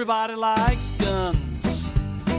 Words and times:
everybody 0.00 0.34
likes 0.34 0.88
guns. 0.92 1.90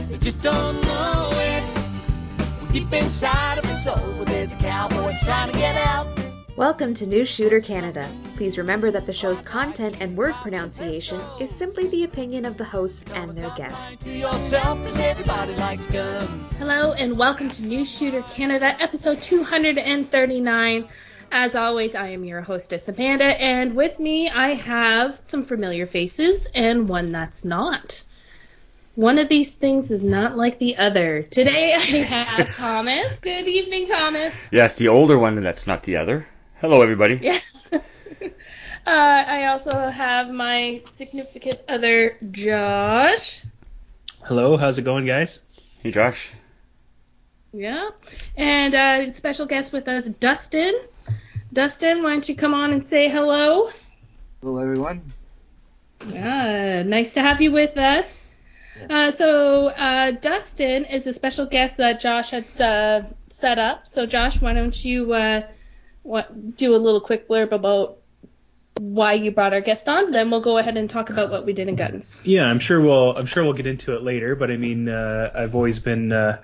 They 0.08 0.18
just 0.18 0.42
don't 0.42 0.80
know 0.82 1.30
it. 1.32 2.72
Deep 2.72 2.92
inside 2.92 3.58
of 3.58 3.64
his 3.64 3.84
soul, 3.84 4.24
there's 4.24 4.52
a 4.52 4.56
cowboy 4.56 5.12
trying 5.22 5.52
to 5.52 5.56
get 5.56 5.76
out. 5.76 6.08
Welcome 6.56 6.92
to 6.94 7.06
New 7.06 7.24
Shooter 7.24 7.60
Canada. 7.60 8.08
Please 8.34 8.58
remember 8.58 8.90
that 8.90 9.06
the 9.06 9.12
show's 9.12 9.42
content 9.42 10.00
and 10.00 10.16
word 10.16 10.34
pronunciation 10.42 11.20
is 11.38 11.50
simply 11.54 11.86
the 11.86 12.02
opinion 12.02 12.46
of 12.46 12.56
the 12.58 12.64
hosts 12.64 13.04
and 13.14 13.32
their 13.32 13.50
guests. 13.50 13.92
To 14.02 14.10
yourself, 14.10 14.82
'cause 14.82 14.98
everybody 14.98 15.54
likes 15.54 15.86
guns. 15.86 16.58
Hello 16.58 16.94
and 16.94 17.16
welcome 17.16 17.48
to 17.48 17.62
New 17.64 17.84
Shooter 17.84 18.22
Canada, 18.22 18.74
episode 18.82 19.22
239. 19.22 20.88
As 21.34 21.54
always, 21.54 21.94
I 21.94 22.08
am 22.08 22.24
your 22.24 22.42
hostess 22.42 22.86
Amanda, 22.88 23.24
and 23.24 23.74
with 23.74 23.98
me 23.98 24.28
I 24.28 24.52
have 24.52 25.18
some 25.22 25.46
familiar 25.46 25.86
faces 25.86 26.46
and 26.54 26.86
one 26.86 27.10
that's 27.10 27.42
not. 27.42 28.04
One 28.96 29.18
of 29.18 29.30
these 29.30 29.48
things 29.48 29.90
is 29.90 30.02
not 30.02 30.36
like 30.36 30.58
the 30.58 30.76
other. 30.76 31.22
Today 31.22 31.72
I 31.72 31.78
have 31.78 32.54
Thomas. 32.54 33.18
Good 33.20 33.48
evening, 33.48 33.86
Thomas. 33.86 34.34
Yes, 34.50 34.76
the 34.76 34.88
older 34.88 35.18
one, 35.18 35.38
and 35.38 35.46
that's 35.46 35.66
not 35.66 35.84
the 35.84 35.96
other. 35.96 36.28
Hello, 36.60 36.82
everybody. 36.82 37.18
Yeah. 37.22 37.38
uh, 37.72 37.80
I 38.86 39.46
also 39.46 39.70
have 39.70 40.28
my 40.28 40.82
significant 40.96 41.60
other, 41.66 42.18
Josh. 42.30 43.40
Hello, 44.22 44.58
how's 44.58 44.78
it 44.78 44.82
going, 44.82 45.06
guys? 45.06 45.40
Hey, 45.82 45.92
Josh. 45.92 46.30
Yeah. 47.54 47.88
And 48.36 48.74
uh, 48.74 49.12
special 49.12 49.46
guest 49.46 49.72
with 49.72 49.88
us, 49.88 50.04
Dustin. 50.04 50.74
Dustin, 51.52 52.02
why 52.02 52.12
don't 52.12 52.26
you 52.28 52.34
come 52.34 52.54
on 52.54 52.72
and 52.72 52.86
say 52.86 53.10
hello? 53.10 53.68
Hello, 54.40 54.62
everyone. 54.62 55.02
Yeah, 56.08 56.82
nice 56.82 57.12
to 57.12 57.20
have 57.20 57.42
you 57.42 57.52
with 57.52 57.76
us. 57.76 58.06
Uh, 58.88 59.12
so, 59.12 59.68
uh, 59.68 60.12
Dustin 60.12 60.86
is 60.86 61.06
a 61.06 61.12
special 61.12 61.44
guest 61.44 61.76
that 61.76 62.00
Josh 62.00 62.30
had 62.30 62.60
uh, 62.60 63.02
set 63.28 63.58
up. 63.58 63.86
So, 63.86 64.06
Josh, 64.06 64.40
why 64.40 64.54
don't 64.54 64.82
you 64.82 65.12
uh, 65.12 65.42
what, 66.04 66.56
do 66.56 66.74
a 66.74 66.76
little 66.76 67.02
quick 67.02 67.28
blurb 67.28 67.52
about 67.52 67.98
why 68.78 69.12
you 69.12 69.30
brought 69.30 69.52
our 69.52 69.60
guest 69.60 69.88
on? 69.90 70.10
Then 70.10 70.30
we'll 70.30 70.40
go 70.40 70.56
ahead 70.56 70.78
and 70.78 70.88
talk 70.88 71.10
about 71.10 71.30
what 71.30 71.44
we 71.44 71.52
did 71.52 71.68
in 71.68 71.76
guns. 71.76 72.18
Yeah, 72.24 72.46
I'm 72.46 72.58
sure 72.60 72.80
we'll 72.80 73.14
I'm 73.14 73.26
sure 73.26 73.44
we'll 73.44 73.52
get 73.52 73.66
into 73.66 73.94
it 73.94 74.02
later, 74.02 74.34
but 74.34 74.50
I 74.50 74.56
mean, 74.56 74.88
uh, 74.88 75.30
I've 75.34 75.54
always 75.54 75.78
been 75.80 76.12
uh, 76.12 76.40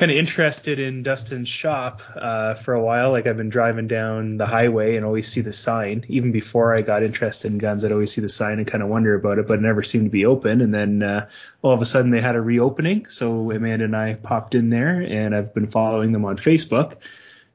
kind 0.00 0.10
of 0.10 0.16
interested 0.16 0.78
in 0.78 1.02
Dustin's 1.02 1.46
shop 1.46 2.00
uh, 2.16 2.54
for 2.54 2.72
a 2.72 2.82
while. 2.82 3.10
Like 3.10 3.26
I've 3.26 3.36
been 3.36 3.50
driving 3.50 3.86
down 3.86 4.38
the 4.38 4.46
highway 4.46 4.96
and 4.96 5.04
always 5.04 5.28
see 5.30 5.42
the 5.42 5.52
sign. 5.52 6.06
Even 6.08 6.32
before 6.32 6.74
I 6.74 6.80
got 6.80 7.02
interested 7.02 7.52
in 7.52 7.58
guns, 7.58 7.84
I'd 7.84 7.92
always 7.92 8.10
see 8.10 8.22
the 8.22 8.28
sign 8.30 8.56
and 8.56 8.66
kind 8.66 8.82
of 8.82 8.88
wonder 8.88 9.14
about 9.14 9.38
it, 9.38 9.46
but 9.46 9.58
it 9.58 9.60
never 9.60 9.82
seemed 9.82 10.06
to 10.06 10.10
be 10.10 10.24
open. 10.24 10.62
And 10.62 10.72
then 10.72 11.02
uh, 11.02 11.28
all 11.60 11.74
of 11.74 11.82
a 11.82 11.84
sudden 11.84 12.12
they 12.12 12.22
had 12.22 12.34
a 12.34 12.40
reopening, 12.40 13.04
so 13.04 13.50
Amanda 13.50 13.84
and 13.84 13.94
I 13.94 14.14
popped 14.14 14.54
in 14.54 14.70
there, 14.70 15.02
and 15.02 15.34
I've 15.34 15.52
been 15.52 15.70
following 15.70 16.12
them 16.12 16.24
on 16.24 16.38
Facebook. 16.38 16.96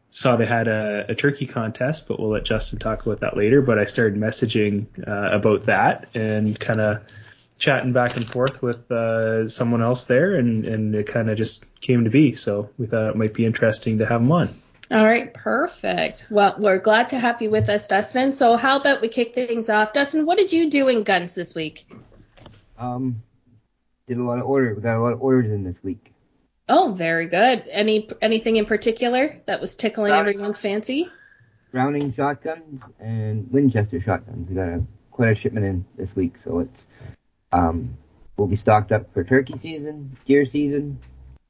Saw 0.09 0.35
they 0.35 0.45
had 0.45 0.67
a, 0.67 1.07
a 1.09 1.15
turkey 1.15 1.47
contest, 1.47 2.07
but 2.07 2.19
we'll 2.19 2.29
let 2.29 2.45
Justin 2.45 2.77
talk 2.77 3.03
about 3.03 3.21
that 3.21 3.35
later. 3.35 3.63
But 3.63 3.79
I 3.79 3.85
started 3.85 4.21
messaging 4.21 4.85
uh, 5.07 5.35
about 5.35 5.63
that 5.63 6.09
and 6.13 6.59
kind 6.59 6.79
of 6.79 7.01
chatting 7.57 7.93
back 7.93 8.15
and 8.15 8.27
forth 8.27 8.61
with 8.61 8.91
uh, 8.91 9.47
someone 9.47 9.81
else 9.81 10.05
there, 10.05 10.35
and, 10.35 10.65
and 10.65 10.95
it 10.95 11.07
kind 11.07 11.29
of 11.29 11.37
just 11.37 11.65
came 11.81 12.03
to 12.03 12.09
be. 12.09 12.33
So 12.33 12.69
we 12.77 12.87
thought 12.87 13.09
it 13.09 13.15
might 13.15 13.33
be 13.33 13.45
interesting 13.45 13.99
to 13.99 14.05
have 14.05 14.21
him 14.21 14.31
on. 14.31 14.61
All 14.93 15.03
right, 15.03 15.33
perfect. 15.33 16.27
Well, 16.29 16.55
we're 16.59 16.79
glad 16.79 17.09
to 17.09 17.19
have 17.19 17.41
you 17.41 17.49
with 17.49 17.69
us, 17.69 17.87
Dustin. 17.87 18.33
So, 18.33 18.55
how 18.55 18.79
about 18.79 19.01
we 19.01 19.09
kick 19.09 19.33
things 19.33 19.67
off? 19.67 19.93
Dustin, 19.93 20.27
what 20.27 20.37
did 20.37 20.53
you 20.53 20.69
do 20.69 20.89
in 20.89 21.01
guns 21.01 21.33
this 21.33 21.55
week? 21.55 21.87
Um, 22.77 23.23
did 24.05 24.17
a 24.17 24.23
lot 24.23 24.37
of 24.37 24.45
order. 24.45 24.75
We 24.75 24.83
got 24.83 24.97
a 24.97 25.01
lot 25.01 25.13
of 25.13 25.21
orders 25.21 25.51
in 25.51 25.63
this 25.63 25.81
week. 25.83 26.13
Oh, 26.69 26.93
very 26.95 27.27
good. 27.27 27.63
Any 27.71 28.09
anything 28.21 28.57
in 28.57 28.65
particular 28.65 29.41
that 29.47 29.59
was 29.59 29.75
tickling 29.75 30.11
Uh, 30.11 30.17
everyone's 30.17 30.57
fancy? 30.57 31.09
Browning 31.71 32.13
shotguns 32.13 32.81
and 32.99 33.51
Winchester 33.51 33.99
shotguns. 34.01 34.47
We 34.49 34.55
got 34.55 34.69
a 34.69 34.83
quite 35.09 35.31
a 35.31 35.35
shipment 35.35 35.65
in 35.65 35.85
this 35.97 36.15
week, 36.15 36.37
so 36.37 36.59
it's 36.59 36.85
um 37.55 37.97
we'll 38.37 38.47
be 38.47 38.55
stocked 38.55 38.91
up 38.91 39.11
for 39.13 39.23
turkey 39.23 39.57
season, 39.57 40.15
deer 40.25 40.45
season, 40.45 40.99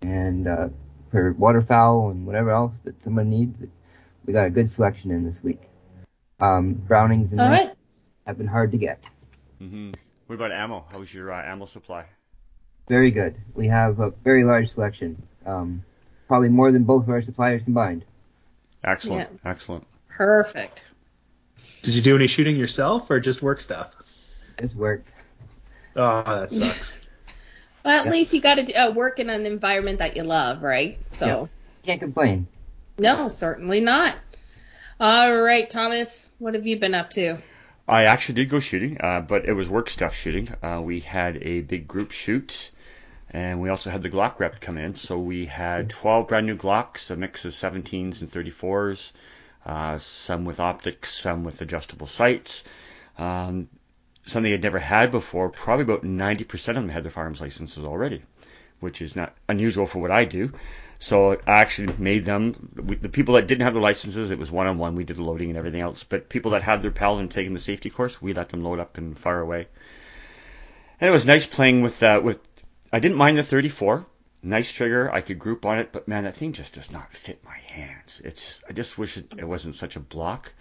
and 0.02 0.48
uh, 0.48 0.70
for 1.12 1.34
waterfowl 1.34 2.12
and 2.12 2.26
whatever 2.26 2.52
else 2.52 2.74
that 2.84 3.02
someone 3.04 3.30
needs. 3.30 3.58
We 4.26 4.34
got 4.34 4.46
a 4.46 4.50
good 4.50 4.70
selection 4.70 5.12
in 5.12 5.26
this 5.26 5.42
week. 5.44 5.62
Um, 6.40 6.74
Brownings 6.74 7.32
and 7.32 7.42
All 7.42 7.50
Winchesters 7.50 7.70
right. 7.70 7.78
have 8.28 8.38
been 8.38 8.48
hard 8.48 8.72
to 8.72 8.78
get. 8.78 9.00
hmm 9.60 9.92
What 10.28 10.36
about 10.36 10.52
ammo? 10.52 10.86
How's 10.92 11.14
your 11.14 11.32
uh, 11.32 11.44
ammo 11.44 11.66
supply? 11.66 12.06
Very 12.88 13.10
good. 13.10 13.36
We 13.56 13.68
have 13.68 14.00
a 14.00 14.12
very 14.24 14.44
large 14.44 14.72
selection. 14.72 15.22
Um, 15.46 15.84
probably 16.28 16.50
more 16.50 16.72
than 16.72 16.84
both 16.84 17.04
of 17.04 17.10
our 17.10 17.22
suppliers 17.22 17.64
combined. 17.64 18.06
Excellent. 18.84 19.40
Excellent. 19.44 19.88
Perfect. 20.10 20.84
Did 21.82 21.96
you 21.96 22.02
do 22.02 22.16
any 22.16 22.28
shooting 22.28 22.56
yourself 22.56 23.10
or 23.10 23.20
just 23.20 23.42
work 23.42 23.60
stuff? 23.62 23.92
This 24.58 24.74
work. 24.76 25.04
Oh, 25.96 26.24
that 26.24 26.52
sucks. 26.52 26.98
Well, 27.84 28.00
at 28.00 28.06
Yeah. 28.06 28.12
least 28.12 28.34
you 28.34 28.42
got 28.42 28.56
to 28.56 28.74
uh, 28.74 28.92
work 28.92 29.20
in 29.20 29.30
an 29.30 29.46
environment 29.46 30.00
that 30.00 30.16
you 30.18 30.24
love, 30.24 30.64
right? 30.64 30.98
So, 31.10 31.26
Yeah. 31.28 31.46
Can't 31.84 32.02
complain. 32.02 32.48
no, 32.98 33.30
certainly 33.30 33.80
not. 33.80 34.16
All 35.00 35.36
right, 35.42 35.70
Thomas, 35.70 36.28
what 36.40 36.54
have 36.56 36.66
you 36.66 36.80
been 36.80 36.96
up 36.96 37.12
to? 37.12 37.38
I 37.88 38.06
actually 38.06 38.36
did 38.36 38.50
go 38.50 38.60
shooting, 38.60 38.98
uh, 39.00 39.22
but 39.22 39.46
it 39.46 39.54
was 39.54 39.70
work 39.70 39.90
stuff 39.90 40.16
shooting. 40.16 40.50
Uh, 40.64 40.82
we 40.84 41.02
had 41.02 41.38
a 41.44 41.62
big 41.62 41.88
group 41.88 42.12
shoot, 42.12 42.72
and 43.30 43.62
we 43.62 43.70
also 43.70 43.92
had 43.92 44.02
the 44.02 44.10
Glock 44.10 44.40
rep 44.40 44.60
come 44.60 44.78
in. 44.80 44.96
So 44.96 45.20
we 45.20 45.46
had 45.46 45.90
12 45.92 46.28
brand 46.28 46.48
new 46.48 46.56
Glocks, 46.58 47.12
a 47.12 47.16
mix 47.16 47.46
of 47.46 47.52
17s 47.54 48.22
and 48.22 48.32
34s, 48.32 49.12
uh, 49.66 49.98
some 50.00 50.46
with 50.46 50.60
optics, 50.60 51.14
some 51.14 51.44
with 51.44 51.62
adjustable 51.62 52.08
sights. 52.08 52.64
Um, 53.20 53.68
something 54.26 54.52
I'd 54.52 54.64
never 54.64 54.80
had 54.80 55.12
before. 55.12 55.50
Probably 55.50 55.84
about 55.84 56.04
90% 56.04 56.70
of 56.70 56.76
them 56.76 56.90
had 56.90 57.04
their 57.04 57.12
firearms 57.12 57.42
licenses 57.42 57.84
already, 57.86 58.24
which 58.80 59.02
is 59.02 59.16
not 59.16 59.36
unusual 59.48 59.86
for 59.86 60.00
what 60.00 60.12
I 60.12 60.26
do. 60.26 60.52
So 60.98 61.34
I 61.34 61.62
actually 61.62 61.94
made 61.98 62.26
them. 62.26 62.70
The 62.76 63.10
people 63.10 63.36
that 63.36 63.48
didn't 63.48 63.64
have 63.64 63.74
their 63.74 63.82
licenses, 63.82 64.32
it 64.32 64.40
was 64.40 64.50
one 64.50 64.68
on 64.68 64.78
one. 64.78 64.96
We 64.96 65.04
did 65.04 65.18
the 65.18 65.24
loading 65.24 65.50
and 65.50 65.58
everything 65.58 65.82
else. 65.82 66.04
But 66.04 66.30
people 66.30 66.52
that 66.52 66.64
had 66.64 66.82
their 66.82 66.92
PAL 66.92 67.20
and 67.20 67.30
taken 67.30 67.54
the 67.54 67.60
safety 67.60 67.90
course, 67.90 68.22
we 68.22 68.34
let 68.34 68.50
them 68.50 68.64
load 68.64 68.80
up 68.80 68.98
and 68.98 69.18
fire 69.18 69.42
away. 69.42 69.68
And 71.00 71.10
it 71.10 71.12
was 71.12 71.26
nice 71.26 71.46
playing 71.46 71.82
with 71.82 72.02
uh, 72.02 72.22
with. 72.24 72.40
I 72.92 73.00
didn't 73.00 73.18
mind 73.18 73.38
the 73.38 73.44
34. 73.44 74.06
Nice 74.42 74.72
trigger. 74.72 75.12
I 75.12 75.22
could 75.22 75.40
group 75.40 75.66
on 75.66 75.80
it, 75.80 75.90
but 75.92 76.08
man, 76.08 76.24
that 76.24 76.36
thing 76.36 76.54
just 76.54 76.76
does 76.76 76.92
not 76.92 77.14
fit 77.14 77.44
my 77.44 77.58
hands. 77.58 78.22
It's. 78.24 78.64
I 78.70 78.74
just 78.74 78.98
wish 78.98 79.18
it, 79.18 79.34
it 79.38 79.48
wasn't 79.48 79.76
such 79.76 79.98
a 79.98 80.00
block 80.00 80.54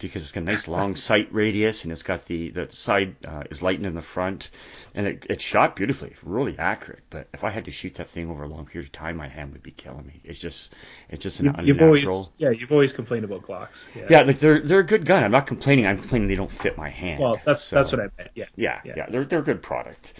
because 0.00 0.22
it's 0.22 0.32
got 0.32 0.42
a 0.42 0.44
nice 0.44 0.66
long 0.68 0.96
sight 0.96 1.28
radius 1.32 1.84
and 1.84 1.92
it's 1.92 2.02
got 2.02 2.24
the 2.26 2.50
the 2.50 2.70
side 2.70 3.14
uh, 3.26 3.44
is 3.50 3.62
lightened 3.62 3.86
in 3.86 3.94
the 3.94 4.02
front 4.02 4.50
and 4.94 5.06
it, 5.06 5.26
it 5.30 5.40
shot 5.40 5.76
beautifully, 5.76 6.14
really 6.24 6.58
accurate. 6.58 7.02
But 7.10 7.28
if 7.32 7.44
I 7.44 7.50
had 7.50 7.66
to 7.66 7.70
shoot 7.70 7.94
that 7.94 8.08
thing 8.08 8.28
over 8.30 8.42
a 8.42 8.48
long 8.48 8.66
period 8.66 8.86
of 8.88 8.92
time, 8.92 9.16
my 9.16 9.28
hand 9.28 9.52
would 9.52 9.62
be 9.62 9.70
killing 9.70 10.06
me. 10.06 10.20
It's 10.24 10.38
just 10.38 10.72
it's 11.08 11.22
just 11.22 11.40
an 11.40 11.46
You, 11.46 11.52
you've 11.66 11.76
unnatural. 11.80 12.12
always 12.14 12.36
yeah, 12.38 12.50
you've 12.50 12.72
always 12.72 12.92
complained 12.92 13.24
about 13.24 13.42
Glocks. 13.42 13.86
Yeah. 13.94 14.06
yeah, 14.10 14.20
like 14.22 14.38
they're 14.40 14.60
they're 14.60 14.80
a 14.80 14.84
good 14.86 15.04
gun. 15.06 15.22
I'm 15.22 15.30
not 15.32 15.46
complaining. 15.46 15.86
I'm 15.86 15.98
complaining 15.98 16.28
they 16.28 16.36
don't 16.36 16.50
fit 16.50 16.76
my 16.76 16.88
hand. 16.88 17.22
Well, 17.22 17.40
that's 17.44 17.62
So, 17.62 17.76
that's 17.76 17.92
what 17.92 18.00
I 18.00 18.08
meant. 18.18 18.30
Yeah. 18.34 18.46
Yeah, 18.56 18.80
yeah. 18.84 18.94
yeah, 18.96 19.06
they're 19.10 19.24
they're 19.24 19.38
a 19.40 19.42
good 19.42 19.62
product. 19.62 20.14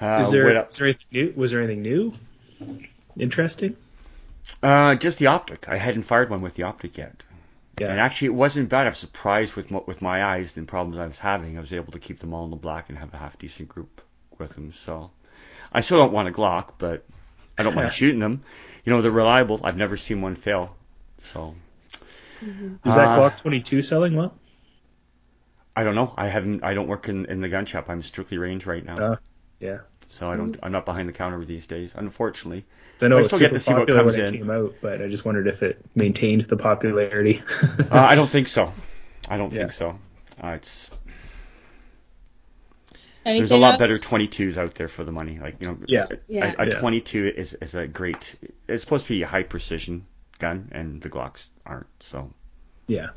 Uh, 0.00 0.18
Is 0.20 0.30
there, 0.30 0.50
is 0.68 0.76
there 0.76 0.88
anything 0.88 1.06
new? 1.10 1.32
Was 1.36 1.50
there 1.52 1.62
anything 1.62 1.80
new? 1.82 2.12
Interesting. 3.18 3.76
Uh, 4.62 4.94
just 4.94 5.18
the 5.18 5.26
optic. 5.26 5.68
I 5.68 5.76
hadn't 5.76 6.02
fired 6.02 6.30
one 6.30 6.42
with 6.42 6.54
the 6.54 6.64
optic 6.64 6.98
yet. 6.98 7.22
Yeah. 7.78 7.90
And 7.90 8.00
actually, 8.00 8.26
it 8.28 8.34
wasn't 8.34 8.68
bad. 8.70 8.86
I 8.86 8.90
was 8.90 8.98
surprised 8.98 9.54
with 9.54 9.70
mo- 9.70 9.84
with 9.86 10.00
my 10.00 10.24
eyes 10.24 10.56
and 10.56 10.66
problems 10.66 10.98
I 10.98 11.06
was 11.06 11.18
having. 11.18 11.56
I 11.56 11.60
was 11.60 11.72
able 11.72 11.92
to 11.92 11.98
keep 11.98 12.18
them 12.20 12.32
all 12.32 12.44
in 12.44 12.50
the 12.50 12.56
black 12.56 12.88
and 12.88 12.96
have 12.98 13.12
a 13.12 13.18
half 13.18 13.38
decent 13.38 13.68
group 13.68 14.00
with 14.38 14.54
them. 14.54 14.72
So, 14.72 15.10
I 15.72 15.82
still 15.82 15.98
don't 15.98 16.12
want 16.12 16.28
a 16.28 16.32
Glock, 16.32 16.72
but 16.78 17.04
I 17.58 17.62
don't 17.62 17.74
mind 17.74 17.92
shooting 18.00 18.20
them. 18.20 18.42
You 18.84 18.92
know, 18.92 19.02
they're 19.02 19.10
reliable. 19.10 19.60
I've 19.62 19.76
never 19.76 19.96
seen 19.96 20.22
one 20.22 20.36
fail. 20.36 20.74
So, 21.18 21.54
Is 22.40 22.94
that 22.94 23.08
Uh, 23.08 23.18
Glock 23.30 23.38
22 23.40 23.82
selling 23.82 24.14
well? 24.16 24.34
I 25.74 25.84
don't 25.84 25.94
know. 25.94 26.14
I 26.16 26.28
haven't. 26.28 26.64
I 26.64 26.72
don't 26.72 26.88
work 26.88 27.08
in, 27.08 27.26
in 27.26 27.40
the 27.42 27.48
gun 27.50 27.66
shop. 27.66 27.90
I'm 27.90 28.00
strictly 28.02 28.38
range 28.38 28.64
right 28.64 28.84
now. 28.84 28.96
Uh, 28.96 29.16
yeah. 29.60 29.78
So 30.08 30.30
I 30.30 30.36
don't. 30.36 30.56
I'm 30.62 30.72
not 30.72 30.84
behind 30.86 31.08
the 31.08 31.12
counter 31.12 31.44
these 31.44 31.66
days, 31.66 31.92
unfortunately. 31.94 32.64
I 33.02 33.08
know 33.08 33.16
I 33.16 33.18
it 33.18 33.22
was 33.22 33.26
still 33.26 33.38
get 33.40 33.48
super 33.48 33.54
to 33.54 33.60
see 33.60 33.74
what 33.74 33.88
comes 33.88 34.16
when 34.16 34.24
it 34.24 34.28
in. 34.34 34.40
came 34.40 34.50
out, 34.50 34.74
but 34.80 35.02
I 35.02 35.08
just 35.08 35.24
wondered 35.24 35.46
if 35.48 35.62
it 35.62 35.84
maintained 35.94 36.42
the 36.46 36.56
popularity. 36.56 37.42
Uh, 37.78 37.86
I 37.90 38.14
don't 38.14 38.28
think 38.30 38.48
so. 38.48 38.72
I 39.28 39.36
don't 39.36 39.52
Yeah. 39.52 39.58
think 39.60 39.72
so. 39.72 39.98
Uh, 40.42 40.48
it's 40.48 40.90
Anything 43.24 43.40
There's 43.40 43.50
a 43.50 43.56
lot 43.56 43.72
else? 43.72 43.78
better 43.80 43.98
22s 43.98 44.56
out 44.56 44.74
there 44.76 44.86
for 44.86 45.02
the 45.02 45.10
money. 45.10 45.40
Like 45.40 45.56
you 45.60 45.68
know, 45.70 45.78
Yeah. 45.86 46.06
Yeah. 46.28 46.54
a, 46.58 46.62
a 46.62 46.66
Yeah. 46.68 46.78
22 46.78 47.32
is 47.36 47.54
is 47.54 47.74
a 47.74 47.88
great. 47.88 48.36
It's 48.68 48.82
supposed 48.84 49.06
to 49.08 49.14
be 49.14 49.22
a 49.22 49.26
high 49.26 49.42
precision 49.42 50.06
gun, 50.38 50.68
and 50.70 51.02
the 51.02 51.10
Glocks 51.10 51.48
aren't. 51.64 51.88
So 51.98 52.30
yeah. 52.86 53.08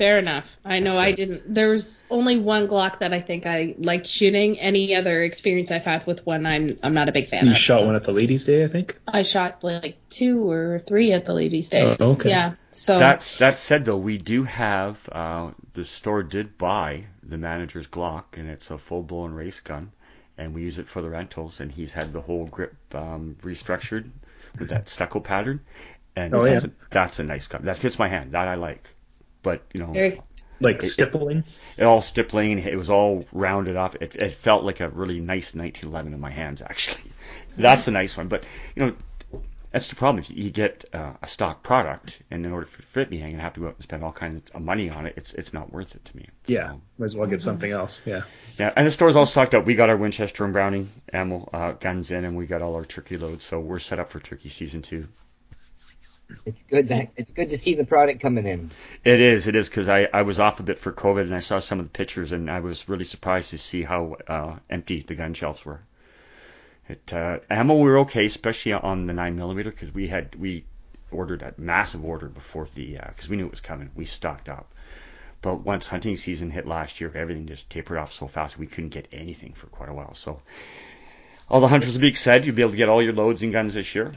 Fair 0.00 0.18
enough. 0.18 0.56
I 0.64 0.78
know 0.80 0.92
That's 0.94 1.02
I 1.04 1.08
it. 1.08 1.16
didn't. 1.16 1.54
There's 1.54 2.02
only 2.08 2.38
one 2.38 2.66
Glock 2.68 3.00
that 3.00 3.12
I 3.12 3.20
think 3.20 3.44
I 3.44 3.74
liked 3.76 4.06
shooting. 4.06 4.58
Any 4.58 4.94
other 4.94 5.22
experience 5.22 5.70
I've 5.70 5.84
had 5.84 6.06
with 6.06 6.24
one, 6.24 6.46
I'm 6.46 6.78
I'm 6.82 6.94
not 6.94 7.10
a 7.10 7.12
big 7.12 7.28
fan 7.28 7.44
You 7.44 7.50
of. 7.52 7.58
shot 7.58 7.80
so. 7.80 7.86
one 7.86 7.96
at 7.96 8.04
the 8.04 8.12
Ladies' 8.12 8.44
Day, 8.44 8.64
I 8.64 8.68
think. 8.68 8.98
I 9.06 9.22
shot 9.24 9.62
like 9.62 9.98
two 10.08 10.48
or 10.50 10.78
three 10.78 11.12
at 11.12 11.26
the 11.26 11.34
ladies' 11.34 11.68
day. 11.68 11.96
Oh, 12.00 12.12
okay. 12.12 12.30
Yeah. 12.30 12.54
So 12.70 12.98
That's 12.98 13.36
that 13.40 13.58
said 13.58 13.84
though, 13.84 13.98
we 13.98 14.16
do 14.16 14.44
have 14.44 15.06
uh, 15.12 15.50
the 15.74 15.84
store 15.84 16.22
did 16.22 16.56
buy 16.56 17.04
the 17.22 17.36
manager's 17.36 17.86
Glock, 17.86 18.38
and 18.38 18.48
it's 18.48 18.70
a 18.70 18.78
full 18.78 19.02
blown 19.02 19.32
race 19.34 19.60
gun, 19.60 19.92
and 20.38 20.54
we 20.54 20.62
use 20.62 20.78
it 20.78 20.88
for 20.88 21.02
the 21.02 21.10
rentals. 21.10 21.60
And 21.60 21.70
he's 21.70 21.92
had 21.92 22.14
the 22.14 22.22
whole 22.22 22.46
grip 22.46 22.74
um, 22.94 23.36
restructured 23.42 24.08
with 24.58 24.70
that 24.70 24.88
stucco 24.88 25.20
pattern, 25.20 25.60
and 26.16 26.34
Oh, 26.34 26.42
that's, 26.44 26.64
yeah. 26.64 26.70
a, 26.70 26.88
that's 26.90 27.18
a 27.18 27.22
nice 27.24 27.48
gun. 27.48 27.66
That 27.66 27.76
fits 27.76 27.98
my 27.98 28.08
hand. 28.08 28.32
That 28.32 28.48
I 28.48 28.54
like. 28.54 28.94
But 29.42 29.62
you 29.72 29.80
know, 29.80 29.92
very 29.92 30.20
Like 30.60 30.82
It- 30.82 30.88
stippling. 30.88 31.44
it 31.78 31.84
all 31.84 32.02
stippling. 32.02 32.58
It 32.58 32.76
was 32.76 32.90
all 32.90 33.24
rounded 33.32 33.76
off. 33.76 33.94
It, 34.00 34.14
it 34.16 34.32
felt 34.34 34.62
like 34.64 34.80
a 34.80 34.88
really 34.88 35.18
nice 35.20 35.54
1911 35.54 36.12
in 36.12 36.20
my 36.20 36.30
hands, 36.30 36.60
actually. 36.62 37.10
That's 37.56 37.88
a 37.88 37.90
nice 37.90 38.16
one. 38.16 38.28
But 38.28 38.44
you 38.76 38.84
know, 38.86 39.40
that's 39.70 39.88
the 39.88 39.94
problem. 39.94 40.22
If 40.22 40.30
you 40.30 40.50
get 40.50 40.84
uh, 40.92 41.12
a 41.22 41.26
stock 41.26 41.62
product, 41.62 42.20
and 42.30 42.44
in 42.44 42.52
order 42.52 42.66
for 42.66 42.80
it 42.80 42.82
to 42.82 42.88
fit 42.88 43.10
me, 43.10 43.22
I'm 43.22 43.30
gonna 43.30 43.42
have 43.42 43.54
to 43.54 43.60
go 43.60 43.66
out 43.68 43.74
and 43.76 43.82
spend 43.82 44.02
all 44.04 44.12
kinds 44.12 44.50
of 44.50 44.60
money 44.62 44.90
on 44.90 45.06
it. 45.06 45.14
It's 45.16 45.32
it's 45.32 45.54
not 45.54 45.72
worth 45.72 45.94
it 45.94 46.04
to 46.04 46.16
me. 46.16 46.26
Yeah. 46.46 46.72
So, 46.72 46.80
Might 46.98 47.04
as 47.06 47.16
well 47.16 47.26
get 47.28 47.40
something 47.40 47.70
else. 47.70 48.02
Yeah. 48.04 48.22
yeah. 48.58 48.72
And 48.76 48.86
the 48.86 48.90
store's 48.90 49.16
all 49.16 49.26
stocked 49.26 49.54
up. 49.54 49.64
We 49.64 49.76
got 49.76 49.88
our 49.88 49.96
Winchester 49.96 50.44
and 50.44 50.52
Browning 50.52 50.90
ammo 51.12 51.48
uh, 51.52 51.72
guns 51.72 52.10
in, 52.10 52.24
and 52.24 52.36
we 52.36 52.46
got 52.46 52.60
all 52.62 52.74
our 52.74 52.84
turkey 52.84 53.16
loads. 53.16 53.44
So 53.44 53.60
we're 53.60 53.78
set 53.78 53.98
up 54.00 54.10
for 54.10 54.20
turkey 54.20 54.48
season 54.50 54.82
two. 54.82 55.06
It's 56.46 56.58
good. 56.68 56.88
To, 56.88 57.08
it's 57.16 57.30
good 57.30 57.50
to 57.50 57.58
see 57.58 57.74
the 57.74 57.84
product 57.84 58.20
coming 58.20 58.46
in. 58.46 58.70
It 59.04 59.20
is, 59.20 59.46
it 59.46 59.56
is, 59.56 59.68
because 59.68 59.88
I, 59.88 60.08
I 60.12 60.22
was 60.22 60.38
off 60.38 60.60
a 60.60 60.62
bit 60.62 60.78
for 60.78 60.92
COVID 60.92 61.22
and 61.22 61.34
I 61.34 61.40
saw 61.40 61.58
some 61.58 61.80
of 61.80 61.86
the 61.86 61.90
pictures 61.90 62.32
and 62.32 62.50
I 62.50 62.60
was 62.60 62.88
really 62.88 63.04
surprised 63.04 63.50
to 63.50 63.58
see 63.58 63.82
how 63.82 64.16
uh, 64.26 64.56
empty 64.68 65.02
the 65.02 65.14
gun 65.14 65.34
shelves 65.34 65.64
were. 65.64 65.80
It 66.88 67.12
uh, 67.12 67.38
ammo 67.48 67.74
we 67.74 67.88
were 67.88 67.98
okay, 68.00 68.26
especially 68.26 68.72
on 68.72 69.06
the 69.06 69.12
nine 69.12 69.36
millimeter, 69.36 69.70
because 69.70 69.94
we 69.94 70.08
had 70.08 70.34
we 70.34 70.64
ordered 71.12 71.42
a 71.42 71.54
massive 71.56 72.04
order 72.04 72.28
before 72.28 72.68
the 72.74 72.98
because 73.06 73.28
we 73.28 73.36
knew 73.36 73.46
it 73.46 73.50
was 73.50 73.60
coming. 73.60 73.90
We 73.94 74.06
stocked 74.06 74.48
up, 74.48 74.72
but 75.40 75.60
once 75.60 75.86
hunting 75.86 76.16
season 76.16 76.50
hit 76.50 76.66
last 76.66 77.00
year, 77.00 77.12
everything 77.14 77.46
just 77.46 77.70
tapered 77.70 77.98
off 77.98 78.12
so 78.12 78.26
fast 78.26 78.58
we 78.58 78.66
couldn't 78.66 78.90
get 78.90 79.06
anything 79.12 79.52
for 79.52 79.68
quite 79.68 79.88
a 79.88 79.94
while. 79.94 80.14
So 80.14 80.42
all 81.48 81.60
the 81.60 81.68
hunters 81.68 81.94
will 81.94 82.00
be 82.00 82.08
excited. 82.08 82.44
You'll 82.44 82.56
be 82.56 82.62
able 82.62 82.72
to 82.72 82.76
get 82.76 82.88
all 82.88 83.02
your 83.02 83.12
loads 83.12 83.42
and 83.42 83.52
guns 83.52 83.74
this 83.74 83.94
year. 83.94 84.12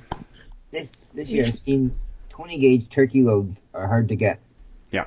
This 0.73 1.05
this 1.13 1.29
year 1.29 1.45
I've 1.45 1.59
seen 1.59 1.95
20 2.29 2.57
gauge 2.59 2.89
turkey 2.89 3.21
loads 3.21 3.57
are 3.73 3.87
hard 3.87 4.09
to 4.09 4.15
get. 4.15 4.39
yeah. 4.91 5.05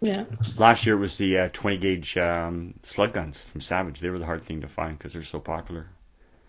Yeah. 0.00 0.24
Last 0.56 0.86
year 0.86 0.96
it 0.96 1.00
was 1.00 1.16
the 1.18 1.38
uh, 1.38 1.48
20 1.52 1.76
gauge 1.78 2.16
um, 2.16 2.74
slug 2.82 3.12
guns 3.12 3.42
from 3.42 3.60
Savage. 3.60 4.00
They 4.00 4.08
were 4.08 4.18
the 4.18 4.24
hard 4.24 4.44
thing 4.44 4.60
to 4.62 4.68
find 4.68 4.96
because 4.98 5.12
they're 5.12 5.22
so 5.22 5.38
popular. 5.40 5.86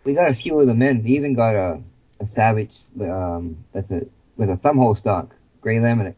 We 0.06 0.14
got 0.14 0.30
a 0.30 0.34
few 0.36 0.60
of 0.60 0.68
them 0.68 0.82
in. 0.82 1.04
We 1.04 1.12
even 1.12 1.34
got 1.36 1.56
a 1.56 1.82
a 2.20 2.28
Savage 2.28 2.76
um 3.02 3.58
that's 3.74 3.90
a 3.92 4.06
with 4.38 4.50
a 4.50 4.58
thumbhole 4.58 4.98
stock, 4.98 5.36
gray 5.62 5.78
laminate, 5.78 6.16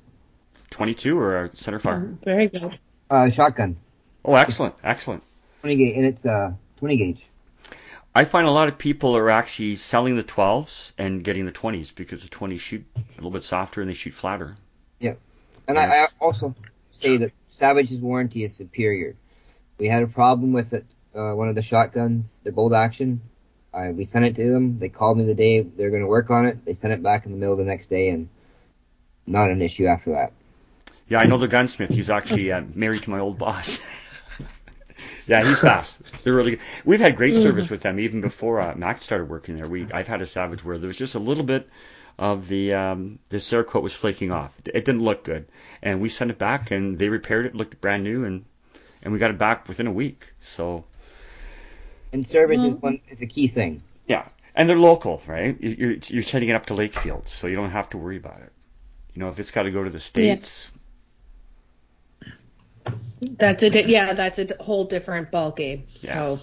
22 0.71 1.17
or 1.17 1.43
a 1.43 1.55
center 1.55 1.79
fire? 1.79 2.17
Very 2.23 2.47
good. 2.49 2.77
uh 3.09 3.29
shotgun, 3.29 3.77
Oh, 4.25 4.35
excellent, 4.35 4.75
excellent. 4.83 5.23
20 5.61 5.75
gauge, 5.77 5.95
and 5.97 6.05
it's 6.05 6.25
uh 6.25 6.51
20 6.77 6.97
gauge. 6.97 7.25
I 8.17 8.23
find 8.23 8.47
a 8.47 8.51
lot 8.51 8.69
of 8.69 8.77
people 8.77 9.17
are 9.17 9.29
actually 9.29 9.75
selling 9.75 10.15
the 10.15 10.23
12s 10.23 10.93
and 10.97 11.21
getting 11.21 11.45
the 11.45 11.51
20s 11.51 11.93
because 11.93 12.23
the 12.23 12.29
20s 12.29 12.61
shoot 12.61 12.85
a 12.95 13.15
little 13.17 13.29
bit 13.29 13.43
softer 13.43 13.81
and 13.81 13.89
they 13.89 13.93
shoot 13.93 14.13
flatter. 14.13 14.55
Yeah. 14.99 15.15
And 15.67 15.77
I, 15.77 16.03
I 16.03 16.07
also 16.21 16.55
say 16.93 17.17
that 17.17 17.31
Savage's 17.49 17.99
warranty 17.99 18.45
is 18.45 18.55
superior. 18.55 19.17
We 19.77 19.89
had 19.89 20.01
a 20.01 20.07
problem 20.07 20.53
with 20.53 20.71
it. 20.71 20.85
Uh, 21.13 21.33
one 21.33 21.49
of 21.49 21.55
the 21.55 21.61
shotguns, 21.61 22.39
they're 22.43 22.53
bolt 22.53 22.73
action. 22.73 23.21
I, 23.73 23.89
we 23.91 24.05
sent 24.05 24.23
it 24.23 24.35
to 24.35 24.49
them. 24.49 24.79
They 24.79 24.87
called 24.87 25.17
me 25.17 25.25
the 25.25 25.35
day 25.35 25.61
they're 25.61 25.89
going 25.89 26.01
to 26.01 26.07
work 26.07 26.29
on 26.29 26.45
it. 26.45 26.63
They 26.63 26.73
sent 26.73 26.93
it 26.93 27.03
back 27.03 27.25
in 27.25 27.33
the 27.33 27.37
middle 27.37 27.53
of 27.53 27.59
the 27.59 27.65
next 27.65 27.89
day, 27.89 28.07
and 28.09 28.29
not 29.27 29.49
an 29.49 29.61
issue 29.61 29.85
after 29.85 30.11
that. 30.11 30.31
Yeah, 31.09 31.19
I 31.19 31.25
know 31.25 31.37
the 31.37 31.49
gunsmith. 31.49 31.89
He's 31.89 32.09
actually 32.09 32.51
uh, 32.51 32.63
married 32.73 33.03
to 33.03 33.09
my 33.09 33.19
old 33.19 33.37
boss. 33.37 33.85
yeah, 35.27 35.43
he's 35.43 35.59
fast. 35.59 35.99
They're 36.23 36.33
really 36.33 36.51
good. 36.51 36.59
We've 36.83 36.99
had 36.99 37.15
great 37.15 37.35
service 37.35 37.69
with 37.69 37.81
them 37.81 37.99
even 37.99 38.21
before 38.21 38.61
uh, 38.61 38.75
Max 38.75 39.03
started 39.03 39.29
working 39.29 39.55
there. 39.55 39.67
We 39.67 39.85
I've 39.91 40.07
had 40.07 40.21
a 40.21 40.25
Savage 40.25 40.63
where 40.63 40.77
there 40.77 40.87
was 40.87 40.97
just 40.97 41.15
a 41.15 41.19
little 41.19 41.43
bit 41.43 41.67
of 42.17 42.47
the 42.47 42.73
um, 42.73 43.19
the 43.29 43.37
Cerakote 43.37 43.81
was 43.81 43.93
flaking 43.93 44.31
off. 44.31 44.53
It 44.65 44.85
didn't 44.85 45.01
look 45.03 45.23
good, 45.23 45.45
and 45.81 45.99
we 46.01 46.09
sent 46.09 46.31
it 46.31 46.37
back 46.37 46.71
and 46.71 46.97
they 46.99 47.09
repaired 47.09 47.45
it. 47.45 47.55
Looked 47.55 47.81
brand 47.81 48.03
new, 48.03 48.23
and 48.25 48.45
and 49.03 49.11
we 49.13 49.19
got 49.19 49.31
it 49.31 49.37
back 49.37 49.67
within 49.67 49.87
a 49.87 49.91
week. 49.91 50.31
So 50.41 50.85
And 52.13 52.25
service 52.27 52.63
is 52.63 52.73
Mhm. 52.75 52.81
one 52.81 53.01
is 53.09 53.21
a 53.21 53.25
key 53.25 53.47
thing. 53.47 53.81
Yeah, 54.07 54.27
and 54.55 54.69
they're 54.69 54.77
local, 54.77 55.21
right? 55.27 55.57
You- 55.59 55.75
You're 55.77 55.95
you're 56.07 56.23
sending 56.23 56.49
it 56.49 56.55
up 56.55 56.67
to 56.67 56.73
Lakefield, 56.73 57.27
so 57.27 57.47
you 57.47 57.55
don't 57.55 57.71
have 57.71 57.89
to 57.89 57.97
worry 57.97 58.17
about 58.17 58.41
it. 58.41 58.51
You 59.13 59.19
know, 59.21 59.29
if 59.29 59.39
it's 59.39 59.51
got 59.51 59.63
to 59.63 59.71
go 59.71 59.83
to 59.83 59.89
the 59.89 59.99
states, 59.99 60.69
That's 63.21 63.63
a 63.63 63.69
di- 63.69 63.83
yeah. 63.83 64.13
That's 64.13 64.39
a 64.39 64.47
whole 64.59 64.85
different 64.85 65.31
ball 65.31 65.51
game. 65.51 65.83
Yeah. 66.01 66.13
So. 66.13 66.39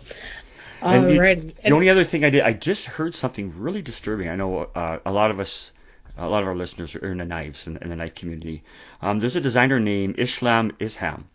And 0.81 1.11
you- 1.11 1.21
Alrighty. 1.21 1.55
the 1.63 1.71
only 1.71 1.91
other 1.91 2.03
thing 2.05 2.25
I 2.25 2.31
did, 2.31 2.43
I 2.43 2.53
just 2.53 2.87
heard 2.87 3.15
something 3.15 3.55
really 3.59 3.83
disturbing. 3.83 4.29
I 4.29 4.35
know 4.37 4.63
uh, 4.75 4.99
a 5.07 5.13
lot 5.13 5.31
of 5.31 5.39
us, 5.39 5.71
a 6.19 6.29
lot 6.29 6.43
of 6.43 6.49
our 6.49 6.57
listeners 6.57 6.97
are 6.97 7.13
in 7.13 7.19
the 7.19 7.25
knives 7.25 7.67
in, 7.69 7.77
in 7.77 7.89
the 7.89 7.95
knife 7.97 8.17
community. 8.17 8.65
Um, 9.01 9.19
there's 9.21 9.37
a 9.37 9.41
designer 9.41 9.79
named 9.79 10.19
Islam 10.19 10.73
Isham, 10.81 11.29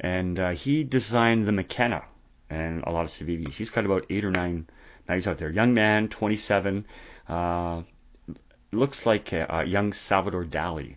and 0.00 0.38
uh, 0.38 0.50
he 0.50 0.84
designed 0.84 1.46
the 1.46 1.52
McKenna 1.52 2.04
and 2.50 2.82
a 2.84 2.90
lot 2.90 3.04
of 3.04 3.10
Civivis. 3.10 3.56
He's 3.56 3.70
got 3.70 3.86
about 3.86 4.04
eight 4.10 4.24
or 4.24 4.30
nine 4.30 4.66
knives 5.08 5.26
out 5.26 5.38
there. 5.38 5.48
Young 5.50 5.72
man, 5.72 6.08
27, 6.08 6.84
uh, 7.28 7.82
looks 8.70 9.06
like 9.06 9.32
a, 9.32 9.46
a 9.48 9.64
young 9.64 9.94
Salvador 9.94 10.44
Dali. 10.44 10.96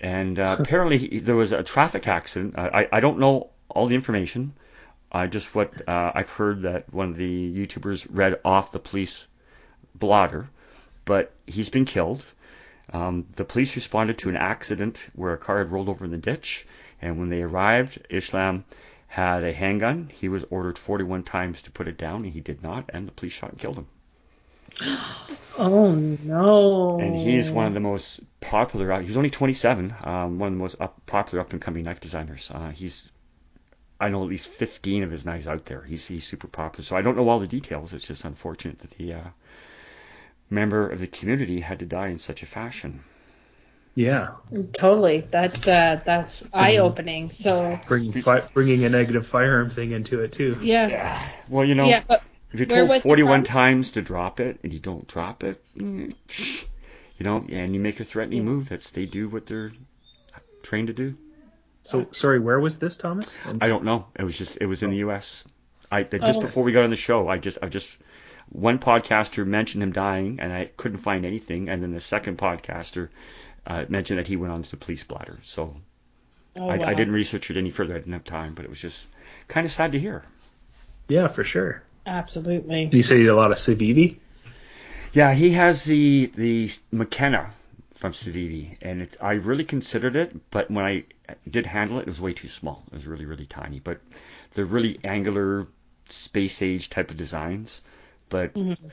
And 0.00 0.38
uh, 0.38 0.56
apparently 0.60 0.98
he, 0.98 1.18
there 1.20 1.36
was 1.36 1.52
a 1.52 1.62
traffic 1.62 2.06
accident. 2.08 2.58
I, 2.58 2.88
I 2.92 3.00
don't 3.00 3.18
know 3.18 3.50
all 3.68 3.86
the 3.86 3.94
information. 3.94 4.54
I 5.10 5.28
just 5.28 5.54
what 5.54 5.88
uh, 5.88 6.12
I've 6.14 6.30
heard 6.30 6.62
that 6.62 6.92
one 6.92 7.10
of 7.10 7.16
the 7.16 7.66
YouTubers 7.66 8.06
read 8.10 8.40
off 8.44 8.72
the 8.72 8.80
police 8.80 9.26
blotter, 9.94 10.48
but 11.04 11.32
he's 11.46 11.68
been 11.68 11.84
killed. 11.84 12.24
Um, 12.92 13.26
the 13.36 13.44
police 13.44 13.76
responded 13.76 14.18
to 14.18 14.28
an 14.28 14.36
accident 14.36 15.02
where 15.14 15.32
a 15.32 15.38
car 15.38 15.58
had 15.58 15.70
rolled 15.70 15.88
over 15.88 16.04
in 16.04 16.10
the 16.10 16.18
ditch, 16.18 16.66
and 17.00 17.18
when 17.18 17.28
they 17.28 17.42
arrived, 17.42 18.04
Islam 18.10 18.64
had 19.06 19.44
a 19.44 19.52
handgun. 19.52 20.10
He 20.12 20.28
was 20.28 20.44
ordered 20.50 20.78
41 20.78 21.22
times 21.22 21.62
to 21.62 21.70
put 21.70 21.86
it 21.86 21.96
down, 21.96 22.24
and 22.24 22.32
he 22.32 22.40
did 22.40 22.62
not, 22.62 22.90
and 22.92 23.06
the 23.06 23.12
police 23.12 23.32
shot 23.32 23.50
and 23.50 23.58
killed 23.58 23.76
him. 23.76 23.86
Oh 25.56 25.92
no. 25.94 26.98
And 27.00 27.14
he's 27.14 27.50
one 27.50 27.66
of 27.66 27.74
the 27.74 27.80
most 27.80 28.22
popular. 28.40 29.00
He's 29.00 29.16
only 29.16 29.30
27. 29.30 29.94
Um, 30.02 30.38
one 30.38 30.48
of 30.48 30.54
the 30.54 30.58
most 30.58 30.80
up, 30.80 31.04
popular 31.06 31.40
up 31.42 31.52
and 31.52 31.62
coming 31.62 31.84
knife 31.84 32.00
designers. 32.00 32.50
Uh, 32.52 32.70
he's, 32.70 33.10
I 34.00 34.08
know 34.08 34.22
at 34.22 34.28
least 34.28 34.48
15 34.48 35.04
of 35.04 35.10
his 35.10 35.24
knives 35.24 35.46
out 35.46 35.64
there. 35.66 35.82
He's 35.82 36.06
he's 36.06 36.26
super 36.26 36.48
popular. 36.48 36.84
So 36.84 36.96
I 36.96 37.02
don't 37.02 37.16
know 37.16 37.28
all 37.28 37.38
the 37.40 37.46
details. 37.46 37.92
It's 37.92 38.06
just 38.06 38.24
unfortunate 38.24 38.80
that 38.80 38.90
the 38.92 39.14
uh, 39.14 39.24
member 40.50 40.88
of 40.88 41.00
the 41.00 41.06
community 41.06 41.60
had 41.60 41.78
to 41.80 41.86
die 41.86 42.08
in 42.08 42.18
such 42.18 42.42
a 42.42 42.46
fashion. 42.46 43.04
Yeah. 43.94 44.32
Totally. 44.72 45.20
That's 45.20 45.68
uh 45.68 46.00
that's 46.04 46.44
eye 46.52 46.78
opening. 46.78 47.30
So 47.30 47.78
Bringing 47.86 48.12
fi- 48.12 48.42
bringing 48.52 48.84
a 48.84 48.88
negative 48.88 49.24
firearm 49.26 49.70
thing 49.70 49.92
into 49.92 50.20
it 50.20 50.32
too. 50.32 50.58
yeah. 50.62 50.88
Yeah. 50.88 51.28
Well, 51.48 51.64
you 51.64 51.76
know, 51.76 51.86
Yeah, 51.86 52.02
but 52.08 52.24
if 52.54 52.60
you're 52.60 52.86
where 52.86 52.86
told 52.86 53.02
41 53.02 53.44
times 53.44 53.92
to 53.92 54.02
drop 54.02 54.40
it 54.40 54.60
and 54.62 54.72
you 54.72 54.78
don't 54.78 55.06
drop 55.08 55.42
it, 55.44 55.62
you 55.74 56.12
know, 57.20 57.44
and 57.48 57.74
you 57.74 57.80
make 57.80 58.00
a 58.00 58.04
threatening 58.04 58.44
move, 58.44 58.68
that's 58.68 58.90
they 58.92 59.06
do 59.06 59.28
what 59.28 59.46
they're 59.46 59.72
trained 60.62 60.88
to 60.88 60.94
do. 60.94 61.16
So 61.82 62.06
sorry, 62.12 62.38
where 62.38 62.58
was 62.58 62.78
this, 62.78 62.96
Thomas? 62.96 63.38
I'm 63.44 63.58
I 63.60 63.68
don't 63.68 63.84
know. 63.84 64.06
It 64.18 64.24
was 64.24 64.38
just 64.38 64.58
it 64.60 64.66
was 64.66 64.82
in 64.82 64.90
the 64.90 64.98
U.S. 64.98 65.44
I 65.92 66.02
just 66.02 66.38
Oh. 66.38 66.40
before 66.40 66.64
we 66.64 66.72
got 66.72 66.84
on 66.84 66.90
the 66.90 66.96
show, 66.96 67.28
I 67.28 67.38
just 67.38 67.58
I 67.60 67.68
just 67.68 67.96
one 68.48 68.78
podcaster 68.78 69.46
mentioned 69.46 69.82
him 69.82 69.92
dying, 69.92 70.38
and 70.40 70.52
I 70.52 70.70
couldn't 70.76 70.98
find 70.98 71.26
anything, 71.26 71.68
and 71.68 71.82
then 71.82 71.92
the 71.92 72.00
second 72.00 72.38
podcaster 72.38 73.08
uh, 73.66 73.84
mentioned 73.88 74.18
that 74.18 74.28
he 74.28 74.36
went 74.36 74.52
on 74.52 74.62
to 74.62 74.70
the 74.70 74.76
police 74.76 75.04
blotter. 75.04 75.38
So 75.42 75.76
oh, 76.56 76.68
I, 76.68 76.78
wow. 76.78 76.86
I 76.88 76.94
didn't 76.94 77.14
research 77.14 77.50
it 77.50 77.56
any 77.56 77.70
further. 77.70 77.94
I 77.94 77.98
didn't 77.98 78.12
have 78.12 78.24
time, 78.24 78.54
but 78.54 78.64
it 78.64 78.70
was 78.70 78.80
just 78.80 79.06
kind 79.48 79.64
of 79.64 79.72
sad 79.72 79.92
to 79.92 79.98
hear. 79.98 80.24
Yeah, 81.08 81.28
for 81.28 81.44
sure. 81.44 81.82
Absolutely. 82.06 82.90
You 82.90 83.02
say 83.02 83.18
you 83.18 83.24
did 83.24 83.30
a 83.30 83.36
lot 83.36 83.50
of 83.50 83.58
Civivi? 83.58 84.16
Yeah, 85.12 85.32
he 85.34 85.50
has 85.52 85.84
the 85.84 86.26
the 86.34 86.70
McKenna 86.90 87.52
from 87.94 88.12
Civivi, 88.12 88.76
and 88.82 89.02
it, 89.02 89.16
I 89.20 89.34
really 89.34 89.64
considered 89.64 90.16
it, 90.16 90.50
but 90.50 90.70
when 90.70 90.84
I 90.84 91.04
did 91.48 91.66
handle 91.66 91.98
it, 91.98 92.02
it 92.02 92.06
was 92.06 92.20
way 92.20 92.32
too 92.32 92.48
small. 92.48 92.82
It 92.88 92.94
was 92.94 93.06
really 93.06 93.24
really 93.26 93.46
tiny. 93.46 93.80
But 93.80 94.00
they're 94.52 94.64
really 94.64 94.98
angular, 95.04 95.66
space 96.08 96.62
age 96.62 96.90
type 96.90 97.10
of 97.10 97.16
designs. 97.16 97.80
But 98.28 98.52
Mm-hmm. 98.56 98.88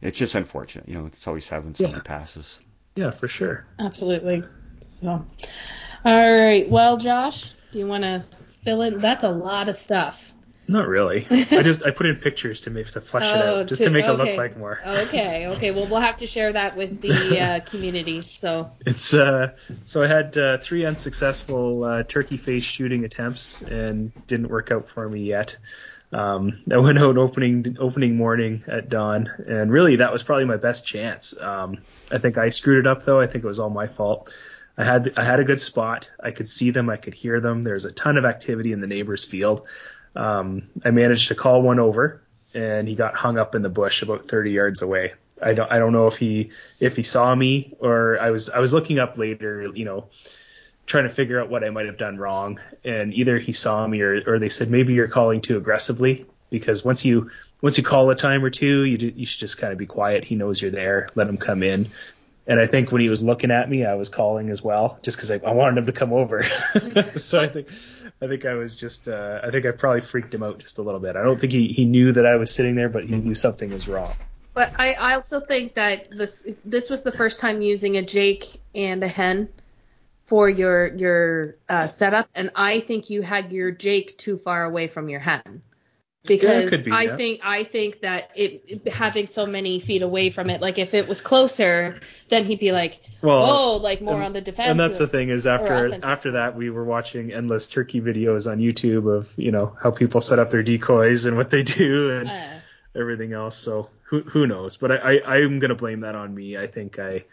it's 0.00 0.18
just 0.18 0.34
unfortunate, 0.34 0.88
you 0.88 0.94
know. 0.94 1.06
It's 1.06 1.26
always 1.26 1.44
sad 1.44 1.64
when 1.64 1.74
somebody 1.74 2.00
Yeah. 2.00 2.02
passes. 2.02 2.60
Yeah, 2.96 3.10
for 3.10 3.28
sure. 3.28 3.64
Absolutely. 3.78 4.44
So, 4.80 5.24
All 6.04 6.36
right. 6.36 6.68
Well, 6.68 6.96
Josh, 6.96 7.52
do 7.72 7.78
you 7.78 7.86
want 7.86 8.02
to 8.04 8.24
fill 8.64 8.82
in? 8.82 8.98
That's 8.98 9.24
a 9.24 9.30
lot 9.30 9.68
of 9.68 9.76
stuff. 9.76 10.27
Not 10.70 10.86
really. 10.86 11.26
I 11.30 11.62
just 11.62 11.82
I 11.86 11.90
put 11.90 12.04
in 12.06 12.16
pictures 12.16 12.60
to 12.62 12.70
make 12.70 12.90
to 12.90 13.00
flesh 13.00 13.24
it 13.24 13.36
Oh, 13.42 13.60
out, 13.60 13.66
just 13.68 13.80
to, 13.82 13.88
to- 13.88 13.90
make 13.90 14.04
it 14.04 14.12
look 14.12 14.36
like 14.36 14.56
more. 14.58 14.78
Okay. 14.86 15.46
Okay. 15.48 15.70
Well, 15.70 15.86
we'll 15.88 16.00
have 16.00 16.18
to 16.18 16.26
share 16.26 16.52
that 16.52 16.76
with 16.76 17.00
the 17.00 17.40
uh, 17.40 17.60
community. 17.60 18.20
So. 18.20 18.70
It's 18.84 19.14
uh 19.14 19.52
so 19.84 20.02
I 20.02 20.06
had 20.06 20.36
uh, 20.36 20.58
three 20.58 20.84
unsuccessful 20.84 21.84
uh, 21.84 22.02
turkey 22.02 22.36
face 22.36 22.64
shooting 22.64 23.04
attempts 23.04 23.62
and 23.62 24.12
didn't 24.26 24.48
work 24.48 24.70
out 24.70 24.88
for 24.90 25.08
me 25.08 25.22
yet. 25.22 25.56
Um, 26.12 26.62
I 26.72 26.78
went 26.78 26.98
out 26.98 27.16
opening 27.18 27.76
opening 27.80 28.16
morning 28.16 28.62
at 28.66 28.88
dawn, 28.88 29.28
and 29.46 29.70
really 29.72 29.96
that 29.96 30.12
was 30.12 30.22
probably 30.22 30.46
my 30.46 30.56
best 30.56 30.86
chance. 30.86 31.34
Um, 31.38 31.78
I 32.10 32.18
think 32.18 32.38
I 32.38 32.48
screwed 32.50 32.78
it 32.78 32.86
up 32.86 33.04
though. 33.04 33.20
I 33.20 33.26
think 33.26 33.44
it 33.44 33.46
was 33.46 33.58
all 33.58 33.70
my 33.70 33.86
fault. 33.86 34.32
I 34.78 34.84
had 34.84 35.12
I 35.16 35.24
had 35.24 35.40
a 35.40 35.44
good 35.44 35.60
spot. 35.60 36.10
I 36.22 36.30
could 36.30 36.48
see 36.48 36.70
them. 36.70 36.88
I 36.88 36.96
could 36.96 37.12
hear 37.14 37.40
them. 37.40 37.62
There's 37.62 37.84
a 37.84 37.92
ton 37.92 38.16
of 38.16 38.24
activity 38.24 38.72
in 38.72 38.80
the 38.80 38.86
neighbor's 38.86 39.24
field. 39.24 39.66
Um, 40.16 40.68
I 40.84 40.90
managed 40.90 41.28
to 41.28 41.34
call 41.34 41.62
one 41.62 41.78
over, 41.78 42.22
and 42.54 42.88
he 42.88 42.94
got 42.94 43.14
hung 43.14 43.38
up 43.38 43.54
in 43.54 43.62
the 43.62 43.68
bush 43.68 44.02
about 44.02 44.28
30 44.28 44.50
yards 44.50 44.82
away. 44.82 45.12
I 45.42 45.54
don't 45.54 45.70
I 45.70 45.78
don't 45.78 45.92
know 45.92 46.06
if 46.06 46.16
he 46.16 46.50
if 46.80 46.96
he 46.96 47.02
saw 47.02 47.34
me 47.34 47.76
or 47.80 48.18
I 48.20 48.30
was 48.30 48.50
I 48.50 48.58
was 48.58 48.72
looking 48.72 48.98
up 48.98 49.18
later, 49.18 49.66
you 49.74 49.84
know, 49.84 50.08
trying 50.86 51.04
to 51.04 51.10
figure 51.10 51.40
out 51.40 51.48
what 51.48 51.64
I 51.64 51.70
might 51.70 51.86
have 51.86 51.98
done 51.98 52.16
wrong. 52.16 52.60
And 52.84 53.14
either 53.14 53.38
he 53.38 53.52
saw 53.52 53.86
me 53.86 54.00
or 54.00 54.22
or 54.26 54.38
they 54.38 54.48
said 54.48 54.70
maybe 54.70 54.94
you're 54.94 55.08
calling 55.08 55.40
too 55.40 55.56
aggressively 55.56 56.26
because 56.50 56.84
once 56.84 57.04
you 57.04 57.30
once 57.60 57.76
you 57.76 57.84
call 57.84 58.10
a 58.10 58.14
time 58.14 58.44
or 58.44 58.50
two, 58.50 58.84
you 58.84 58.98
do, 58.98 59.12
you 59.14 59.26
should 59.26 59.40
just 59.40 59.58
kind 59.58 59.72
of 59.72 59.78
be 59.78 59.86
quiet. 59.86 60.24
He 60.24 60.36
knows 60.36 60.60
you're 60.60 60.70
there. 60.70 61.08
Let 61.14 61.28
him 61.28 61.36
come 61.36 61.62
in. 61.62 61.90
And 62.46 62.58
I 62.58 62.66
think 62.66 62.90
when 62.92 63.02
he 63.02 63.10
was 63.10 63.22
looking 63.22 63.50
at 63.50 63.68
me, 63.68 63.84
I 63.84 63.94
was 63.94 64.08
calling 64.08 64.48
as 64.48 64.62
well, 64.62 64.98
just 65.02 65.18
because 65.18 65.30
I, 65.30 65.38
I 65.46 65.52
wanted 65.52 65.76
him 65.78 65.86
to 65.86 65.92
come 65.92 66.14
over. 66.14 66.42
so 67.16 67.38
I 67.38 67.48
think 67.48 67.68
I 68.20 68.26
think 68.26 68.44
I 68.44 68.54
was 68.54 68.74
just 68.74 69.08
uh, 69.08 69.40
I 69.42 69.50
think 69.50 69.64
I 69.64 69.70
probably 69.70 70.00
freaked 70.00 70.34
him 70.34 70.42
out 70.42 70.58
just 70.58 70.78
a 70.78 70.82
little 70.82 71.00
bit. 71.00 71.16
I 71.16 71.22
don't 71.22 71.38
think 71.38 71.52
he, 71.52 71.68
he 71.68 71.84
knew 71.84 72.12
that 72.12 72.26
I 72.26 72.36
was 72.36 72.52
sitting 72.52 72.74
there, 72.74 72.88
but 72.88 73.04
he 73.04 73.16
knew 73.16 73.34
something 73.34 73.70
was 73.70 73.86
wrong. 73.86 74.12
But 74.54 74.72
I, 74.76 74.94
I 74.94 75.14
also 75.14 75.40
think 75.40 75.74
that 75.74 76.10
this 76.10 76.46
this 76.64 76.90
was 76.90 77.04
the 77.04 77.12
first 77.12 77.38
time 77.38 77.60
using 77.60 77.96
a 77.96 78.02
Jake 78.04 78.44
and 78.74 79.02
a 79.04 79.08
hen 79.08 79.48
for 80.26 80.50
your 80.50 80.94
your 80.96 81.56
uh, 81.68 81.86
setup, 81.86 82.28
and 82.34 82.50
I 82.56 82.80
think 82.80 83.08
you 83.08 83.22
had 83.22 83.52
your 83.52 83.70
Jake 83.70 84.18
too 84.18 84.36
far 84.36 84.64
away 84.64 84.88
from 84.88 85.08
your 85.08 85.20
hen 85.20 85.62
because 86.26 86.68
could 86.68 86.84
be, 86.84 86.90
I 86.90 87.02
yeah. 87.04 87.16
think 87.16 87.40
I 87.42 87.64
think 87.64 88.00
that 88.00 88.30
it, 88.34 88.62
it- 88.66 88.88
having 88.92 89.26
so 89.26 89.46
many 89.46 89.80
feet 89.80 90.02
away 90.02 90.30
from 90.30 90.50
it, 90.50 90.60
like 90.60 90.78
if 90.78 90.94
it 90.94 91.08
was 91.08 91.20
closer, 91.20 92.00
then 92.28 92.44
he'd 92.44 92.60
be 92.60 92.72
like, 92.72 93.00
Well, 93.22 93.42
oh, 93.44 93.76
like 93.76 94.00
more 94.02 94.14
and- 94.16 94.24
on 94.24 94.32
the 94.32 94.40
defense. 94.40 94.70
And 94.70 94.80
that's 94.80 94.98
the 94.98 95.06
thing 95.06 95.30
is 95.30 95.46
after 95.46 95.98
after 96.02 96.32
that 96.32 96.56
we 96.56 96.70
were 96.70 96.84
watching 96.84 97.32
endless 97.32 97.68
turkey 97.68 98.00
videos 98.00 98.50
on 98.50 98.58
YouTube 98.58 99.10
of 99.12 99.28
you 99.36 99.52
know 99.52 99.76
how 99.82 99.90
people 99.90 100.20
set 100.20 100.38
up 100.38 100.50
their 100.50 100.62
decoys 100.62 101.24
and 101.24 101.36
what 101.36 101.50
they 101.50 101.62
do 101.62 102.10
and 102.10 102.28
Uh, 102.28 102.58
everything 102.96 103.32
else. 103.32 103.56
So 103.56 103.88
who 104.04 104.20
who 104.22 104.46
knows? 104.46 104.76
But 104.76 104.92
I, 104.92 105.18
I 105.18 105.36
I'm 105.36 105.58
gonna 105.60 105.74
blame 105.74 106.00
that 106.00 106.16
on 106.16 106.34
me. 106.34 106.56
I 106.58 106.66
think 106.66 106.98
I 106.98 107.24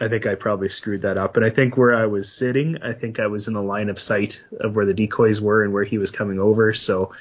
I 0.00 0.08
think 0.08 0.24
I 0.26 0.34
probably 0.34 0.70
screwed 0.70 1.02
that 1.02 1.18
up. 1.18 1.36
And 1.36 1.44
I 1.44 1.50
think 1.50 1.76
where 1.76 1.94
I 1.94 2.06
was 2.06 2.32
sitting, 2.32 2.82
I 2.82 2.94
think 2.94 3.20
I 3.20 3.26
was 3.26 3.48
in 3.48 3.54
the 3.54 3.62
line 3.62 3.90
of 3.90 3.98
sight 3.98 4.42
of 4.58 4.74
where 4.74 4.86
the 4.86 4.94
decoys 4.94 5.42
were 5.42 5.62
and 5.62 5.74
where 5.74 5.84
he 5.84 5.98
was 5.98 6.10
coming 6.10 6.38
over. 6.38 6.72
So 6.72 7.12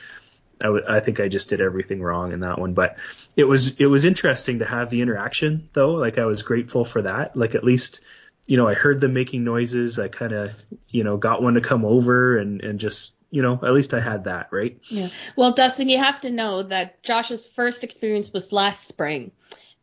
I, 0.62 0.66
w- 0.66 0.86
I 0.88 1.00
think 1.00 1.20
I 1.20 1.28
just 1.28 1.50
did 1.50 1.62
everything 1.62 2.02
wrong 2.02 2.32
in 2.32 2.42
that 2.42 2.60
one. 2.60 2.74
But 2.74 2.98
it 3.36 3.46
was 3.46 3.76
it 3.80 3.86
was 3.86 4.06
interesting 4.06 4.60
to 4.60 4.66
have 4.66 4.90
the 4.90 5.02
interaction 5.02 5.70
though. 5.74 5.92
Like 5.92 6.18
I 6.18 6.26
was 6.26 6.44
grateful 6.44 6.86
for 6.86 7.02
that. 7.04 7.36
Like 7.36 7.56
at 7.56 7.64
least 7.64 8.02
you 8.46 8.58
know 8.58 8.68
I 8.68 8.74
heard 8.74 9.02
them 9.02 9.14
making 9.14 9.44
noises. 9.44 10.00
I 10.00 10.08
kind 10.08 10.34
of 10.34 10.52
you 10.90 11.04
know 11.04 11.18
got 11.18 11.42
one 11.42 11.54
to 11.56 11.62
come 11.62 11.86
over 11.86 12.38
and 12.38 12.62
and 12.62 12.80
just 12.80 13.14
you 13.32 13.42
know 13.42 13.60
at 13.64 13.74
least 13.74 13.94
I 13.94 14.02
had 14.02 14.26
that 14.26 14.50
right. 14.52 14.78
Yeah. 14.88 15.10
Well, 15.36 15.54
Dustin, 15.54 15.90
you 15.90 15.98
have 15.98 16.22
to 16.22 16.30
know 16.30 16.64
that 16.64 17.02
Josh's 17.04 17.46
first 17.46 17.84
experience 17.84 18.32
was 18.34 18.52
last 18.52 18.88
spring, 18.88 19.32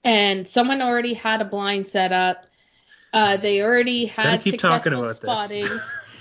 and 0.04 0.46
someone 0.46 0.82
already 0.82 1.14
had 1.14 1.40
a 1.42 1.46
blind 1.46 1.86
set 1.86 2.12
up. 2.12 2.46
Uh, 3.12 3.38
they 3.38 3.62
already 3.62 4.06
had 4.06 4.42
successful 4.42 5.14
spotting. 5.14 5.68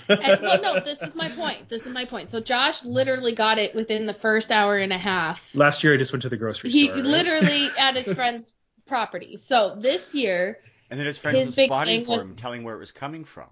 and, 0.08 0.42
well, 0.42 0.60
no, 0.62 0.80
this 0.80 1.02
is 1.02 1.14
my 1.14 1.28
point. 1.28 1.68
This 1.68 1.82
is 1.86 1.92
my 1.92 2.04
point. 2.04 2.30
So 2.30 2.40
Josh 2.40 2.84
literally 2.84 3.32
got 3.34 3.58
it 3.58 3.74
within 3.74 4.06
the 4.06 4.14
first 4.14 4.50
hour 4.50 4.76
and 4.78 4.92
a 4.92 4.98
half. 4.98 5.54
Last 5.54 5.82
year 5.84 5.94
I 5.94 5.96
just 5.96 6.12
went 6.12 6.22
to 6.22 6.28
the 6.28 6.36
grocery 6.36 6.70
He 6.70 6.86
store. 6.86 6.96
right? 6.96 7.04
literally 7.04 7.68
at 7.78 7.96
his 7.96 8.12
friend's 8.12 8.52
property. 8.86 9.36
So 9.36 9.76
this 9.78 10.14
year, 10.14 10.58
And 10.90 10.98
then 11.00 11.06
his 11.06 11.18
friend 11.18 11.36
His 11.36 11.48
was 11.48 11.56
spotting 11.66 12.04
for 12.04 12.18
was- 12.18 12.26
him, 12.26 12.36
telling 12.36 12.62
where 12.64 12.74
it 12.74 12.78
was 12.78 12.92
coming 12.92 13.24
from. 13.24 13.48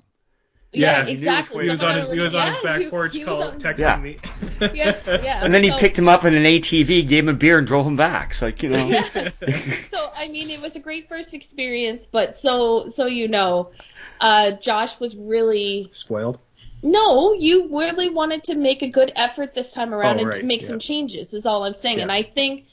yeah, 0.73 0.81
Yeah, 0.81 0.95
he 0.99 1.03
knew 1.05 1.11
which 1.11 1.13
exactly. 1.23 1.59
way 1.59 1.65
He 1.65 1.71
was 1.71 1.83
on 1.83 1.95
his 1.97 2.05
he 2.05 2.11
already- 2.19 2.23
was 2.23 2.35
on 2.35 2.47
his 2.49 2.57
back 2.63 2.81
he- 2.81 2.91
porch, 2.91 3.13
he 3.13 3.25
was 3.25 3.29
call, 3.37 3.43
on- 3.51 3.61
texting 3.61 3.79
Yeah. 3.79 3.97
me. 3.97 4.17
Yes, 4.75 5.03
yeah. 5.07 5.45
And 5.45 5.53
then 5.53 5.65
he 5.65 5.71
So- 5.71 5.79
picked 5.79 5.99
him 5.99 6.09
up 6.09 6.25
in 6.25 6.35
an 6.35 6.45
ATV, 6.45 7.03
gave 7.09 7.25
him 7.25 7.29
a 7.31 7.37
beer, 7.37 7.59
and 7.59 7.67
drove 7.67 7.85
him 7.87 7.97
back. 7.97 8.31
It's 8.31 8.43
like 8.43 8.63
you 8.63 8.69
know. 8.71 8.87
Yeah. 8.87 9.31
so 9.91 10.11
I 10.15 10.29
mean, 10.29 10.49
it 10.51 10.61
was 10.61 10.77
a 10.77 10.81
great 10.81 11.09
first 11.09 11.35
experience, 11.35 12.07
but 12.07 12.39
so 12.39 12.89
so 12.91 13.07
you 13.07 13.27
know, 13.27 13.73
uh, 14.21 14.53
Josh 14.53 15.01
was 15.01 15.17
really 15.17 15.89
Spoiled. 15.91 16.39
No, 16.85 17.33
you 17.33 17.69
really 17.77 18.11
wanted 18.11 18.45
to 18.45 18.55
make 18.55 18.83
a 18.83 18.89
good 18.89 19.11
effort 19.17 19.55
this 19.55 19.73
time 19.73 19.93
oh, 19.93 19.97
around 19.97 20.17
Oh, 20.19 20.21
and 20.21 20.29
right, 20.29 20.41
to 20.41 20.47
make 20.47 20.61
yeah. 20.61 20.69
some 20.69 20.79
changes. 20.79 21.33
Is 21.33 21.47
all 21.47 21.65
I'm 21.65 21.73
saying, 21.75 22.01
and 22.01 22.13
I 22.13 22.23
think 22.23 22.67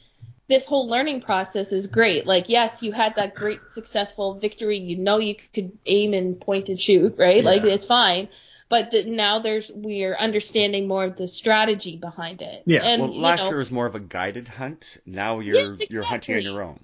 this 0.48 0.66
whole 0.66 0.88
learning 0.88 1.22
process 1.22 1.72
is 1.72 1.88
great. 1.88 2.28
Like, 2.28 2.50
yes, 2.50 2.84
you 2.84 2.92
had 2.92 3.16
that 3.16 3.36
great 3.36 3.62
successful 3.70 4.36
victory. 4.36 4.78
You 4.80 4.98
know, 4.98 5.18
you 5.20 5.36
could 5.54 5.78
aim 5.86 6.14
and 6.14 6.40
point 6.40 6.68
and 6.68 6.80
shoot, 6.80 7.16
right? 7.18 7.42
Like, 7.42 7.64
it's 7.64 7.86
fine. 7.86 8.28
But 8.68 8.92
the, 8.92 9.06
now 9.06 9.40
there's 9.40 9.72
we're 9.74 10.16
understanding 10.16 10.88
more 10.88 11.06
of 11.06 11.16
the 11.16 11.28
strategy 11.28 11.98
behind 11.98 12.42
it. 12.42 12.64
Yeah. 12.66 12.80
And, 12.84 13.02
well, 13.02 13.12
you 13.12 13.22
last 13.22 13.40
know, 13.44 13.50
year 13.50 13.58
was 13.58 13.72
more 13.72 13.86
of 13.86 13.96
a 13.96 14.00
guided 14.00 14.48
hunt. 14.48 14.98
Now 15.06 15.40
you're 15.40 15.56
Yes, 15.56 15.82
you're 15.90 16.04
hunting 16.04 16.36
on 16.36 16.42
your 16.42 16.64
own. 16.64 16.80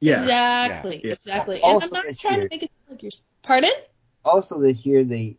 Yeah. 0.00 0.14
Exactly, 0.22 1.00
Yeah. 1.04 1.12
exactly. 1.12 1.56
And 1.56 1.64
Also 1.64 1.86
I'm 1.86 1.92
not 1.92 2.18
trying 2.18 2.38
year- 2.40 2.48
to 2.48 2.54
make 2.54 2.62
it 2.62 2.72
sound 2.72 2.90
like 2.90 3.02
you're. 3.02 3.12
Pardon? 3.42 3.70
Also, 4.24 4.60
this 4.60 4.84
year 4.84 5.04
the 5.04 5.36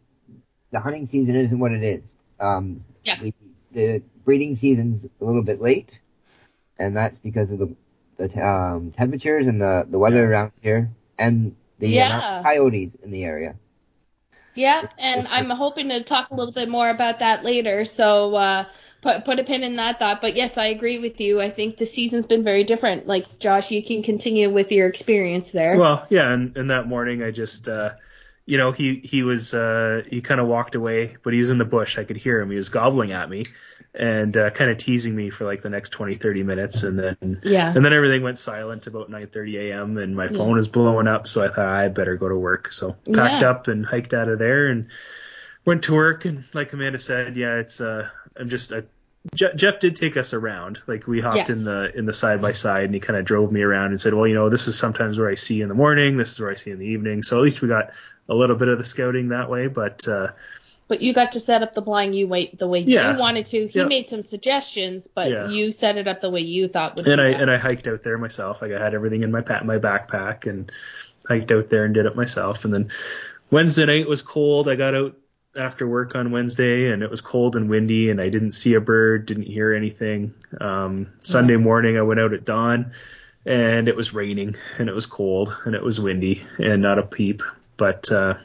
the 0.71 0.79
hunting 0.79 1.05
season 1.05 1.35
isn't 1.35 1.59
what 1.59 1.71
it 1.71 1.83
is. 1.83 2.13
Um, 2.39 2.83
Yeah. 3.03 3.21
we, 3.21 3.33
the 3.71 4.01
breeding 4.25 4.55
season's 4.55 5.05
a 5.05 5.25
little 5.25 5.43
bit 5.43 5.61
late, 5.61 5.99
and 6.79 6.95
that's 6.95 7.19
because 7.19 7.51
of 7.51 7.59
the 7.59 7.75
the 8.17 8.45
um, 8.45 8.91
temperatures 8.91 9.47
and 9.47 9.59
the 9.59 9.85
the 9.89 9.97
weather 9.97 10.17
Yeah. 10.17 10.29
around 10.29 10.51
here, 10.61 10.89
and 11.17 11.55
the 11.79 11.89
Yeah. 11.89 12.41
coyotes 12.43 12.95
in 13.03 13.11
the 13.11 13.23
area. 13.23 13.55
Yeah, 14.53 14.79
It's- 14.79 14.93
and 14.99 15.19
it's- 15.21 15.33
I'm 15.33 15.49
hoping 15.49 15.89
to 15.89 16.03
talk 16.03 16.29
a 16.29 16.35
little 16.35 16.53
bit 16.53 16.69
more 16.69 16.89
about 16.89 17.19
that 17.19 17.43
later. 17.43 17.85
So 17.85 18.35
uh, 18.35 18.65
put 19.01 19.25
put 19.25 19.39
a 19.39 19.43
pin 19.43 19.63
in 19.63 19.77
that 19.77 19.97
thought. 19.97 20.21
But 20.21 20.35
yes, 20.35 20.57
I 20.57 20.67
agree 20.67 20.99
with 20.99 21.19
you. 21.19 21.41
I 21.41 21.49
think 21.49 21.77
the 21.77 21.85
season's 21.85 22.27
been 22.27 22.43
very 22.43 22.63
different. 22.63 23.07
Like 23.07 23.39
Josh, 23.39 23.71
you 23.71 23.81
can 23.81 24.03
continue 24.03 24.49
with 24.51 24.71
your 24.71 24.87
experience 24.87 25.51
there. 25.51 25.77
Well, 25.77 26.05
yeah, 26.09 26.31
and, 26.31 26.55
and 26.57 26.69
that 26.69 26.87
morning 26.87 27.23
I 27.23 27.31
just 27.31 27.67
uh 27.67 27.91
you 28.45 28.57
know, 28.57 28.71
he 28.71 29.01
he 29.03 29.23
was 29.23 29.53
uh 29.53 30.03
he 30.09 30.21
kind 30.21 30.39
of 30.41 30.47
walked 30.47 30.75
away, 30.75 31.17
but 31.23 31.33
he 31.33 31.39
was 31.39 31.49
in 31.49 31.57
the 31.57 31.65
bush. 31.65 31.97
I 31.97 32.03
could 32.03 32.17
hear 32.17 32.39
him. 32.41 32.49
He 32.49 32.57
was 32.57 32.69
gobbling 32.69 33.11
at 33.11 33.29
me 33.29 33.43
and 33.93 34.35
uh, 34.37 34.49
kind 34.51 34.71
of 34.71 34.77
teasing 34.77 35.15
me 35.15 35.29
for 35.29 35.43
like 35.45 35.61
the 35.61 35.69
next 35.69 35.89
20 35.89 36.13
30 36.13 36.43
minutes 36.43 36.83
and 36.83 36.97
then 36.97 37.41
yeah. 37.43 37.73
and 37.75 37.83
then 37.83 37.91
everything 37.93 38.23
went 38.23 38.39
silent 38.39 38.87
about 38.87 39.09
9:30 39.11 39.71
a.m. 39.71 39.97
and 39.97 40.15
my 40.15 40.27
phone 40.29 40.55
was 40.55 40.67
blowing 40.67 41.07
up, 41.07 41.27
so 41.27 41.43
I 41.43 41.49
thought 41.49 41.67
I 41.67 41.87
better 41.89 42.15
go 42.17 42.29
to 42.29 42.35
work. 42.37 42.71
So 42.71 42.95
packed 43.13 43.41
Yeah. 43.41 43.49
up 43.49 43.67
and 43.67 43.85
hiked 43.85 44.13
out 44.13 44.29
of 44.29 44.39
there 44.39 44.67
and 44.67 44.87
went 45.65 45.83
to 45.83 45.93
work. 45.93 46.25
And 46.25 46.43
like 46.53 46.73
Amanda 46.73 46.99
said, 46.99 47.35
yeah, 47.37 47.55
it's 47.55 47.81
uh, 47.81 48.09
I'm 48.37 48.49
just 48.49 48.71
uh, 48.71 48.81
Je- 49.35 49.53
Jeff 49.55 49.79
did 49.79 49.95
take 49.95 50.17
us 50.17 50.33
around. 50.33 50.79
Like 50.87 51.05
we 51.07 51.21
hopped 51.21 51.37
Yes. 51.37 51.49
in 51.49 51.63
the 51.63 51.91
in 51.95 52.05
the 52.05 52.13
side 52.13 52.41
by 52.41 52.53
side, 52.53 52.85
and 52.85 52.93
he 52.93 52.99
kind 52.99 53.17
of 53.19 53.25
drove 53.25 53.51
me 53.51 53.61
around 53.61 53.87
and 53.91 54.01
said, 54.01 54.13
well, 54.13 54.25
you 54.27 54.33
know, 54.33 54.49
this 54.49 54.67
is 54.67 54.77
sometimes 54.77 55.19
where 55.19 55.29
I 55.29 55.35
see 55.35 55.61
in 55.61 55.69
the 55.69 55.75
morning, 55.75 56.17
this 56.17 56.31
is 56.31 56.39
where 56.39 56.49
I 56.49 56.55
see 56.55 56.71
in 56.71 56.79
the 56.79 56.85
evening. 56.87 57.21
So 57.23 57.37
at 57.37 57.43
least 57.43 57.61
we 57.61 57.67
got 57.67 57.91
a 58.29 58.33
little 58.33 58.55
bit 58.55 58.67
of 58.67 58.77
the 58.77 58.83
scouting 58.83 59.29
that 59.29 59.49
way, 59.49 59.67
but. 59.67 60.07
uh 60.07 60.29
But 60.87 61.01
you 61.01 61.13
got 61.13 61.31
to 61.33 61.39
set 61.39 61.61
up 61.61 61.73
the 61.73 61.81
blind 61.81 62.15
you 62.15 62.27
wait 62.27 62.57
the 62.57 62.67
way 62.67 62.79
Yeah. 62.79 63.13
you 63.13 63.19
wanted 63.19 63.45
to. 63.47 63.67
He 63.67 63.79
Yep. 63.79 63.87
made 63.87 64.09
some 64.09 64.23
suggestions, 64.23 65.07
but 65.07 65.29
Yeah. 65.29 65.47
you 65.49 65.71
set 65.71 65.97
it 65.97 66.07
up 66.07 66.19
the 66.19 66.29
way 66.31 66.41
you 66.41 66.67
thought 66.67 66.97
would 66.97 67.07
and 67.07 67.21
I 67.21 67.31
best. 67.31 67.41
and 67.43 67.51
I 67.51 67.57
hiked 67.57 67.87
out 67.87 68.03
there 68.03 68.17
myself. 68.17 68.61
Like 68.61 68.71
I 68.71 68.83
had 68.83 68.93
everything 68.93 69.21
in 69.23 69.31
my 69.31 69.41
pa- 69.41 69.63
my 69.63 69.77
backpack 69.77 70.47
and 70.49 70.69
hiked 71.27 71.51
out 71.51 71.69
there 71.69 71.85
and 71.85 71.93
did 71.93 72.07
it 72.07 72.15
myself. 72.15 72.65
And 72.65 72.73
then 72.73 72.89
Wednesday 73.51 73.85
night 73.85 74.07
was 74.09 74.21
cold. 74.21 74.67
I 74.67 74.75
got 74.75 74.95
out 74.95 75.15
after 75.55 75.87
work 75.87 76.15
on 76.15 76.31
Wednesday 76.31 76.91
and 76.91 77.03
it 77.03 77.09
was 77.09 77.21
cold 77.21 77.55
and 77.55 77.69
windy 77.69 78.09
and 78.09 78.21
I 78.21 78.29
didn't 78.29 78.53
see 78.53 78.75
a 78.75 78.81
bird, 78.81 79.25
didn't 79.25 79.43
hear 79.43 79.73
anything. 79.73 80.33
Um, 80.59 81.11
Sunday 81.23 81.57
morning 81.57 81.97
I 81.97 82.03
went 82.03 82.19
out 82.19 82.33
at 82.33 82.45
dawn 82.45 82.93
and 83.45 83.87
it 83.87 83.95
was 83.95 84.13
raining 84.13 84.55
and 84.77 84.87
it 84.87 84.95
was 84.95 85.05
cold 85.05 85.55
and 85.65 85.75
it 85.75 85.83
was 85.83 85.99
windy 85.99 86.43
and 86.57 86.81
not 86.81 86.99
a 86.99 87.03
peep. 87.03 87.41
But 87.77 88.11
uh, 88.11 88.35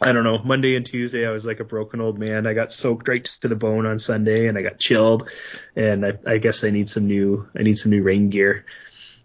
I 0.00 0.12
don't 0.12 0.24
know. 0.24 0.38
Monday 0.38 0.76
and 0.76 0.86
Tuesday, 0.86 1.26
I 1.26 1.30
was 1.30 1.44
like 1.44 1.60
a 1.60 1.64
broken 1.64 2.00
old 2.00 2.18
man. 2.18 2.46
I 2.46 2.54
got 2.54 2.72
soaked 2.72 3.06
right 3.06 3.24
to 3.42 3.48
the 3.48 3.54
bone 3.54 3.84
on 3.84 3.98
Sunday, 3.98 4.46
and 4.46 4.56
I 4.56 4.62
got 4.62 4.78
chilled. 4.78 5.28
And 5.76 6.06
I, 6.06 6.12
I 6.26 6.38
guess 6.38 6.64
I 6.64 6.70
need 6.70 6.88
some 6.88 7.06
new, 7.06 7.46
I 7.54 7.62
need 7.62 7.78
some 7.78 7.90
new 7.90 8.02
rain 8.02 8.30
gear. 8.30 8.64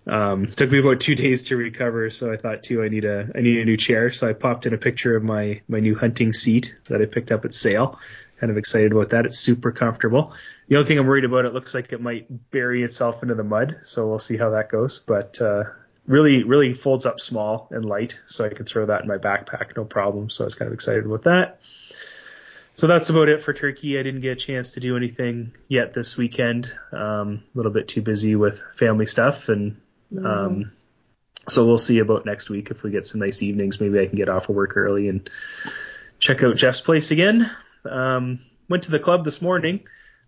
Um, 0.07 0.51
took 0.55 0.69
me 0.69 0.79
about 0.79 0.99
two 0.99 1.15
days 1.15 1.43
to 1.43 1.57
recover, 1.57 2.11
so 2.11 2.31
I 2.31 2.37
thought 2.37 2.63
too 2.63 2.83
I 2.83 2.89
need 2.89 3.05
a 3.05 3.27
I 3.35 3.41
need 3.41 3.59
a 3.59 3.65
new 3.65 3.77
chair. 3.77 4.11
So 4.11 4.29
I 4.29 4.33
popped 4.33 4.65
in 4.65 4.73
a 4.73 4.77
picture 4.77 5.15
of 5.15 5.23
my 5.23 5.61
my 5.67 5.79
new 5.79 5.95
hunting 5.95 6.31
seat 6.31 6.75
that 6.85 7.01
I 7.01 7.05
picked 7.05 7.31
up 7.31 7.45
at 7.45 7.53
sale. 7.53 7.97
Kind 8.39 8.51
of 8.51 8.57
excited 8.57 8.91
about 8.91 9.09
that. 9.09 9.25
It's 9.25 9.39
super 9.39 9.71
comfortable. 9.71 10.33
The 10.67 10.75
only 10.75 10.87
thing 10.87 10.99
I'm 10.99 11.07
worried 11.07 11.23
about, 11.23 11.45
it 11.45 11.53
looks 11.53 11.73
like 11.73 11.93
it 11.93 12.01
might 12.01 12.27
bury 12.51 12.83
itself 12.83 13.23
into 13.23 13.33
the 13.33 13.43
mud, 13.43 13.77
so 13.83 14.07
we'll 14.07 14.19
see 14.19 14.35
how 14.37 14.49
that 14.51 14.69
goes. 14.69 14.99
But 14.99 15.39
uh, 15.41 15.63
really, 16.05 16.43
really 16.43 16.73
folds 16.73 17.05
up 17.05 17.19
small 17.19 17.67
and 17.71 17.85
light, 17.85 18.19
so 18.27 18.45
I 18.45 18.49
can 18.49 18.65
throw 18.65 18.85
that 18.85 19.01
in 19.01 19.07
my 19.07 19.17
backpack, 19.17 19.75
no 19.75 19.85
problem. 19.85 20.29
So 20.29 20.43
I 20.43 20.45
was 20.45 20.55
kind 20.55 20.67
of 20.67 20.73
excited 20.73 21.05
about 21.05 21.23
that. 21.23 21.59
So 22.73 22.87
that's 22.87 23.09
about 23.09 23.29
it 23.29 23.41
for 23.41 23.53
Turkey. 23.53 23.97
I 23.97 24.03
didn't 24.03 24.19
get 24.19 24.33
a 24.33 24.35
chance 24.35 24.73
to 24.73 24.81
do 24.81 24.97
anything 24.97 25.53
yet 25.69 25.93
this 25.93 26.17
weekend. 26.17 26.69
Um, 26.91 27.41
a 27.53 27.57
little 27.57 27.71
bit 27.71 27.87
too 27.87 28.01
busy 28.01 28.35
with 28.35 28.61
family 28.75 29.05
stuff, 29.05 29.47
and 29.47 29.79
um, 30.23 30.71
so 31.47 31.65
we'll 31.65 31.77
see 31.77 31.99
about 31.99 32.25
next 32.25 32.49
week 32.49 32.71
if 32.71 32.83
we 32.83 32.91
get 32.91 33.05
some 33.05 33.21
nice 33.21 33.41
evenings. 33.43 33.79
Maybe 33.79 33.99
I 33.99 34.07
can 34.07 34.17
get 34.17 34.29
off 34.29 34.49
of 34.49 34.55
work 34.55 34.75
early 34.75 35.09
and 35.09 35.29
check 36.19 36.43
out 36.43 36.55
Jeff's 36.55 36.81
place 36.81 37.11
again. 37.11 37.49
Um, 37.89 38.39
went 38.69 38.83
to 38.83 38.91
the 38.91 38.99
club 38.99 39.25
this 39.25 39.41
morning. 39.41 39.81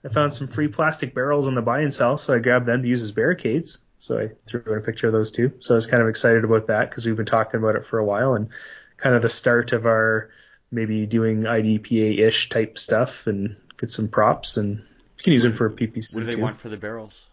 I 0.05 0.10
found 0.10 0.34
some 0.34 0.48
free 0.48 0.67
plastic 0.67 1.15
barrels 1.15 1.48
on 1.48 1.55
the 1.55 1.62
buy 1.62 1.79
and 1.81 1.91
sell, 1.93 2.17
so 2.17 2.36
I 2.36 2.39
grabbed 2.39 2.67
them 2.67 2.84
to 2.84 2.88
use 2.88 3.01
as 3.01 3.12
barricades. 3.12 3.79
So 4.00 4.19
I 4.19 4.29
threw 4.48 4.62
in 4.72 4.77
a 4.77 4.81
picture 4.81 5.07
of 5.07 5.13
those 5.13 5.31
too. 5.31 5.53
So 5.60 5.74
I 5.74 5.77
was 5.77 5.88
kind 5.88 6.03
of 6.03 6.07
excited 6.07 6.43
about 6.43 6.67
that 6.67 6.89
because 6.89 7.05
we've 7.07 7.17
been 7.17 7.25
talking 7.25 7.60
about 7.60 7.75
it 7.75 7.86
for 7.86 7.98
a 7.98 8.05
while 8.05 8.36
and 8.36 8.50
kind 8.98 9.15
of 9.15 9.24
the 9.24 9.29
start 9.29 9.72
of 9.72 9.88
our 9.88 10.29
maybe 10.72 11.07
doing 11.07 11.43
IDPA 11.43 12.19
ish 12.19 12.50
type 12.50 12.77
stuff 12.77 13.25
and 13.25 13.55
get 13.79 13.89
some 13.89 14.07
props 14.07 14.57
and 14.57 14.77
you 14.77 15.24
can 15.24 15.34
use 15.34 15.41
them 15.43 15.53
for 15.53 15.69
PPC 15.72 16.13
What 16.13 16.22
do 16.22 16.25
they 16.27 16.34
too. 16.34 16.41
want 16.41 16.57
for 16.57 16.69
the 16.69 16.77
barrels? 16.77 17.25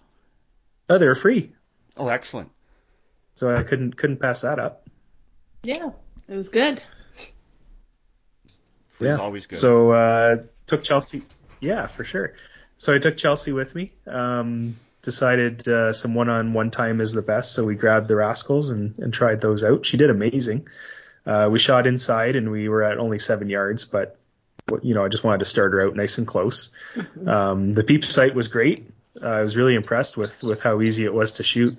Oh, 0.89 0.97
they're 0.97 1.15
free. 1.15 1.53
Oh, 1.97 2.09
excellent. 2.09 2.51
So 3.35 3.55
I 3.55 3.63
couldn't 3.63 3.97
couldn't 3.97 4.19
pass 4.19 4.43
that 4.43 4.59
up. 4.59 4.89
Yeah, 5.63 5.91
it 6.29 6.37
was 6.37 6.49
good. 6.49 6.83
Free 8.89 9.11
is 9.11 9.19
always 9.19 9.47
good. 9.47 9.59
So 9.59 9.91
uh, 9.91 10.37
took 10.67 10.85
Chelsea. 10.85 11.23
Yeah, 11.61 11.87
for 11.87 12.05
sure. 12.05 12.35
So 12.77 12.95
I 12.95 12.99
took 12.99 13.17
Chelsea 13.17 13.53
with 13.53 13.75
me. 13.75 13.93
Um, 14.07 14.77
decided 15.03 15.67
uh, 15.69 15.93
some 15.93 16.15
one-on-one 16.15 16.71
time 16.71 17.01
is 17.01 17.13
the 17.13 17.23
best, 17.23 17.53
so 17.53 17.65
we 17.65 17.75
grabbed 17.75 18.09
the 18.09 18.17
Rascals 18.17 18.71
and, 18.71 18.99
and 18.99 19.13
tried 19.13 19.41
those 19.41 19.63
out. 19.63 19.85
She 19.85 19.97
did 19.97 20.11
amazing. 20.11 20.67
Uh, 21.27 21.49
we 21.51 21.59
shot 21.59 21.87
inside 21.87 22.37
and 22.37 22.51
we 22.51 22.69
were 22.69 22.83
at 22.83 22.99
only 22.99 23.19
seven 23.19 23.49
yards, 23.49 23.85
but 23.85 24.19
you 24.83 24.95
know 24.95 25.05
I 25.05 25.09
just 25.09 25.25
wanted 25.25 25.39
to 25.41 25.45
start 25.45 25.73
her 25.73 25.87
out 25.87 25.97
nice 25.97 26.19
and 26.19 26.27
close. 26.27 26.71
Um, 27.27 27.75
the 27.75 27.85
peep 27.85 28.05
sight 28.05 28.35
was 28.35 28.49
great. 28.49 28.87
Uh, 29.21 29.27
I 29.27 29.43
was 29.43 29.57
really 29.57 29.75
impressed 29.75 30.17
with 30.17 30.43
with 30.43 30.63
how 30.63 30.81
easy 30.81 31.05
it 31.05 31.15
was 31.15 31.33
to 31.33 31.43
shoot. 31.43 31.77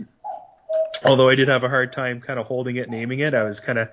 Although 1.04 1.30
I 1.30 1.36
did 1.36 1.48
have 1.50 1.63
a 1.63 1.70
hard 1.70 1.94
time 1.94 2.22
kind 2.22 2.39
of 2.39 2.48
holding 2.48 2.77
it 2.77 2.88
and 2.88 2.96
aiming 2.96 3.20
it, 3.20 3.34
I 3.34 3.44
was 3.44 3.60
kind 3.60 3.77
of 3.77 3.89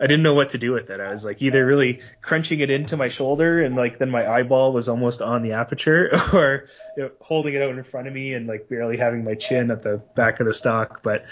I 0.00 0.06
didn't 0.06 0.22
know 0.22 0.34
what 0.34 0.50
to 0.50 0.58
do 0.58 0.70
with 0.72 0.90
it. 0.90 1.00
I 1.00 1.10
was 1.10 1.24
like 1.24 1.42
either 1.42 1.66
really 1.66 2.00
crunching 2.22 2.60
it 2.60 2.70
into 2.70 2.96
my 2.96 3.08
shoulder 3.08 3.62
and 3.62 3.74
like 3.74 3.98
then 3.98 4.10
my 4.10 4.28
eyeball 4.28 4.72
was 4.72 4.88
almost 4.88 5.20
on 5.20 5.42
the 5.42 5.52
aperture, 5.52 6.10
or 6.32 6.68
you 6.96 7.04
know, 7.04 7.10
holding 7.20 7.54
it 7.54 7.62
out 7.62 7.70
in 7.70 7.82
front 7.82 8.06
of 8.06 8.14
me 8.14 8.34
and 8.34 8.46
like 8.46 8.68
barely 8.68 8.96
having 8.96 9.24
my 9.24 9.34
chin 9.34 9.70
at 9.70 9.82
the 9.82 9.96
back 10.14 10.38
of 10.40 10.46
the 10.46 10.54
stock. 10.54 11.02
But 11.02 11.24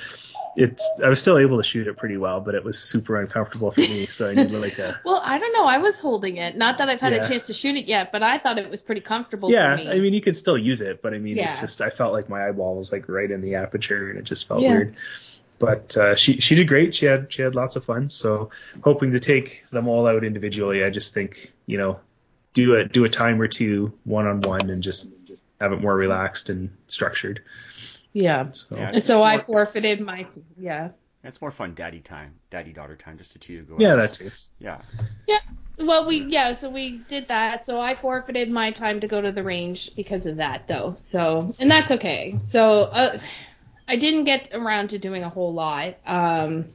it's 0.57 0.89
I 1.05 1.09
was 1.09 1.21
still 1.21 1.39
able 1.39 1.59
to 1.59 1.63
shoot 1.63 1.87
it 1.87 1.97
pretty 1.97 2.17
well, 2.17 2.41
but 2.41 2.55
it 2.55 2.65
was 2.65 2.79
super 2.79 3.21
uncomfortable 3.21 3.71
for 3.71 3.83
me. 3.83 4.07
So 4.07 4.31
I 4.31 4.35
needed 4.35 4.53
like 4.55 4.79
a 4.79 4.99
Well, 5.05 5.21
I 5.23 5.39
don't 5.39 5.53
know. 5.53 5.65
I 5.67 5.79
was 5.79 6.01
holding 6.01 6.39
it. 6.39 6.57
Not 6.57 6.79
that 6.79 6.89
I've 6.89 7.01
had 7.01 7.13
Yeah. 7.13 7.25
a 7.25 7.29
chance 7.29 7.47
to 7.49 7.53
shoot 7.53 7.77
it 7.77 7.85
yet, 7.87 8.11
but 8.11 8.23
I 8.23 8.39
thought 8.39 8.59
it 8.59 8.71
was 8.71 8.81
pretty 8.83 9.03
comfortable 9.03 9.51
yeah. 9.51 9.77
for 9.77 9.85
me. 9.85 9.91
I 9.91 10.01
mean 10.01 10.13
you 10.15 10.21
could 10.23 10.37
still 10.37 10.59
use 10.59 10.81
it, 10.81 11.03
but 11.03 11.15
I 11.15 11.19
mean 11.19 11.39
it's 11.39 11.61
just 11.61 11.81
I 11.83 11.91
felt 11.91 12.13
like 12.15 12.29
my 12.29 12.49
eyeball 12.49 12.75
was 12.77 12.91
like 12.91 13.09
right 13.09 13.31
in 13.31 13.43
the 13.43 13.55
aperture 13.57 14.09
and 14.11 14.19
it 14.19 14.25
just 14.25 14.49
felt 14.49 14.63
Yeah. 14.63 14.71
weird. 14.73 14.97
But 15.59 15.97
uh, 15.97 16.15
she 16.17 16.41
she 16.41 16.55
did 16.55 16.69
great. 16.69 16.95
She 16.95 17.07
had 17.07 17.33
she 17.33 17.43
had 17.43 17.55
lots 17.55 17.77
of 17.77 17.85
fun. 17.85 18.09
So 18.11 18.51
hoping 18.83 19.13
to 19.13 19.21
take 19.21 19.65
them 19.71 19.89
all 19.89 20.07
out 20.07 20.25
individually. 20.25 20.85
I 20.85 20.91
just 20.91 21.15
think 21.15 21.53
you 21.67 21.79
know 21.79 22.01
do 22.53 22.75
a 22.77 22.85
do 22.85 23.05
a 23.05 23.09
time 23.09 23.41
or 23.41 23.49
two 23.49 23.93
one 24.05 24.27
on 24.27 24.41
one 24.41 24.69
and 24.71 24.83
just 24.83 25.11
have 25.61 25.73
it 25.73 25.81
more 25.81 25.97
relaxed 25.97 26.51
and 26.51 26.71
structured. 26.89 27.43
yeah. 28.13 28.51
So 28.51 28.77
Yeah. 28.77 28.99
So 28.99 29.23
I 29.23 29.39
forfeited 29.39 30.01
my 30.01 30.27
yeah. 30.59 30.91
It's 31.25 31.41
more 31.41 31.51
fun 31.51 31.75
daddy 31.75 31.99
time, 31.99 32.35
daddy 32.51 32.73
daughter 32.73 32.95
time, 32.95 33.19
just 33.19 33.33
the 33.33 33.41
two 33.41 33.59
to 33.59 33.65
go. 33.65 33.77
yeah, 33.79 33.95
out. 33.95 33.97
that 33.97 34.13
too. 34.13 34.31
Yeah. 34.61 34.81
Yeah. 35.27 35.41
Well, 35.79 36.07
we 36.07 36.25
yeah, 36.29 36.53
so 36.55 36.71
we 36.71 36.99
did 37.09 37.29
that. 37.29 37.65
So 37.65 37.81
I 37.81 37.95
forfeited 37.95 38.51
my 38.51 38.71
time 38.71 39.01
to 39.01 39.09
go 39.09 39.21
to 39.21 39.33
the 39.33 39.43
range 39.43 39.95
because 39.97 40.27
of 40.27 40.37
that, 40.37 40.69
though. 40.69 40.95
So 40.99 41.53
and 41.59 41.71
that's 41.71 41.91
okay. 41.91 42.39
So 42.47 42.83
uh, 42.83 43.19
I 43.89 43.97
didn't 43.97 44.25
get 44.25 44.51
around 44.53 44.91
to 44.91 44.99
doing 44.99 45.23
a 45.23 45.29
whole 45.29 45.53
lot. 45.53 45.97
Um, 46.07 46.67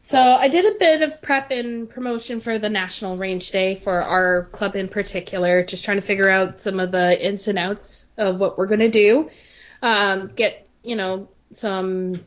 so 0.00 0.18
I 0.18 0.48
did 0.48 0.64
a 0.64 0.78
bit 0.78 1.02
of 1.02 1.22
prep 1.22 1.52
and 1.52 1.88
promotion 1.88 2.40
for 2.40 2.58
the 2.58 2.68
National 2.68 3.16
Range 3.16 3.48
Day 3.52 3.76
for 3.76 4.02
our 4.02 4.46
club 4.46 4.74
in 4.74 4.88
particular, 4.88 5.64
just 5.64 5.84
trying 5.84 5.98
to 5.98 6.02
figure 6.02 6.28
out 6.28 6.58
some 6.58 6.80
of 6.80 6.90
the 6.90 7.24
ins 7.24 7.46
and 7.46 7.56
outs 7.56 8.08
of 8.18 8.40
what 8.40 8.58
we're 8.58 8.66
gonna 8.66 8.90
do. 8.90 9.30
Um, 9.80 10.32
get 10.34 10.66
you 10.82 10.96
know 10.96 11.28
some 11.52 12.24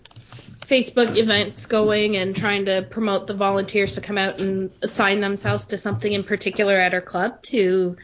Facebook 0.62 1.18
events 1.18 1.66
going 1.66 2.16
and 2.16 2.34
trying 2.34 2.66
to 2.66 2.88
promote 2.90 3.28
the 3.28 3.34
volunteers 3.34 3.96
to 3.96 4.02
come 4.02 4.18
out 4.18 4.40
and 4.40 4.72
assign 4.82 5.20
themselves 5.20 5.66
to 5.68 5.78
something 5.78 6.12
in 6.12 6.24
particular 6.24 6.76
at 6.76 6.94
our 6.94 7.02
club. 7.02 7.42
To 7.44 7.98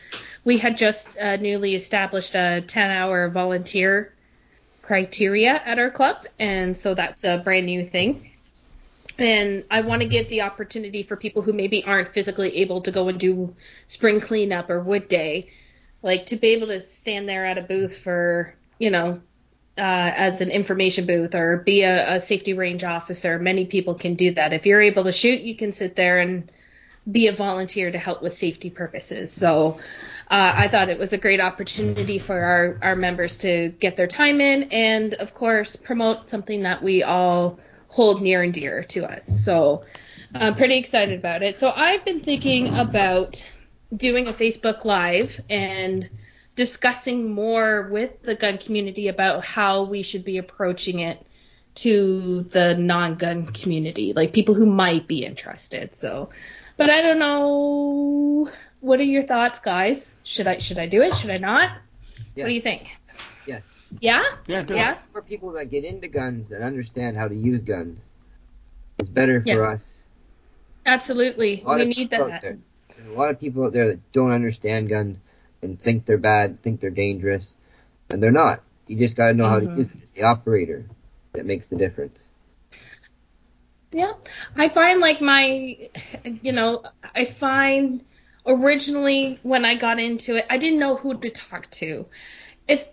we 0.44 0.58
had 0.58 0.76
just 0.76 1.18
uh, 1.18 1.38
newly 1.38 1.76
established 1.76 2.36
a 2.36 2.62
10-hour 2.68 3.30
volunteer 3.30 4.14
criteria 4.82 5.54
at 5.54 5.80
our 5.80 5.92
club, 5.92 6.26
and 6.40 6.76
so 6.76 6.94
that's 6.94 7.24
a 7.24 7.38
brand 7.44 7.66
new 7.66 7.84
thing. 7.84 8.32
And 9.18 9.66
I 9.70 9.82
want 9.82 10.02
to 10.02 10.08
give 10.08 10.30
the 10.30 10.42
opportunity 10.42 11.04
for 11.04 11.16
people 11.16 11.42
who 11.42 11.54
maybe 11.54 11.84
aren't 11.84 12.14
physically 12.14 12.58
able 12.58 12.82
to 12.82 12.92
go 12.92 13.08
and 13.08 13.20
do 13.20 13.56
spring 13.88 14.20
cleanup 14.20 14.70
or 14.70 14.80
wood 14.80 15.08
day, 15.08 15.50
like 16.02 16.28
to 16.28 16.36
be 16.36 16.50
able 16.50 16.68
to 16.68 16.80
stand 16.80 17.30
there 17.30 17.46
at 17.46 17.58
a 17.58 17.62
booth 17.62 17.98
for, 17.98 18.56
you 18.80 18.90
know, 18.90 19.22
uh, 19.78 20.12
as 20.16 20.42
an 20.42 20.50
information 20.50 21.06
booth 21.06 21.36
or 21.36 21.58
be 21.58 21.84
a, 21.84 22.16
a 22.16 22.20
safety 22.20 22.54
range 22.54 22.84
officer. 22.84 23.38
Many 23.38 23.66
people 23.66 23.96
can 23.96 24.16
do 24.16 24.34
that. 24.34 24.54
If 24.54 24.66
you're 24.66 24.82
able 24.82 25.04
to 25.04 25.12
shoot, 25.12 25.42
you 25.42 25.56
can 25.56 25.72
sit 25.72 25.96
there 25.96 26.20
and 26.20 26.52
be 27.10 27.28
a 27.28 27.34
volunteer 27.34 27.92
to 27.92 27.98
help 27.98 28.22
with 28.22 28.34
safety 28.34 28.70
purposes. 28.70 29.32
So 29.32 29.80
uh, 30.30 30.54
I 30.56 30.68
thought 30.68 30.90
it 30.90 31.00
was 31.00 31.14
a 31.14 31.18
great 31.18 31.40
opportunity 31.40 32.20
for 32.20 32.40
our, 32.40 32.78
our 32.82 32.96
members 32.96 33.38
to 33.38 33.70
get 33.70 33.96
their 33.96 34.08
time 34.08 34.40
in 34.40 34.64
and, 34.72 35.14
of 35.16 35.34
course, 35.34 35.76
promote 35.76 36.30
something 36.30 36.64
that 36.64 36.84
we 36.84 37.04
all 37.04 37.60
hold 37.88 38.22
near 38.22 38.44
and 38.44 38.54
dear 38.54 38.84
to 38.84 39.06
us. 39.06 39.44
So 39.44 39.84
I'm 40.34 40.56
pretty 40.56 40.78
excited 40.78 41.18
about 41.20 41.44
it. 41.44 41.58
So 41.58 41.72
I've 41.76 42.06
been 42.06 42.22
thinking 42.22 42.74
about 42.74 43.50
doing 43.94 44.28
a 44.28 44.34
Facebook 44.34 44.86
Live 44.86 45.42
and 45.50 46.10
discussing 46.56 47.34
more 47.34 47.90
with 47.92 48.22
the 48.22 48.36
gun 48.36 48.58
community 48.58 49.08
about 49.08 49.44
how 49.44 49.84
we 49.84 50.04
should 50.04 50.24
be 50.24 50.38
approaching 50.38 51.00
it 51.00 51.26
to 51.74 52.44
the 52.44 52.76
non-gun 52.76 53.48
community, 53.48 54.14
like 54.14 54.34
people 54.34 54.56
who 54.56 54.66
might 54.66 55.08
be 55.08 55.26
interested. 55.26 55.96
So, 55.96 56.30
but 56.82 56.90
I 56.90 57.04
don't 57.04 57.20
know. 57.20 58.50
What 58.80 59.00
are 59.00 59.04
your 59.04 59.22
thoughts, 59.22 59.60
guys? 59.60 60.16
Should 60.24 60.48
I 60.48 60.58
should 60.58 60.80
I 60.80 60.88
do 60.88 61.04
it? 61.04 61.14
Should 61.14 61.30
I 61.30 61.38
not? 61.38 61.78
Yeah. 62.34 62.46
What 62.46 62.48
do 62.50 62.56
you 62.56 62.62
think? 62.62 62.90
Yeah. 63.46 63.60
Yeah. 64.00 64.24
Yeah, 64.48 64.64
do 64.64 64.74
Yeah. 64.74 64.94
it. 64.94 64.98
For 65.14 65.22
people 65.22 65.52
that 65.52 65.66
get 65.70 65.84
into 65.84 66.08
guns 66.08 66.52
and 66.52 66.64
understand 66.64 67.18
how 67.18 67.28
to 67.28 67.36
use 67.36 67.62
guns, 67.62 68.00
it's 68.98 69.10
better 69.10 69.44
Yeah. 69.46 69.58
for 69.58 69.68
us. 69.68 70.04
Absolutely. 70.84 71.64
We 71.64 71.86
need 71.86 72.10
that. 72.10 72.42
there- 72.42 72.58
There's 72.98 73.10
a 73.10 73.14
lot 73.14 73.30
of 73.30 73.40
people 73.40 73.64
out 73.66 73.74
there 73.74 73.88
that 73.90 74.12
don't 74.12 74.32
understand 74.32 74.90
guns 74.90 75.20
and 75.62 75.80
think 75.80 76.06
they're 76.08 76.18
bad, 76.18 76.64
think 76.64 76.80
they're 76.80 76.90
dangerous, 76.90 77.56
and 78.10 78.24
they're 78.24 78.32
not. 78.32 78.64
You 78.88 78.98
just 78.98 79.16
got 79.16 79.28
to 79.28 79.34
know 79.36 79.48
how 79.48 79.60
to 79.60 79.68
Mhm. 79.68 79.78
use 79.78 79.88
it. 79.92 79.98
It's 80.02 80.12
the 80.12 80.24
operator 80.24 80.86
that 81.34 81.46
makes 81.46 81.68
the 81.68 81.76
difference. 81.76 82.31
Yeah, 83.92 84.14
I 84.56 84.70
find 84.70 85.02
like 85.02 85.22
my, 85.22 85.78
you 86.24 86.54
know, 86.54 86.84
I 87.14 87.26
find 87.26 88.04
originally 88.46 89.40
when 89.44 89.66
I 89.66 89.76
got 89.76 90.00
into 90.00 90.38
it, 90.38 90.46
I 90.50 90.58
didn't 90.58 90.80
know 90.80 90.96
who 90.96 91.18
to 91.18 91.30
talk 91.30 91.70
to. 91.72 92.06
It's 92.68 92.88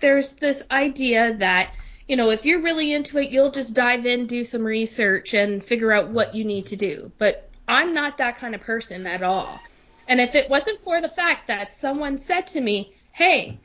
there's 0.00 0.32
this 0.32 0.62
idea 0.70 1.34
that 1.36 1.74
you 2.06 2.16
know 2.16 2.30
if 2.30 2.46
you're 2.46 2.62
really 2.62 2.94
into 2.94 3.18
it, 3.18 3.30
you'll 3.30 3.50
just 3.50 3.74
dive 3.74 4.06
in, 4.06 4.26
do 4.26 4.42
some 4.42 4.64
research, 4.64 5.34
and 5.34 5.62
figure 5.62 5.92
out 5.92 6.10
what 6.10 6.34
you 6.34 6.44
need 6.44 6.66
to 6.66 6.76
do. 6.76 7.12
But 7.18 7.50
I'm 7.66 7.92
not 7.92 8.16
that 8.18 8.38
kind 8.38 8.54
of 8.54 8.62
person 8.62 9.06
at 9.06 9.22
all. 9.22 9.60
And 10.06 10.20
if 10.20 10.34
it 10.34 10.48
wasn't 10.48 10.80
for 10.80 11.02
the 11.02 11.08
fact 11.10 11.48
that 11.48 11.74
someone 11.74 12.16
said 12.16 12.46
to 12.48 12.60
me, 12.62 12.94
"Hey, 13.12 13.58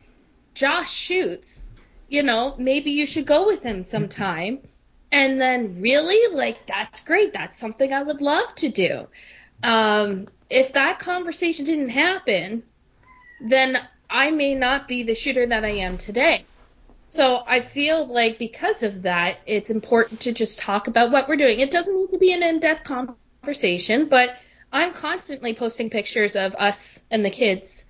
Josh 0.53 0.91
shoots," 0.91 1.69
you 2.09 2.23
know, 2.23 2.55
maybe 2.57 2.91
you 2.91 3.05
should 3.05 3.25
go 3.25 3.47
with 3.47 3.63
him 3.63 3.83
sometime. 3.83 4.59
And 5.13 5.39
then 5.39 5.80
really, 5.80 6.36
like, 6.36 6.65
that's 6.65 7.02
great. 7.02 7.34
That's 7.34 7.60
something 7.60 7.93
I 7.93 8.02
would 8.02 8.19
love 8.19 8.54
to 8.56 8.69
do. 8.69 9.08
Um, 9.62 10.28
if 10.49 10.73
that 10.73 10.97
conversation 10.97 11.65
didn't 11.65 11.89
happen, 11.89 12.63
then 13.39 13.78
I 14.10 14.32
may 14.32 14.56
not 14.56 14.88
be 14.88 15.04
the 15.04 15.13
shooter 15.13 15.45
that 15.45 15.63
I 15.63 15.69
am 15.69 15.99
today. 15.99 16.45
So 17.12 17.43
I 17.45 17.60
feel 17.60 18.08
like 18.08 18.39
because 18.39 18.82
of 18.82 19.04
that, 19.04 19.38
it's 19.45 19.69
important 19.69 20.21
to 20.21 20.32
just 20.32 20.58
talk 20.58 20.88
about 20.88 21.12
what 21.12 21.28
we're 21.28 21.36
doing. 21.36 21.60
It 21.60 21.69
doesn't 21.69 21.95
need 21.95 22.10
to 22.10 22.17
be 22.17 22.34
an 22.34 22.41
in-depth 22.41 22.84
conversation, 22.84 24.10
but 24.10 24.32
I'm 24.71 24.93
constantly 24.93 25.54
posting 25.54 25.91
pictures 25.91 26.36
of 26.36 26.56
us 26.56 27.04
and 27.12 27.23
the 27.23 27.30
kids 27.30 27.86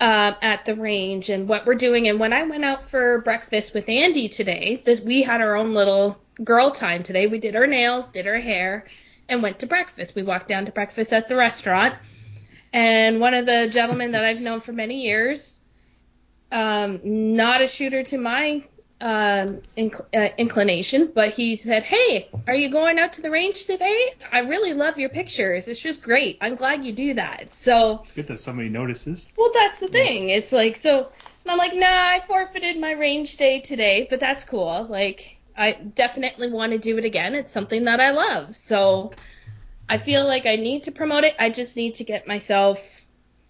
uh, 0.00 0.32
at 0.42 0.64
the 0.64 0.74
range 0.74 1.30
and 1.30 1.48
what 1.48 1.66
we're 1.66 1.74
doing. 1.74 2.08
And 2.08 2.18
when 2.18 2.32
I 2.32 2.42
went 2.42 2.64
out 2.64 2.88
for 2.88 3.20
breakfast 3.20 3.74
with 3.74 3.88
Andy 3.88 4.28
today, 4.28 4.82
this, 4.84 5.00
we 5.00 5.22
had 5.22 5.40
our 5.40 5.56
own 5.56 5.74
little 5.74 6.18
girl 6.42 6.70
time 6.70 7.02
today. 7.02 7.26
We 7.26 7.38
did 7.38 7.56
our 7.56 7.66
nails, 7.66 8.06
did 8.06 8.26
our 8.26 8.38
hair, 8.38 8.86
and 9.28 9.42
went 9.42 9.60
to 9.60 9.66
breakfast. 9.66 10.14
We 10.14 10.22
walked 10.22 10.48
down 10.48 10.66
to 10.66 10.72
breakfast 10.72 11.12
at 11.12 11.28
the 11.28 11.36
restaurant. 11.36 11.94
And 12.72 13.20
one 13.20 13.34
of 13.34 13.46
the 13.46 13.68
gentlemen 13.70 14.12
that 14.12 14.24
I've 14.24 14.40
known 14.40 14.60
for 14.60 14.72
many 14.72 15.02
years, 15.02 15.60
um, 16.50 17.00
not 17.04 17.62
a 17.62 17.68
shooter 17.68 18.02
to 18.02 18.18
my 18.18 18.64
um, 19.00 19.60
inc- 19.76 20.00
uh, 20.14 20.28
inclination, 20.38 21.10
but 21.14 21.30
he 21.30 21.56
said, 21.56 21.82
"Hey, 21.82 22.28
are 22.46 22.54
you 22.54 22.70
going 22.70 22.98
out 22.98 23.12
to 23.14 23.22
the 23.22 23.30
range 23.30 23.64
today? 23.64 24.14
I 24.32 24.40
really 24.40 24.72
love 24.72 24.98
your 24.98 25.10
pictures. 25.10 25.68
It's 25.68 25.80
just 25.80 26.02
great. 26.02 26.38
I'm 26.40 26.54
glad 26.54 26.84
you 26.84 26.92
do 26.92 27.14
that." 27.14 27.52
So 27.52 28.00
It's 28.02 28.12
good 28.12 28.28
that 28.28 28.38
somebody 28.40 28.68
notices. 28.68 29.32
well, 29.36 29.50
that's 29.52 29.80
the 29.80 29.88
thing. 29.88 30.30
It's 30.30 30.52
like 30.52 30.76
so, 30.76 31.10
and 31.44 31.50
I'm 31.50 31.58
like, 31.58 31.74
nah, 31.74 31.86
I 32.14 32.20
forfeited 32.26 32.78
my 32.80 32.92
range 32.92 33.36
day 33.36 33.60
today, 33.60 34.06
but 34.08 34.20
that's 34.20 34.44
cool. 34.44 34.86
Like, 34.88 35.38
I 35.56 35.72
definitely 35.72 36.50
want 36.50 36.72
to 36.72 36.78
do 36.78 36.96
it 36.96 37.04
again. 37.04 37.34
It's 37.34 37.50
something 37.50 37.84
that 37.84 38.00
I 38.00 38.12
love. 38.12 38.54
So, 38.54 39.12
I 39.88 39.98
feel 39.98 40.24
like 40.26 40.46
I 40.46 40.56
need 40.56 40.84
to 40.84 40.92
promote 40.92 41.24
it. 41.24 41.34
I 41.38 41.50
just 41.50 41.76
need 41.76 41.94
to 41.96 42.04
get 42.04 42.26
myself 42.26 43.04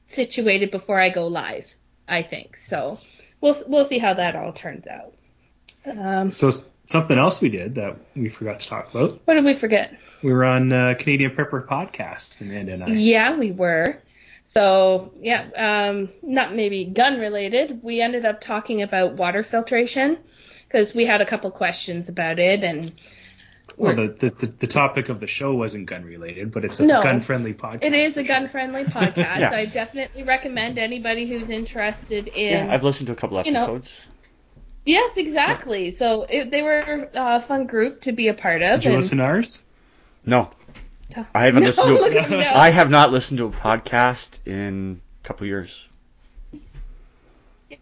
situated 0.07 0.71
before 0.71 1.01
I 1.01 1.11
go 1.11 1.29
live. 1.29 1.73
I 2.09 2.23
think 2.23 2.57
so. 2.57 2.99
We'll 3.41 3.57
we'll 3.67 3.85
see 3.85 3.99
how 3.99 4.15
that 4.15 4.37
all 4.37 4.53
turns 4.53 4.87
out. 4.87 5.14
Um, 5.87 6.31
So 6.31 6.51
something 6.87 7.19
else 7.19 7.41
we 7.41 7.49
did 7.49 7.77
that 7.77 7.97
we 8.15 8.29
forgot 8.29 8.61
to 8.61 8.69
talk 8.69 8.91
about. 8.95 9.21
what 9.25 9.35
did 9.35 9.45
we 9.45 9.55
forget? 9.55 9.99
We 10.23 10.33
were 10.33 10.45
on 10.45 10.73
uh, 10.73 10.95
Canadian 10.99 11.33
Prepper 11.33 11.67
podcast, 11.67 12.41
Amanda 12.41 12.73
and 12.75 12.85
I. 12.85 12.89
Yeah, 12.89 13.39
we 13.39 13.53
were. 13.53 14.01
So 14.47 15.13
yeah, 15.21 15.49
um, 15.57 16.11
not 16.23 16.55
maybe 16.55 16.85
gun 16.85 17.19
related. 17.19 17.83
We 17.83 18.01
ended 18.01 18.25
up 18.25 18.41
talking 18.41 18.83
about 18.83 19.15
water 19.15 19.43
filtration 19.43 20.19
because 20.69 20.95
we 20.95 21.07
had 21.07 21.21
a 21.21 21.27
couple 21.27 21.51
questions 21.51 22.09
about 22.09 22.39
it, 22.39 22.63
and 22.65 22.93
Well, 23.77 23.97
the, 23.97 24.09
the, 24.09 24.31
the, 24.31 24.47
the 24.47 24.67
topic 24.67 25.09
of 25.09 25.21
the 25.21 25.27
show 25.27 25.55
wasn't 25.55 25.87
gun 25.87 26.05
related, 26.05 26.53
but 26.53 26.65
it's 26.65 26.79
a 26.81 26.85
No. 26.87 27.03
gun 27.03 27.21
friendly 27.21 27.55
podcast. 27.55 27.85
it 27.85 27.95
is 27.95 28.17
a 28.17 28.23
gun 28.23 28.49
friendly 28.49 28.85
podcast. 28.99 29.39
Yeah. 29.41 29.51
I 29.53 29.65
definitely 29.67 30.23
recommend 30.25 30.79
anybody 30.79 31.27
who's 31.27 31.49
interested 31.51 32.29
in. 32.29 32.67
Yeah, 32.67 32.75
I've 32.75 32.85
listened 32.85 33.07
to 33.09 33.13
a 33.13 33.17
couple 33.17 33.43
you 33.45 33.53
know, 33.53 33.63
episodes. 33.63 34.11
Yes, 34.85 35.17
exactly. 35.17 35.91
So 35.91 36.23
it, 36.29 36.51
they 36.51 36.63
were 36.63 37.09
a 37.15 37.41
fun 37.41 37.67
group 37.67 38.03
to 38.03 38.13
be 38.13 38.29
a 38.29 38.35
part 38.35 38.63
of. 38.63 38.81
Did 38.81 38.85
you 38.85 38.91
and- 38.93 39.01
listen 39.01 39.19
to 39.19 39.25
ours? 39.25 39.61
No, 40.27 40.49
I 41.35 41.45
haven't 41.47 41.61
No, 41.65 41.67
listened 41.67 41.89
to. 41.89 41.95
look 42.03 42.15
at 42.15 42.27
him 42.31 42.39
now. 42.41 42.55
I 42.57 42.71
have 42.71 42.91
not 42.91 43.13
listened 43.13 43.39
to 43.39 43.47
a 43.47 43.51
podcast 43.51 44.39
in 44.47 45.01
a 45.23 45.27
couple 45.27 45.47
years. 45.47 45.87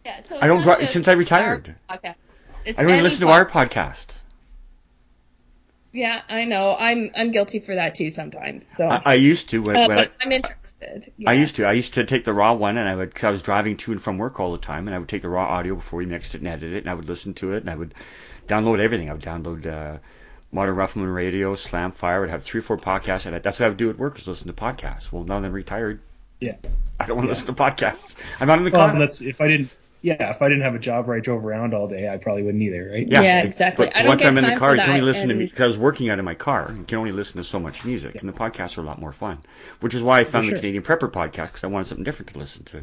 Yeah, 0.05 0.23
so 0.23 0.39
I 0.41 0.47
don't 0.47 0.59
it's 0.59 0.65
dri- 0.67 0.73
not 0.73 0.81
just 0.81 0.93
since 0.93 1.07
I 1.09 1.13
retired. 1.13 1.75
podcast. 1.89 2.15
It's 2.65 2.79
I 2.79 2.83
don't 2.83 2.91
even 2.91 2.95
any 2.95 3.03
listen 3.03 3.27
to 3.27 3.33
our 3.33 3.45
podcast. 3.45 4.07
Yeah, 5.93 6.23
I 6.29 6.45
know. 6.47 6.75
I'm 6.79 7.11
I'm 7.15 7.33
guilty 7.33 7.59
for 7.59 7.75
that 7.75 7.95
too 7.95 8.11
sometimes. 8.11 8.67
So. 8.67 8.89
I, 8.89 9.03
I 9.05 9.15
used 9.15 9.51
to 9.51 9.61
when, 9.61 9.77
Uh, 9.77 9.89
when 9.89 9.99
I, 9.99 10.09
I'm 10.21 10.33
interested. 10.33 11.13
I 11.27 11.35
used 11.35 11.57
to. 11.57 11.67
I 11.67 11.73
used 11.73 11.95
to 11.95 12.05
take 12.05 12.25
the 12.25 12.33
raw 12.33 12.55
one, 12.55 12.79
and 12.79 12.89
I 12.89 12.97
would, 12.97 13.11
because 13.11 13.25
I 13.25 13.31
was 13.31 13.43
driving 13.43 13.77
to 13.79 13.93
and 13.93 14.01
from 14.03 14.17
work 14.17 14.41
all 14.41 14.53
the 14.53 14.59
time, 14.59 14.89
and 14.89 14.95
I 14.95 14.99
would 14.99 15.09
take 15.09 15.21
the 15.23 15.29
raw 15.29 15.47
audio 15.47 15.75
before 15.75 15.99
we 15.99 16.07
mixed 16.07 16.35
it 16.35 16.39
and 16.39 16.49
edited 16.49 16.73
it, 16.75 16.79
and 16.79 16.89
I 16.91 16.95
would 16.95 17.09
listen 17.09 17.35
to 17.35 17.53
it, 17.53 17.59
and 17.63 17.69
I 17.71 17.75
would 17.77 17.95
download 18.49 18.81
everything. 18.81 19.11
I 19.11 19.13
would 19.13 19.23
download 19.23 19.67
uh, 19.67 19.99
Modern 20.51 20.77
Rifleman 20.77 21.11
Radio, 21.11 21.55
Slamfire. 21.55 22.05
I 22.17 22.21
would 22.21 22.31
have 22.31 22.43
three 22.43 22.61
or 22.61 22.63
four 22.63 22.79
podcasts, 22.79 23.27
and 23.27 23.35
I, 23.37 23.41
that's 23.41 23.61
what 23.61 23.67
I 23.67 23.69
would 23.69 23.79
do 23.79 23.91
at 23.91 23.99
work 23.99 24.19
is 24.19 24.27
listen 24.27 24.47
to 24.47 24.55
podcasts. 24.55 25.13
Well, 25.13 25.25
now 25.25 25.41
that 25.41 25.47
I'm 25.47 25.53
retired, 25.53 26.01
Yeah. 26.41 26.57
I 26.99 27.07
don't 27.07 27.17
want 27.17 27.27
to 27.27 27.33
listen 27.33 27.55
to 27.55 27.63
podcasts. 27.63 28.17
I'm 28.41 28.49
not 28.49 28.59
in 28.59 28.65
the 28.65 28.71
Well, 28.71 28.89
car. 28.89 28.99
that's 28.99 29.21
if 29.21 29.41
I 29.43 29.49
didn't. 29.49 29.69
Yeah, 30.03 30.31
if 30.31 30.43
I 30.43 30.49
didn't 30.49 30.65
have 30.65 30.75
a 30.75 30.81
job 30.81 31.07
where 31.07 31.17
I 31.17 31.21
drove 31.21 31.45
around 31.45 31.75
all 31.75 31.87
day, 31.87 32.09
I 32.09 32.17
probably 32.17 32.43
wouldn't 32.43 32.63
either, 32.63 32.91
right? 32.93 33.07
Yeah, 33.07 33.23
Yeah, 33.23 33.43
exactly. 33.45 33.87
But 33.87 33.97
I 33.97 34.01
don't 34.01 34.09
once 34.09 34.23
get 34.23 34.29
I'm 34.29 34.45
in 34.45 34.53
the 34.53 34.57
car, 34.59 34.75
you 34.75 34.81
can 34.83 34.91
only 34.91 35.01
listen 35.01 35.29
to 35.29 35.35
me 35.35 35.45
because 35.45 35.61
I 35.61 35.67
was 35.67 35.79
working 35.79 36.11
out 36.11 36.19
of 36.19 36.25
my 36.25 36.35
car. 36.35 36.75
You 36.77 36.85
can 36.85 36.99
only 36.99 37.13
listen 37.13 37.37
to 37.37 37.45
so 37.45 37.61
much 37.61 37.85
music, 37.85 38.17
and 38.17 38.29
the 38.29 38.33
podcasts 38.33 38.77
are 38.77 38.81
a 38.81 38.85
lot 38.85 39.01
more 39.01 39.13
fun. 39.13 39.39
Which 39.81 39.95
is 39.95 40.03
why 40.03 40.19
I 40.21 40.25
found 40.25 40.47
sure. 40.47 40.55
the 40.55 40.61
Canadian 40.61 40.83
Prepper 40.83 41.11
podcast 41.11 41.47
because 41.47 41.63
I 41.65 41.69
wanted 41.69 41.87
something 41.87 42.05
different 42.05 42.33
to 42.33 42.39
listen 42.41 42.65
to. 42.65 42.83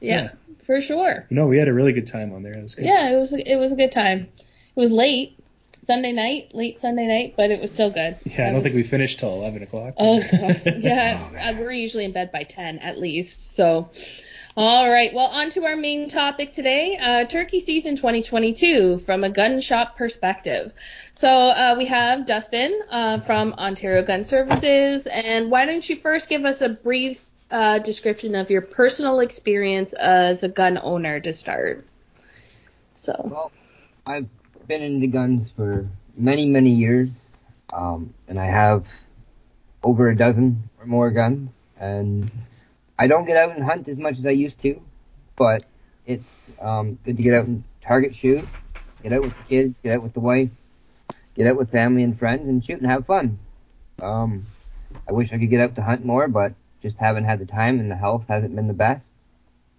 yeah, 0.00 0.22
Yeah. 0.22 0.30
for 0.62 0.80
sure. 0.80 1.26
No, 1.28 1.46
we 1.46 1.58
had 1.58 1.68
a 1.68 1.74
really 1.74 1.92
good 1.92 2.06
time 2.06 2.32
on 2.32 2.42
there. 2.42 2.52
It 2.56 2.62
was 2.62 2.74
good. 2.74 2.86
Yeah, 2.86 3.10
it 3.10 3.16
was 3.16 3.34
it 3.34 3.56
was 3.56 3.72
a 3.72 3.76
good 3.76 3.92
time. 3.92 4.20
It 4.22 4.80
was 4.80 4.92
late 4.92 5.38
Sunday 5.82 6.12
night, 6.12 6.54
late 6.54 6.78
Sunday 6.78 7.06
night, 7.06 7.34
but 7.36 7.50
it 7.50 7.60
was 7.60 7.70
still 7.72 7.90
good. 7.90 8.16
Yeah, 8.24 8.48
I 8.48 8.52
don't 8.52 8.62
think 8.62 8.74
we 8.74 8.82
finished 8.82 9.18
till 9.18 9.32
11 9.34 9.62
o'clock. 9.62 9.94
Oh 9.98 10.20
God. 10.20 10.62
yeah, 10.80 11.28
uh, 11.38 11.54
we're 11.58 11.72
usually 11.72 12.04
in 12.04 12.12
bed 12.12 12.32
by 12.32 12.44
ten 12.44 12.78
at 12.78 12.98
least. 12.98 13.54
So, 13.54 13.90
all 14.58 14.90
right. 14.90 15.14
Well, 15.14 15.26
on 15.26 15.50
to 15.50 15.64
our 15.66 15.76
main 15.76 16.08
topic 16.08 16.52
today: 16.52 16.98
uh, 17.00 17.26
turkey 17.26 17.60
season 17.60 17.94
2022 17.94 18.98
from 18.98 19.22
a 19.22 19.30
gun 19.30 19.60
shop 19.60 19.96
perspective. 19.96 20.72
So 21.12 21.28
uh, 21.28 21.76
we 21.78 21.86
have 21.86 22.26
Dustin 22.26 22.80
uh, 22.90 23.20
from 23.20 23.52
Ontario 23.52 24.02
Gun 24.02 24.24
Services, 24.24 25.06
and 25.06 25.48
why 25.48 25.64
don't 25.64 25.88
you 25.88 25.94
first 25.94 26.28
give 26.28 26.44
us 26.44 26.60
a 26.60 26.70
brief 26.70 27.24
uh, 27.52 27.78
description 27.78 28.34
of 28.34 28.50
your 28.50 28.62
personal 28.62 29.20
experience 29.20 29.92
as 29.92 30.42
a 30.42 30.48
gun 30.48 30.76
owner 30.82 31.20
to 31.20 31.32
start? 31.32 31.86
So. 32.96 33.14
Well, 33.30 33.52
I've 34.04 34.26
been 34.66 34.82
into 34.82 35.06
guns 35.06 35.48
for 35.54 35.88
many, 36.16 36.46
many 36.46 36.70
years, 36.70 37.10
um, 37.72 38.12
and 38.26 38.40
I 38.40 38.46
have 38.46 38.88
over 39.84 40.08
a 40.08 40.16
dozen 40.16 40.68
or 40.80 40.86
more 40.86 41.12
guns, 41.12 41.50
and 41.78 42.28
I 42.98 43.06
don't 43.06 43.26
get 43.26 43.36
out 43.36 43.54
and 43.54 43.64
hunt 43.64 43.88
as 43.88 43.96
much 43.96 44.18
as 44.18 44.26
I 44.26 44.30
used 44.30 44.60
to, 44.62 44.80
but 45.36 45.64
it's 46.04 46.42
um, 46.60 46.98
good 47.04 47.16
to 47.16 47.22
get 47.22 47.34
out 47.34 47.46
and 47.46 47.62
target 47.80 48.14
shoot, 48.14 48.44
get 49.02 49.12
out 49.12 49.22
with 49.22 49.36
the 49.36 49.44
kids, 49.44 49.78
get 49.80 49.94
out 49.94 50.02
with 50.02 50.14
the 50.14 50.20
wife, 50.20 50.50
get 51.34 51.46
out 51.46 51.56
with 51.56 51.70
family 51.70 52.02
and 52.02 52.18
friends, 52.18 52.48
and 52.48 52.64
shoot 52.64 52.80
and 52.80 52.90
have 52.90 53.06
fun. 53.06 53.38
Um, 54.02 54.46
I 55.08 55.12
wish 55.12 55.32
I 55.32 55.38
could 55.38 55.50
get 55.50 55.60
out 55.60 55.76
to 55.76 55.82
hunt 55.82 56.04
more, 56.04 56.26
but 56.26 56.54
just 56.82 56.98
haven't 56.98 57.24
had 57.24 57.38
the 57.38 57.46
time, 57.46 57.78
and 57.78 57.90
the 57.90 57.96
health 57.96 58.24
hasn't 58.28 58.56
been 58.56 58.66
the 58.66 58.74
best. 58.74 59.06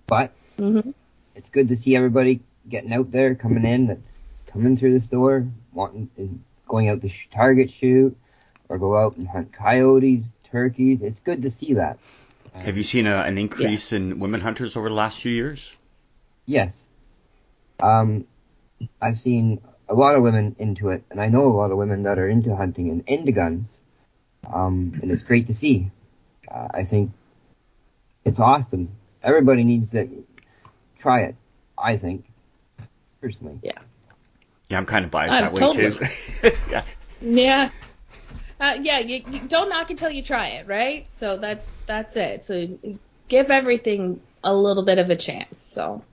But 0.07 0.31
mhm. 0.57 0.93
it's 1.35 1.49
good 1.49 1.67
to 1.69 1.75
see 1.75 1.95
everybody 1.95 2.41
getting 2.69 2.93
out 2.93 3.11
there, 3.11 3.35
coming 3.35 3.65
in, 3.65 3.87
that's 3.87 4.11
coming 4.47 4.77
through 4.77 4.93
the 4.93 5.05
store, 5.05 5.45
wanting 5.73 6.09
and 6.17 6.43
going 6.67 6.87
out 6.87 7.01
to 7.01 7.09
sh- 7.09 7.27
target 7.31 7.69
shoot, 7.69 8.15
or 8.69 8.77
go 8.77 8.97
out 8.97 9.17
and 9.17 9.27
hunt 9.27 9.51
coyotes, 9.51 10.31
turkeys. 10.51 11.01
It's 11.01 11.19
good 11.19 11.41
to 11.41 11.49
see 11.49 11.73
that. 11.73 11.99
Have 12.63 12.77
you 12.77 12.83
seen 12.83 13.07
a, 13.07 13.17
an 13.17 13.37
increase 13.37 13.93
in 13.93 14.19
women 14.19 14.41
hunters 14.41 14.75
over 14.75 14.89
the 14.89 14.95
last 14.95 15.19
few 15.19 15.31
years? 15.31 15.75
Yes. 16.45 16.73
Um, 17.81 18.25
I've 19.01 19.19
seen 19.19 19.61
a 19.87 19.93
lot 19.93 20.15
of 20.15 20.21
women 20.23 20.55
into 20.59 20.89
it, 20.89 21.03
and 21.09 21.21
I 21.21 21.27
know 21.27 21.43
a 21.43 21.55
lot 21.55 21.71
of 21.71 21.77
women 21.77 22.03
that 22.03 22.19
are 22.19 22.27
into 22.27 22.55
hunting 22.55 22.89
and 22.89 23.03
into 23.07 23.31
guns. 23.31 23.67
Um, 24.51 24.99
and 25.01 25.11
it's 25.11 25.23
great 25.23 25.47
to 25.47 25.53
see. 25.53 25.91
Uh, 26.49 26.67
I 26.73 26.83
think 26.83 27.11
it's 28.25 28.39
awesome. 28.39 28.89
Everybody 29.23 29.63
needs 29.63 29.91
to 29.91 30.25
try 30.97 31.21
it. 31.21 31.35
I 31.77 31.97
think, 31.97 32.25
personally. 33.21 33.59
Yeah, 33.63 33.79
Yeah, 34.69 34.77
I'm 34.77 34.85
kind 34.85 35.05
of 35.05 35.11
biased 35.11 35.33
I'm 35.33 35.53
that 35.53 35.53
way 35.53 35.71
too. 35.71 36.51
yeah. 36.69 36.83
Yeah. 37.21 37.69
Uh, 38.59 38.77
yeah, 38.81 38.99
you, 38.99 39.21
you 39.25 39.47
don't 39.47 39.69
knock 39.69 39.89
until 39.89 40.09
you 40.09 40.21
try 40.21 40.47
it, 40.47 40.67
right? 40.67 41.07
So 41.17 41.37
that's 41.37 41.75
that's 41.87 42.15
it. 42.17 42.43
So 42.43 42.77
give 43.29 43.51
everything 43.51 44.21
a 44.43 44.53
little 44.53 44.83
bit 44.83 44.99
of 44.99 45.09
a 45.09 45.15
chance. 45.15 45.61
So, 45.61 46.03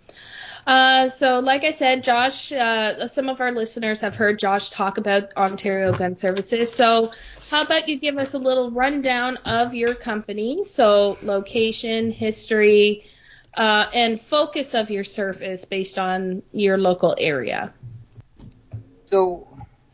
uh, 0.67 1.09
so 1.09 1.41
like 1.41 1.65
I 1.65 1.73
said, 1.73 2.05
Josh, 2.05 2.53
uh, 2.53 3.09
some 3.09 3.29
of 3.29 3.41
our 3.41 3.53
listeners 3.53 4.01
have 4.01 4.15
heard 4.15 4.39
Josh 4.39 4.71
talk 4.71 4.99
about 4.99 5.37
Ontario 5.37 5.93
Gun 5.93 6.15
Services. 6.15 6.73
So, 6.73 7.11
how 7.51 7.63
about 7.63 7.89
you 7.89 7.99
give 7.99 8.17
us 8.19 8.35
a 8.35 8.39
little 8.39 8.71
rundown 8.71 9.39
of 9.39 9.75
your 9.75 9.95
company? 9.95 10.65
So, 10.65 11.19
location, 11.23 12.11
history, 12.11 13.05
uh, 13.57 13.87
and 13.93 14.23
focus 14.23 14.75
of 14.75 14.91
your 14.91 15.05
service 15.05 15.65
based 15.65 15.99
on 15.99 16.43
your 16.53 16.79
local 16.79 17.17
area. 17.19 17.73
So 19.11 19.49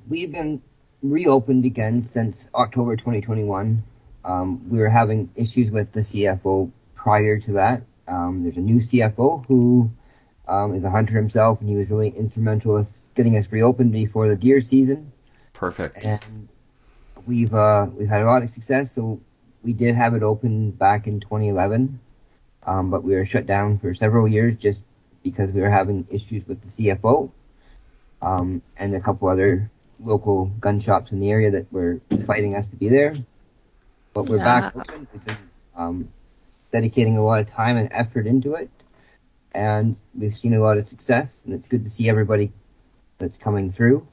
we've 0.09 0.33
been 0.33 0.62
reopened 1.03 1.65
again 1.65 2.07
since 2.07 2.49
October 2.55 2.97
2021. 2.97 3.83
Um, 4.25 4.71
we 4.71 4.79
were 4.79 4.88
having 4.88 5.31
issues 5.35 5.71
with 5.71 5.93
the 5.93 6.01
CFO 6.01 6.71
prior 6.95 7.41
to 7.41 7.53
that. 7.55 7.83
Um, 8.07 8.43
there's 8.43 8.57
a 8.57 8.61
new 8.61 8.81
CFO 8.81 9.45
who 9.47 9.91
um, 10.47 10.75
is 10.75 10.85
a 10.85 10.91
hunter 10.91 11.15
himself, 11.15 11.61
and 11.61 11.69
he 11.69 11.77
was 11.77 11.91
really 11.91 12.11
instrumental 12.11 12.77
in 12.77 12.87
getting 13.15 13.37
us 13.37 13.47
reopened 13.51 13.93
before 13.93 14.29
the 14.29 14.37
deer 14.37 14.61
season. 14.61 15.12
Perfect. 15.53 16.05
And 16.05 16.49
we've 17.27 17.55
uh, 17.55 17.87
we've 17.97 18.09
had 18.09 18.23
a 18.23 18.27
lot 18.27 18.43
of 18.43 18.51
success. 18.51 18.95
So 18.95 19.21
we 19.62 19.73
did 19.73 19.95
have 19.95 20.15
it 20.15 20.23
open 20.23 20.71
back 20.73 21.07
in 21.07 21.21
2011, 21.21 22.01
um, 22.67 22.91
but 22.91 23.03
we 23.05 23.15
were 23.15 23.27
shut 23.27 23.47
down 23.47 23.79
for 23.79 23.95
several 23.95 24.29
years 24.29 24.57
just 24.57 24.83
because 25.23 25.51
we 25.51 25.61
were 25.61 25.71
having 25.71 26.07
issues 26.11 26.47
with 26.47 26.61
the 26.62 26.69
CFO. 26.69 27.31
um, 28.21 28.62
and 28.77 28.95
a 28.95 29.01
couple 29.01 29.29
other 29.29 29.71
local 30.05 30.47
gun 30.61 30.81
shops 30.81 31.12
in 31.12 31.21
the 31.21 31.31
area 31.31 31.51
that 31.51 31.73
were 31.73 32.01
fighting 32.27 32.57
us 32.57 32.69
to 32.69 32.77
be 32.77 32.88
there. 32.88 33.15
But 34.15 34.29
we're 34.29 34.38
back 34.38 34.77
open. 34.77 35.07
We've 35.12 35.25
been 35.25 35.37
um, 35.77 36.09
dedicating 36.71 37.17
a 37.17 37.25
lot 37.25 37.41
of 37.41 37.51
time 37.51 37.77
and 37.77 37.88
effort 37.93 38.27
into 38.27 38.55
it, 38.55 38.71
and 39.55 39.97
we've 40.15 40.37
seen 40.37 40.55
a 40.55 40.61
lot 40.61 40.79
of 40.79 40.87
success. 40.87 41.41
And 41.45 41.55
it's 41.55 41.67
good 41.67 41.85
to 41.85 41.91
see 41.91 42.09
everybody 42.09 42.53
that's 43.19 43.37
coming 43.37 43.73
through. 43.73 44.07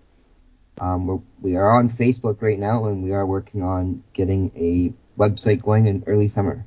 Um, 0.79 1.07
we're, 1.07 1.19
we 1.41 1.55
are 1.57 1.77
on 1.77 1.89
Facebook 1.89 2.41
right 2.41 2.57
now, 2.57 2.85
and 2.85 3.03
we 3.03 3.11
are 3.11 3.25
working 3.25 3.61
on 3.63 4.03
getting 4.13 4.51
a 4.55 4.93
website 5.19 5.61
going 5.61 5.87
in 5.87 6.03
early 6.07 6.29
summer. 6.29 6.65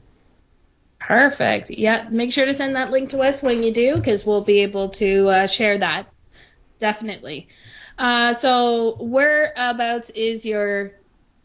Perfect. 1.00 1.70
Yeah, 1.70 2.08
make 2.10 2.32
sure 2.32 2.44
to 2.44 2.54
send 2.54 2.76
that 2.76 2.90
link 2.90 3.10
to 3.10 3.20
us 3.20 3.42
when 3.42 3.62
you 3.62 3.72
do, 3.72 3.96
because 3.96 4.26
we'll 4.26 4.44
be 4.44 4.60
able 4.60 4.90
to 4.90 5.28
uh, 5.28 5.46
share 5.46 5.78
that. 5.78 6.12
Definitely. 6.78 7.48
Uh, 7.98 8.34
so, 8.34 8.96
whereabouts 9.00 10.10
is 10.10 10.44
your 10.44 10.92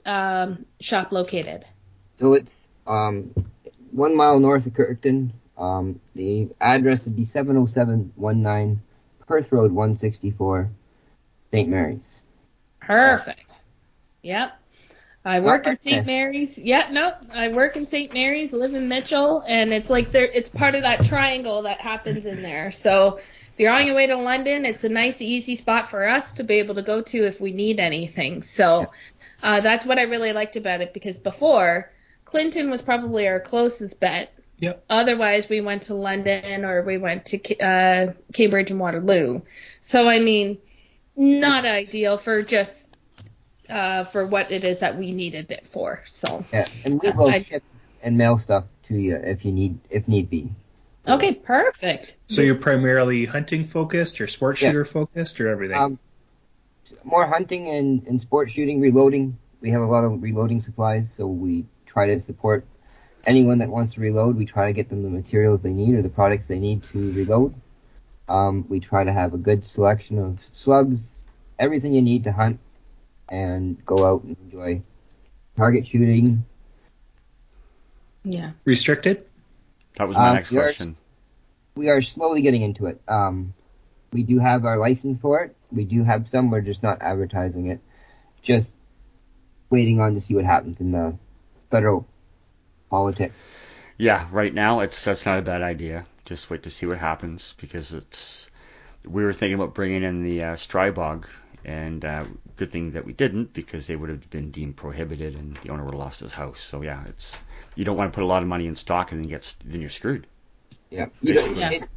um, 0.05 0.65
shop 0.79 1.11
located? 1.11 1.65
So 2.19 2.33
it's 2.33 2.69
um, 2.87 3.33
one 3.91 4.15
mile 4.15 4.39
north 4.39 4.65
of 4.65 4.73
Kirkton. 4.73 5.33
Um, 5.57 5.99
the 6.15 6.49
address 6.61 7.03
would 7.05 7.15
be 7.15 7.23
70719 7.23 8.81
Perth 9.27 9.51
Road 9.51 9.71
164, 9.71 10.69
St. 11.51 11.69
Mary's. 11.69 11.99
Perfect. 12.79 13.59
Yep. 14.21 14.53
I 15.25 15.41
work 15.41 15.67
in 15.67 15.75
St. 15.75 16.05
Mary's. 16.05 16.57
Yeah, 16.57 16.87
no, 16.89 17.13
I 17.33 17.49
work 17.49 17.75
in 17.75 17.85
St. 17.85 18.13
Mary's, 18.13 18.53
live 18.53 18.73
in 18.73 18.87
Mitchell, 18.87 19.43
and 19.45 19.73
it's 19.73 19.89
like 19.89 20.11
there 20.11 20.25
it's 20.25 20.47
part 20.47 20.73
of 20.73 20.83
that 20.83 21.03
triangle 21.03 21.63
that 21.63 21.81
happens 21.81 22.25
in 22.25 22.41
there. 22.41 22.71
So 22.71 23.19
if 23.57 23.61
you're 23.61 23.73
on 23.73 23.87
your 23.87 23.95
way 23.95 24.05
to 24.05 24.15
London, 24.15 24.65
it's 24.65 24.83
a 24.83 24.89
nice 24.89 25.19
easy 25.19 25.55
spot 25.55 25.89
for 25.89 26.07
us 26.07 26.33
to 26.33 26.43
be 26.43 26.59
able 26.59 26.75
to 26.75 26.83
go 26.83 27.01
to 27.01 27.25
if 27.25 27.41
we 27.41 27.51
need 27.53 27.79
anything. 27.79 28.43
So 28.43 28.85
uh, 29.41 29.61
that's 29.61 29.83
what 29.83 29.97
I 29.97 30.03
really 30.03 30.31
liked 30.31 30.57
about 30.57 30.81
it 30.81 30.93
because 30.93 31.17
before 31.17 31.91
Clinton 32.23 32.69
was 32.69 32.83
probably 32.83 33.27
our 33.27 33.39
closest 33.39 33.99
bet. 33.99 34.31
Yep. 34.59 34.85
Otherwise, 34.91 35.49
we 35.49 35.61
went 35.61 35.81
to 35.83 35.95
London 35.95 36.65
or 36.65 36.83
we 36.83 36.99
went 36.99 37.25
to 37.25 37.57
uh, 37.59 38.13
Cambridge 38.31 38.69
and 38.69 38.79
Waterloo. 38.79 39.41
So 39.81 40.07
I 40.07 40.19
mean, 40.19 40.59
not 41.15 41.65
ideal 41.65 42.19
for 42.19 42.43
just 42.43 42.87
uh, 43.71 44.03
for 44.03 44.27
what 44.27 44.51
it 44.51 44.63
is 44.65 44.81
that 44.81 44.99
we 44.99 45.13
needed 45.13 45.51
it 45.51 45.67
for. 45.67 46.03
So 46.05 46.45
Yeah, 46.53 46.67
and 46.85 47.01
we 47.01 47.09
will 47.09 47.29
I- 47.31 47.41
ship 47.41 47.63
and 48.03 48.15
mail 48.19 48.37
stuff 48.37 48.65
to 48.89 48.93
you 48.95 49.15
if 49.15 49.43
you 49.43 49.51
need, 49.51 49.79
if 49.89 50.07
need 50.07 50.29
be. 50.29 50.51
Okay, 51.07 51.33
perfect. 51.33 52.15
So 52.27 52.41
you're 52.41 52.55
primarily 52.55 53.25
hunting 53.25 53.65
focused, 53.65 54.19
or 54.21 54.27
sport 54.27 54.61
Yeah. 54.61 54.69
shooter 54.69 54.85
focused, 54.85 55.39
or 55.39 55.49
everything? 55.49 55.77
Um, 55.77 55.99
more 57.03 57.27
hunting 57.27 57.67
and, 57.69 58.05
and 58.07 58.21
sport 58.21 58.49
shooting, 58.49 58.79
reloading. 58.79 59.37
We 59.61 59.71
have 59.71 59.81
a 59.81 59.85
lot 59.85 60.03
of 60.03 60.21
reloading 60.21 60.61
supplies, 60.61 61.11
so 61.11 61.25
we 61.27 61.65
try 61.85 62.07
to 62.07 62.21
support 62.21 62.65
anyone 63.25 63.57
that 63.59 63.69
wants 63.69 63.95
to 63.95 64.01
reload. 64.01 64.37
We 64.37 64.45
try 64.45 64.67
to 64.67 64.73
get 64.73 64.89
them 64.89 65.03
the 65.03 65.09
materials 65.09 65.61
they 65.61 65.71
need 65.71 65.95
or 65.95 66.01
the 66.01 66.09
products 66.09 66.47
they 66.47 66.59
need 66.59 66.83
to 66.91 67.11
reload. 67.11 67.53
Um, 68.29 68.65
we 68.69 68.79
try 68.79 69.03
to 69.03 69.11
have 69.11 69.33
a 69.33 69.37
good 69.37 69.65
selection 69.65 70.19
of 70.19 70.39
slugs, 70.53 71.21
everything 71.59 71.93
you 71.93 72.01
need 72.01 72.25
to 72.25 72.31
hunt 72.31 72.59
and 73.29 73.83
go 73.85 74.05
out 74.05 74.23
and 74.23 74.37
enjoy 74.43 74.81
target 75.55 75.87
shooting. 75.87 76.45
Yeah. 78.23 78.51
Restricted? 78.65 79.25
That 79.97 80.07
was 80.07 80.17
my 80.17 80.29
Um, 80.29 80.35
next 80.35 80.51
we 80.51 80.57
question. 80.57 80.87
s- 80.89 81.17
we 81.75 81.89
are 81.89 82.01
slowly 82.01 82.41
getting 82.41 82.61
into 82.61 82.87
it. 82.87 83.01
Um, 83.07 83.53
we 84.13 84.23
do 84.23 84.39
have 84.39 84.65
our 84.65 84.77
license 84.77 85.19
for 85.21 85.41
it. 85.43 85.55
We 85.71 85.83
do 85.85 86.03
have 86.03 86.27
some. 86.27 86.49
We're 86.49 86.61
just 86.61 86.83
not 86.83 87.01
advertising 87.01 87.67
it. 87.67 87.81
Just 88.41 88.75
waiting 89.69 89.99
on 89.99 90.13
to 90.13 90.21
see 90.21 90.33
what 90.35 90.45
happens 90.45 90.79
in 90.79 90.91
the 90.91 91.15
federal 91.69 92.07
politics. 92.89 93.35
Yeah, 93.97 94.27
right 94.31 94.53
now 94.53 94.79
it's 94.81 95.03
that's 95.03 95.25
not 95.25 95.39
a 95.39 95.41
bad 95.41 95.61
idea. 95.61 96.05
Just 96.25 96.49
wait 96.49 96.63
to 96.63 96.69
see 96.69 96.85
what 96.85 96.97
happens 96.99 97.53
because 97.59 97.93
it's. 97.93 98.49
We 99.05 99.23
were 99.23 99.33
thinking 99.33 99.55
about 99.55 99.73
bringing 99.73 100.03
in 100.03 100.23
the 100.23 100.43
uh, 100.43 100.55
Strybog, 100.55 101.25
and 101.67 102.05
uh, 102.05 102.23
good 102.55 102.71
thing 102.71 102.91
that 102.91 103.05
we 103.05 103.11
didn't 103.11 103.53
because 103.53 103.87
they 103.87 103.95
would 103.95 104.09
have 104.09 104.27
been 104.29 104.51
deemed 104.51 104.77
prohibited, 104.77 105.35
and 105.35 105.59
the 105.63 105.69
owner 105.69 105.83
would 105.83 105.93
have 105.93 105.99
lost 105.99 106.21
his 106.21 106.33
house. 106.33 106.61
So 106.61 106.81
yeah, 106.81 107.03
it's 107.07 107.37
you 107.75 107.83
don't 107.83 107.97
want 107.97 108.11
to 108.11 108.15
put 108.15 108.23
a 108.23 108.25
lot 108.27 108.41
of 108.41 108.47
money 108.47 108.67
in 108.67 108.75
stock 108.75 109.11
and 109.11 109.21
then 109.23 109.29
get 109.29 109.53
then 109.65 109.81
you're 109.81 109.89
screwed. 109.89 110.25
Yeah, 110.89 111.07
you 111.21 111.33
know, 111.35 111.45
Yeah. 111.47 111.71
It's, 111.71 111.87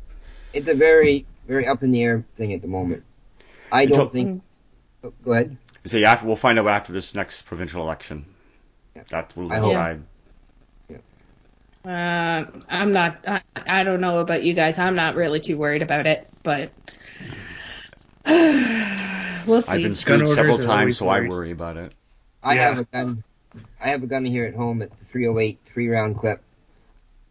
it's 0.53 0.69
a 0.69 0.75
very 0.75 1.25
very 1.47 1.69
up 1.69 1.83
in 1.85 1.93
the 1.93 2.03
air 2.03 2.25
thing 2.35 2.53
at 2.53 2.61
the 2.63 2.69
moment. 2.69 3.05
I 3.71 3.83
Until- 3.83 3.97
don't 3.99 4.13
think. 4.13 4.43
oh, 5.05 5.13
Go 5.25 5.33
ahead. 5.33 5.57
So 5.87 5.97
yeah, 5.97 6.13
after, 6.13 6.27
we'll 6.27 6.37
find 6.37 6.59
out 6.59 6.67
after 6.67 6.93
this 6.93 7.15
next 7.15 7.43
provincial 7.43 7.83
election. 7.83 8.27
Yeah. 8.97 9.05
That 9.11 9.35
will 9.37 9.51
I 9.53 9.59
hope. 9.59 9.71
decide. 9.71 10.03
Uh, 11.83 12.45
I'm 12.69 12.93
not. 12.93 13.25
I, 13.27 13.41
I 13.55 13.85
don't 13.85 14.03
know 14.03 14.19
about 14.19 14.43
you 14.43 14.53
guys. 14.53 14.79
I'm 14.79 14.95
not 14.97 15.15
really 15.15 15.41
too 15.41 15.57
worried 15.57 15.81
about 15.81 16.07
it, 16.07 16.29
but 16.43 16.73
we'll 19.51 19.63
see. 19.63 19.69
I've 19.73 19.83
been 19.83 19.95
screwed 19.97 20.27
several 20.29 20.57
times, 20.59 20.69
always 20.69 20.99
so 20.99 21.09
I 21.09 21.29
worry 21.29 21.51
about 21.51 21.77
it. 21.77 21.93
I 22.43 22.55
Yeah. 22.55 22.69
have 22.69 22.79
a 22.79 22.85
gun. 22.85 23.25
I 23.81 23.89
have 23.91 24.03
a 24.03 24.07
gun 24.07 24.25
here 24.25 24.47
at 24.47 24.55
home. 24.55 24.81
It's 24.83 25.01
a 25.01 25.05
308 25.05 25.59
three 25.67 25.89
round 25.89 26.17
clip. 26.17 26.43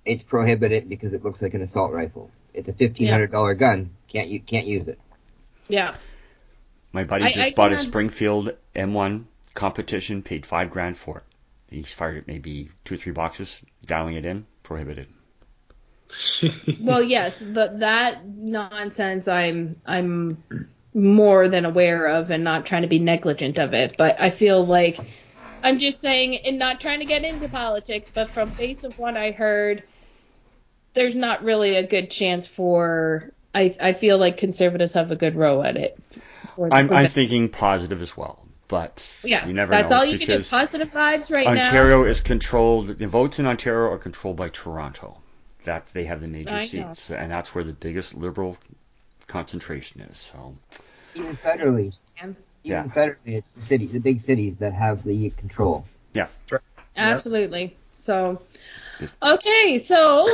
It's 0.05 0.23
prohibited 0.23 0.89
because 0.89 1.13
it 1.13 1.23
looks 1.23 1.41
like 1.41 1.53
an 1.53 1.62
assault 1.62 1.93
rifle. 1.93 2.29
It's 2.53 2.67
a 2.67 2.73
fifteen 2.73 3.08
hundred 3.10 3.32
dollar 3.32 3.53
gun. 3.55 3.91
Can't 4.08 4.27
you 4.27 4.39
can't 4.41 4.65
use 4.67 4.88
it. 4.88 4.99
yeah. 5.67 5.95
My 6.91 7.03
buddy 7.03 7.25
I- 7.25 7.32
just 7.32 7.51
I 7.51 7.55
bought 7.55 7.71
a 7.71 7.75
can- 7.75 7.86
Springfield 7.86 8.51
M1 8.75 9.25
competition, 9.53 10.23
paid 10.23 10.45
five 10.45 10.71
grand 10.71 10.97
for 10.97 11.17
it. 11.19 11.23
He's 11.69 11.93
fired 11.93 12.25
maybe 12.27 12.69
two 12.84 12.95
or 12.95 12.97
three 12.97 13.12
boxes, 13.13 13.63
dialing 13.86 14.15
it 14.15 14.25
in, 14.25 14.47
prohibited. 14.63 15.08
Well, 16.82 17.03
yes, 17.17 17.38
the, 17.38 17.75
that 17.77 18.25
nonsense 18.25 19.27
I'm 19.27 19.75
I'm 19.86 20.43
more 21.00 21.48
than 21.48 21.66
aware 21.66 22.08
of 22.08 22.32
and 22.32 22.44
not 22.44 22.66
trying 22.66 22.84
to 22.84 22.88
be 22.88 23.00
negligent 23.00 23.58
of 23.58 23.74
it, 23.74 23.96
but 23.98 24.20
I 24.20 24.30
feel 24.30 24.66
like 24.66 25.00
I'm 25.64 25.80
just 25.80 26.00
saying 26.00 26.38
and 26.46 26.60
not 26.60 26.80
trying 26.80 27.00
to 27.00 27.06
get 27.06 27.24
into 27.24 27.50
politics, 27.50 28.10
but 28.14 28.30
from 28.30 28.50
base 28.50 28.84
of 28.84 28.98
what 28.98 29.18
I 29.18 29.32
heard, 29.32 29.84
there's 30.94 31.16
not 31.16 31.44
really 31.44 31.76
a 31.76 31.86
good 31.86 32.10
chance 32.10 32.48
for 32.48 33.34
I 33.54 33.76
I 33.82 33.94
feel 33.94 34.18
like 34.18 34.38
conservatives 34.38 34.94
have 34.94 35.12
a 35.12 35.16
good 35.16 35.36
row 35.36 35.62
at 35.64 35.78
it. 35.78 36.00
for- 36.56 36.70
I'm, 36.72 36.88
for 36.88 36.94
I'm 36.94 37.10
thinking 37.10 37.50
positive 37.50 38.02
as 38.02 38.16
well, 38.16 38.46
but 38.68 39.14
yeah, 39.24 39.48
you 39.48 39.54
never 39.54 39.72
that's 39.72 39.92
know 39.92 39.98
all 39.98 40.06
you 40.06 40.20
can 40.20 40.28
do. 40.28 40.44
Positive 40.44 40.90
vibes 40.92 41.32
right 41.32 41.46
now. 41.46 41.66
Ontario 41.66 42.04
is 42.04 42.22
controlled. 42.22 42.88
The 42.98 43.08
votes 43.08 43.40
in 43.40 43.46
Ontario 43.46 43.92
are 43.92 43.98
controlled 43.98 44.38
by 44.38 44.50
Toronto. 44.50 45.18
That 45.66 45.88
they 45.94 46.06
have 46.06 46.22
the 46.22 46.28
major 46.28 46.52
I 46.52 46.62
know. 46.62 46.66
seats, 46.66 47.12
and 47.12 47.32
that's 47.32 47.54
where 47.54 47.64
the 47.64 47.74
biggest 47.74 48.16
liberal 48.16 48.58
concentration 49.28 50.02
is. 50.02 50.18
So 50.18 50.56
Even 51.15 51.38
federally, 51.38 52.00
And- 52.22 52.36
even 52.63 52.78
Yeah. 52.78 52.84
federally, 52.86 53.17
it's 53.26 53.52
the 53.54 53.62
city, 53.62 53.88
the 53.88 54.00
big 54.00 54.22
cities 54.22 54.58
that 54.58 54.74
have 54.74 55.04
the 55.04 55.30
control. 55.32 55.86
Yeah, 56.13 56.28
absolutely. 56.95 57.76
So, 57.93 58.41
okay. 59.22 59.78
So, 59.80 60.28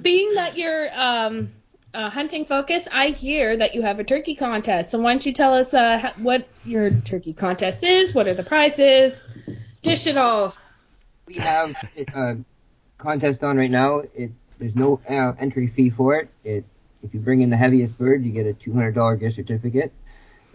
being 0.00 0.34
that 0.34 0.56
you're 0.56 0.88
um, 0.94 1.50
uh, 1.94 2.10
hunting 2.10 2.44
focus, 2.44 2.88
I 2.90 3.08
hear 3.08 3.56
that 3.56 3.74
you 3.74 3.82
have 3.82 3.98
a 4.00 4.04
turkey 4.04 4.34
contest. 4.34 4.90
So, 4.90 4.98
why 5.00 5.12
don't 5.12 5.24
you 5.26 5.32
tell 5.32 5.54
us 5.54 5.74
uh, 5.74 5.98
ha- 5.98 6.14
what 6.18 6.46
your 6.64 6.90
turkey 6.90 7.32
contest 7.32 7.82
is? 7.84 8.14
What 8.14 8.26
are 8.26 8.34
the 8.34 8.42
prizes? 8.42 9.20
Dish 9.82 10.06
it 10.06 10.16
all. 10.16 10.54
We 11.26 11.34
have 11.34 11.74
a 12.14 12.36
contest 12.98 13.42
on 13.42 13.56
right 13.56 13.70
now. 13.70 14.02
It 14.14 14.32
there's 14.58 14.76
no 14.76 15.00
uh, 15.08 15.32
entry 15.38 15.68
fee 15.68 15.90
for 15.90 16.16
it. 16.16 16.28
It 16.44 16.64
if 17.02 17.12
you 17.14 17.20
bring 17.20 17.40
in 17.40 17.50
the 17.50 17.56
heaviest 17.56 17.98
bird, 17.98 18.24
you 18.24 18.30
get 18.30 18.46
a 18.46 18.52
two 18.52 18.72
hundred 18.72 18.94
dollar 18.94 19.16
gift 19.16 19.36
certificate. 19.36 19.92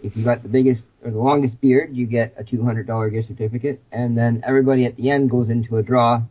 If 0.02 0.16
you 0.16 0.24
got 0.24 0.42
the 0.42 0.48
biggest 0.48 0.86
or 1.02 1.10
the 1.10 1.18
longest 1.18 1.60
beard, 1.60 1.94
you 1.96 2.06
get 2.06 2.34
a 2.36 2.44
two 2.44 2.62
hundred 2.64 2.86
dollar 2.86 3.10
gift 3.10 3.28
certificate. 3.28 3.82
And 3.90 4.16
then 4.16 4.42
everybody 4.46 4.84
at 4.86 4.96
the 4.96 5.10
end 5.10 5.30
goes 5.30 5.48
into 5.48 5.76
a 5.78 5.82
draw, 5.82 6.22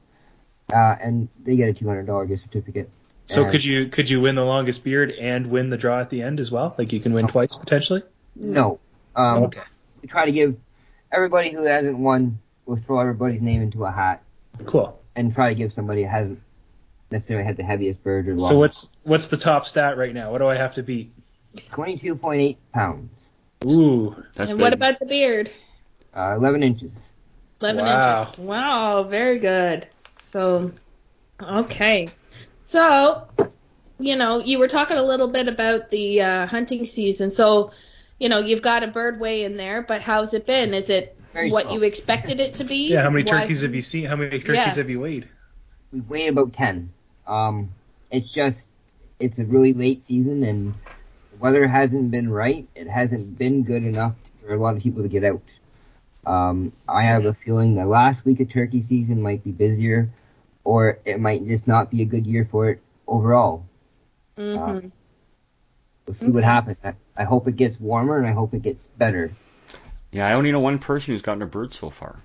uh, 0.74 0.96
and 1.02 1.28
they 1.44 1.56
get 1.56 1.70
a 1.70 1.74
two 1.74 1.88
hundred 1.88 2.08
dollar 2.08 2.26
gift 2.26 2.44
certificate. 2.44 2.90
so 3.26 3.44
And- 3.44 3.52
could 3.52 3.64
you 3.66 3.88
could 3.88 4.10
you 4.10 4.22
win 4.22 4.36
the 4.36 4.46
longest 4.46 4.84
beard 4.84 5.12
and 5.12 5.48
win 5.48 5.70
the 5.70 5.78
draw 5.78 6.00
at 6.00 6.10
the 6.10 6.22
end 6.22 6.40
as 6.40 6.50
well? 6.52 6.76
Like 6.78 6.94
you 6.94 7.00
can 7.00 7.14
win 7.14 7.28
twice 7.28 7.56
potentially. 7.56 8.04
No. 8.36 8.80
Um, 9.16 9.44
okay. 9.44 9.62
We 10.02 10.08
try 10.08 10.26
to 10.26 10.32
give 10.32 10.56
everybody 11.12 11.52
who 11.52 11.66
hasn't 11.66 11.98
won. 11.98 12.40
We'll 12.66 12.78
throw 12.78 13.00
everybody's 13.00 13.42
name 13.42 13.62
into 13.62 13.86
a 13.86 13.92
hat 13.92 14.22
Cool. 14.66 15.00
and 15.16 15.34
try 15.34 15.50
to 15.50 15.56
give 15.56 15.72
somebody 15.74 16.04
who 16.04 16.10
hasn't 16.10 16.40
necessarily 17.12 17.46
had 17.46 17.56
the 17.58 17.64
heaviest 17.64 18.04
bird 18.04 18.28
or 18.28 18.34
the 18.34 18.40
So 18.40 18.58
what's 18.60 18.92
what's 19.04 19.28
the 19.28 19.38
top 19.38 19.66
stat 19.66 19.98
right 19.98 20.14
now? 20.14 20.32
What 20.32 20.40
do 20.40 20.48
I 20.48 20.56
have 20.56 20.74
to 20.76 20.84
beat? 20.84 21.14
Twenty-two 21.72 22.16
point 22.18 22.42
eight 22.42 22.58
pounds, 22.74 23.10
Ooh. 23.66 24.16
that's 24.36 24.38
good. 24.38 24.50
and 24.50 24.58
big. 24.58 24.62
what 24.62 24.74
about 24.74 25.00
the 25.00 25.06
beard? 25.06 25.52
uh, 26.16 26.36
eleven 26.38 26.64
inches. 26.64 26.92
11 27.62 27.84
Wow. 27.84 28.22
inches. 28.28 28.38
Wow, 28.40 29.04
very 29.04 29.40
good. 29.40 29.88
So, 30.32 30.72
okay. 31.42 32.08
So, 32.66 33.28
you 33.98 34.16
know, 34.16 34.40
you 34.40 34.60
were 34.60 34.68
talking 34.68 34.98
a 34.98 35.04
little 35.04 35.28
bit 35.28 35.48
about 35.48 35.90
the 35.90 36.22
uh, 36.22 36.46
hunting 36.48 36.86
season. 36.86 37.32
So, 37.32 37.72
you 38.20 38.30
know, 38.30 38.40
you've 38.40 38.62
got 38.62 38.84
a 38.84 38.88
bird 38.88 39.20
way 39.20 39.44
in 39.44 39.58
there, 39.58 39.82
but 39.82 40.02
how's 40.04 40.36
it 40.36 40.46
been? 40.46 40.74
Is 40.76 40.90
it 40.92 41.18
Very 41.34 41.50
what 41.50 41.64
slow. 41.64 41.74
you 41.74 41.84
expected 41.84 42.40
it 42.40 42.56
to 42.56 42.64
be? 42.64 42.90
Yeah, 42.90 43.02
how 43.02 43.10
many 43.10 43.24
Why- 43.24 43.42
turkeys 43.42 43.62
have 43.62 43.74
you 43.74 43.82
seen? 43.82 44.06
How 44.06 44.16
many 44.16 44.38
turkeys 44.38 44.54
Yeah. 44.56 44.74
have 44.76 44.90
you 44.90 45.00
weighed? 45.00 45.28
We've 45.92 46.08
weighed 46.08 46.30
about 46.30 46.54
ten. 46.54 46.92
Um, 47.26 47.70
it's 48.12 48.32
just 48.32 48.68
it's 49.20 49.40
a 49.40 49.46
really 49.46 49.74
late 49.74 50.06
season 50.06 50.44
and 50.44 50.74
the 50.76 50.97
weather 51.40 51.68
hasn't 51.68 52.12
been 52.12 52.30
right. 52.30 52.68
It 52.76 52.88
hasn't 52.88 53.38
been 53.38 53.64
good 53.64 53.84
enough 53.84 54.16
for 54.42 54.54
a 54.54 54.60
lot 54.60 54.76
of 54.76 54.84
people 54.84 55.04
to 55.04 55.10
get 55.10 55.24
out. 55.24 55.42
Um, 56.26 56.74
I 56.88 57.04
have 57.04 57.26
a 57.26 57.34
feeling 57.34 57.76
the 57.76 57.86
last 57.86 58.26
week 58.26 58.40
of 58.40 58.52
turkey 58.52 58.82
season 58.82 59.22
might 59.22 59.44
be 59.44 59.52
busier, 59.52 60.10
or 60.64 61.00
it 61.06 61.20
might 61.20 61.48
just 61.48 61.68
not 61.68 61.90
be 61.90 62.02
a 62.02 62.06
good 62.06 62.28
year 62.28 62.48
for 62.52 62.70
it 62.70 62.82
overall. 63.08 63.66
Mhm. 64.38 64.92
We'll 66.06 66.16
see 66.16 66.30
what 66.30 66.44
happens. 66.44 66.78
I, 66.84 66.94
I 67.16 67.24
hope 67.24 67.48
it 67.48 67.56
gets 67.56 67.80
warmer 67.80 68.18
and 68.18 68.28
I 68.28 68.32
hope 68.32 68.54
it 68.54 68.62
gets 68.62 68.88
better. 68.98 69.32
Yeah, 70.12 70.28
I 70.28 70.34
only 70.34 70.52
know 70.52 70.60
one 70.60 70.80
person 70.80 71.14
who's 71.14 71.22
gotten 71.22 71.42
a 71.42 71.48
bird 71.48 71.74
so 71.74 71.90
far. 71.90 72.18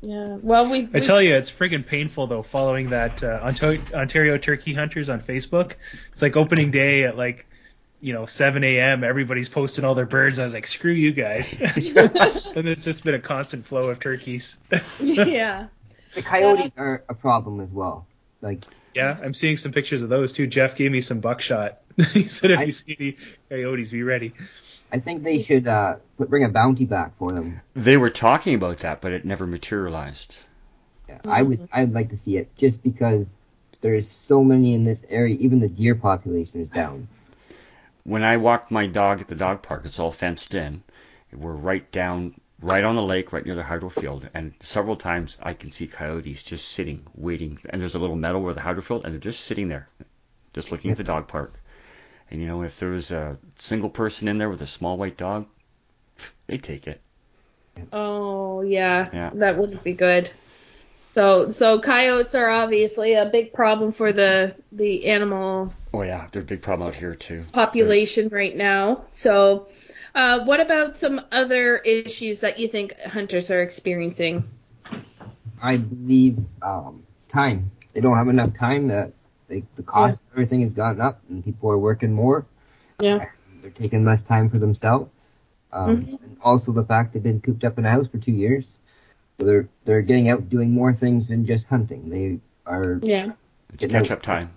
Yeah. 0.00 0.36
Well, 0.42 0.70
we. 0.70 0.88
I 0.92 0.98
tell 0.98 1.20
you, 1.22 1.34
it's 1.34 1.50
friggin' 1.50 1.86
painful 1.86 2.26
though. 2.26 2.42
Following 2.42 2.90
that 2.90 3.22
uh, 3.22 3.40
Ontario, 3.42 3.80
Ontario 3.94 4.36
Turkey 4.36 4.74
Hunters 4.74 5.08
on 5.08 5.20
Facebook, 5.20 5.72
it's 6.12 6.20
like 6.20 6.36
opening 6.36 6.70
day 6.70 7.04
at 7.04 7.16
like 7.16 7.46
you 8.04 8.12
know 8.12 8.26
7 8.26 8.62
a.m. 8.62 9.02
Everybody's 9.02 9.48
posting 9.48 9.82
all 9.84 9.94
their 9.94 10.04
birds. 10.04 10.38
I 10.38 10.44
was 10.44 10.52
like, 10.52 10.66
screw 10.66 10.92
you 10.92 11.12
guys. 11.12 11.54
and 11.60 12.68
it's 12.68 12.84
just 12.84 13.02
been 13.02 13.14
a 13.14 13.18
constant 13.20 13.66
flow 13.66 13.88
of 13.88 13.98
turkeys. 13.98 14.58
yeah. 15.00 15.68
The 16.14 16.22
coyotes 16.22 16.70
are 16.76 17.02
a 17.08 17.14
problem 17.14 17.58
as 17.60 17.72
well. 17.72 18.06
Like 18.40 18.62
yeah, 18.94 19.18
I'm 19.20 19.34
seeing 19.34 19.56
some 19.56 19.72
pictures 19.72 20.04
of 20.04 20.10
those 20.10 20.32
too. 20.32 20.46
Jeff 20.46 20.76
gave 20.76 20.92
me 20.92 21.00
some 21.00 21.18
buckshot. 21.18 21.80
he 22.12 22.28
said, 22.28 22.52
if 22.52 22.58
I- 22.60 22.62
you 22.62 22.70
see 22.70 22.96
any 23.00 23.16
coyotes, 23.50 23.90
be 23.90 24.04
ready. 24.04 24.32
I 24.92 25.00
think 25.00 25.24
they 25.24 25.42
should 25.42 25.66
uh, 25.66 25.96
put, 26.16 26.30
bring 26.30 26.44
a 26.44 26.48
bounty 26.48 26.84
back 26.84 27.18
for 27.18 27.32
them. 27.32 27.60
They 27.74 27.96
were 27.96 28.10
talking 28.10 28.54
about 28.54 28.78
that, 28.80 29.00
but 29.00 29.10
it 29.10 29.24
never 29.24 29.44
materialized. 29.44 30.36
Yeah, 31.08 31.18
I 31.24 31.42
would 31.42 31.68
I'd 31.72 31.92
like 31.92 32.10
to 32.10 32.16
see 32.16 32.36
it 32.36 32.54
just 32.56 32.80
because 32.80 33.26
there's 33.80 34.08
so 34.08 34.44
many 34.44 34.72
in 34.74 34.84
this 34.84 35.04
area. 35.08 35.36
Even 35.40 35.58
the 35.58 35.68
deer 35.68 35.96
population 35.96 36.60
is 36.60 36.68
down. 36.68 37.08
When 38.04 38.22
I 38.22 38.36
walk 38.36 38.70
my 38.70 38.86
dog 38.86 39.20
at 39.20 39.28
the 39.28 39.34
dog 39.34 39.62
park, 39.62 39.84
it's 39.84 39.98
all 39.98 40.12
fenced 40.12 40.54
in. 40.54 40.82
We're 41.32 41.52
right 41.52 41.90
down, 41.90 42.38
right 42.60 42.84
on 42.84 42.96
the 42.96 43.02
lake, 43.02 43.32
right 43.32 43.44
near 43.44 43.54
the 43.56 43.62
hydro 43.62 43.88
field, 43.88 44.28
and 44.34 44.54
several 44.60 44.94
times 44.96 45.36
I 45.42 45.54
can 45.54 45.70
see 45.70 45.86
coyotes 45.86 46.42
just 46.42 46.68
sitting, 46.68 47.06
waiting. 47.14 47.58
And 47.70 47.80
there's 47.80 47.94
a 47.94 47.98
little 47.98 48.16
meadow 48.16 48.38
where 48.38 48.54
the 48.54 48.60
hydro 48.60 48.82
field, 48.82 49.04
and 49.04 49.12
they're 49.12 49.20
just 49.20 49.44
sitting 49.44 49.68
there, 49.68 49.88
just 50.52 50.70
looking 50.70 50.90
at 50.90 50.96
the 50.98 51.04
dog 51.04 51.28
park. 51.28 51.60
And 52.30 52.40
you 52.40 52.46
know, 52.46 52.62
if 52.62 52.78
there 52.78 52.90
was 52.90 53.10
a 53.10 53.38
single 53.58 53.90
person 53.90 54.28
in 54.28 54.38
there 54.38 54.50
with 54.50 54.62
a 54.62 54.66
small 54.66 54.96
white 54.96 55.16
dog, 55.16 55.46
they 56.46 56.58
take 56.58 56.86
it. 56.86 57.00
Oh 57.92 58.60
yeah, 58.62 59.08
Yeah. 59.12 59.30
that 59.34 59.58
wouldn't 59.58 59.82
be 59.82 59.94
good. 59.94 60.30
So 61.14 61.50
so 61.50 61.80
coyotes 61.80 62.34
are 62.34 62.48
obviously 62.50 63.14
a 63.14 63.26
big 63.26 63.52
problem 63.52 63.92
for 63.92 64.12
the 64.12 64.54
the 64.72 65.06
animal 65.06 65.72
Oh 65.92 66.02
yeah, 66.02 66.26
they're 66.32 66.42
a 66.42 66.44
big 66.44 66.60
problem 66.60 66.88
out 66.88 66.94
here 66.96 67.14
too. 67.14 67.44
population 67.52 68.28
right 68.32 68.54
now. 68.56 69.04
So 69.10 69.68
uh, 70.14 70.44
what 70.44 70.60
about 70.60 70.96
some 70.96 71.20
other 71.30 71.76
issues 71.78 72.40
that 72.40 72.58
you 72.58 72.66
think 72.66 72.98
hunters 73.00 73.48
are 73.50 73.62
experiencing? 73.62 74.42
I 75.62 75.76
believe 75.76 76.38
um, 76.62 77.04
time. 77.28 77.70
They 77.92 78.00
don't 78.00 78.16
have 78.16 78.28
enough 78.28 78.58
time. 78.58 78.88
That 78.88 79.12
they, 79.48 79.62
the 79.76 79.84
cost 79.84 80.20
of 80.20 80.26
everything 80.32 80.62
has 80.62 80.72
gone 80.74 81.00
up, 81.00 81.20
and 81.28 81.44
people 81.44 81.70
are 81.70 81.78
working 81.78 82.12
more. 82.12 82.44
Yeah. 82.98 83.26
They're 83.62 83.70
taking 83.70 84.04
less 84.04 84.22
time 84.22 84.50
for 84.50 84.58
themselves. 84.58 85.10
Um, 85.72 86.06
Mhm. 86.06 86.22
And 86.22 86.36
also 86.42 86.72
the 86.72 86.84
fact 86.84 87.14
they've 87.14 87.22
been 87.22 87.40
cooped 87.40 87.64
up 87.64 87.78
in 87.78 87.84
a 87.86 87.90
house 87.90 88.08
for 88.08 88.18
two 88.18 88.32
years. 88.32 88.66
So 89.38 89.46
they're 89.46 89.68
they're 89.84 90.02
getting 90.02 90.28
out 90.28 90.48
doing 90.48 90.70
more 90.72 90.92
things 90.94 91.28
than 91.28 91.44
just 91.46 91.66
hunting. 91.66 92.08
They 92.08 92.40
are 92.66 93.00
Yeah. 93.02 93.32
It's 93.72 93.80
Get 93.80 93.90
catch 93.90 94.08
no- 94.10 94.16
up 94.16 94.22
time. 94.22 94.50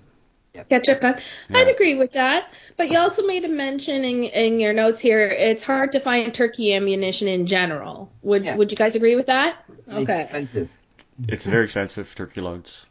Catch 0.70 0.90
up 0.90 1.02
time. 1.02 1.18
Yeah. 1.50 1.58
I'd 1.60 1.68
agree 1.68 1.96
with 1.96 2.14
that. 2.14 2.52
But 2.78 2.90
you 2.90 2.98
also 2.98 3.22
made 3.28 3.46
a 3.46 3.48
mention 3.48 4.04
in, 4.04 4.24
in 4.24 4.60
your 4.60 4.74
notes 4.74 5.00
here. 5.00 5.28
It's 5.28 5.62
hard 5.62 5.92
to 5.92 6.00
find 6.00 6.34
turkey 6.34 6.74
ammunition 6.74 7.28
in 7.28 7.46
general. 7.46 8.12
Would 8.24 8.44
Yeah. 8.44 8.58
Would 8.58 8.72
you 8.72 8.78
guys 8.78 8.96
agree 8.96 9.16
with 9.16 9.28
that? 9.28 9.64
it's 9.88 10.10
Okay. 10.10 10.22
expensive. 10.24 10.70
It's 11.28 11.46
very 11.46 11.64
expensive 11.66 12.14
turkey 12.16 12.42
loads. 12.42 12.86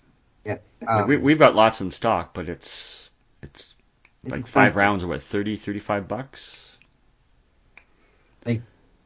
Yeah. 0.44 0.58
Um, 0.86 1.08
we, 1.08 1.16
we've 1.16 1.38
got 1.40 1.56
lots 1.56 1.80
in 1.80 1.90
stock, 1.90 2.34
but 2.34 2.48
it's 2.48 3.10
it's 3.42 3.74
it's 4.22 4.32
like 4.32 4.46
five 4.46 4.76
rounds 4.76 5.02
are 5.02 5.08
what 5.08 5.22
30, 5.22 5.56
35 5.56 6.06
bucks. 6.08 6.78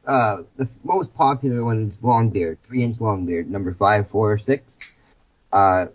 Uh, 0.05 0.37
the 0.57 0.67
most 0.83 1.13
popular 1.13 1.63
one 1.63 1.89
is 1.89 2.03
Long 2.03 2.31
Longbeard, 2.31 2.57
three 2.67 2.83
inch 2.83 2.99
Long 2.99 3.27
Longbeard, 3.27 3.47
number 3.47 3.73
five, 3.73 4.09
four, 4.09 4.33
or 4.33 4.37
six. 4.39 4.63
Uh, 5.51 5.87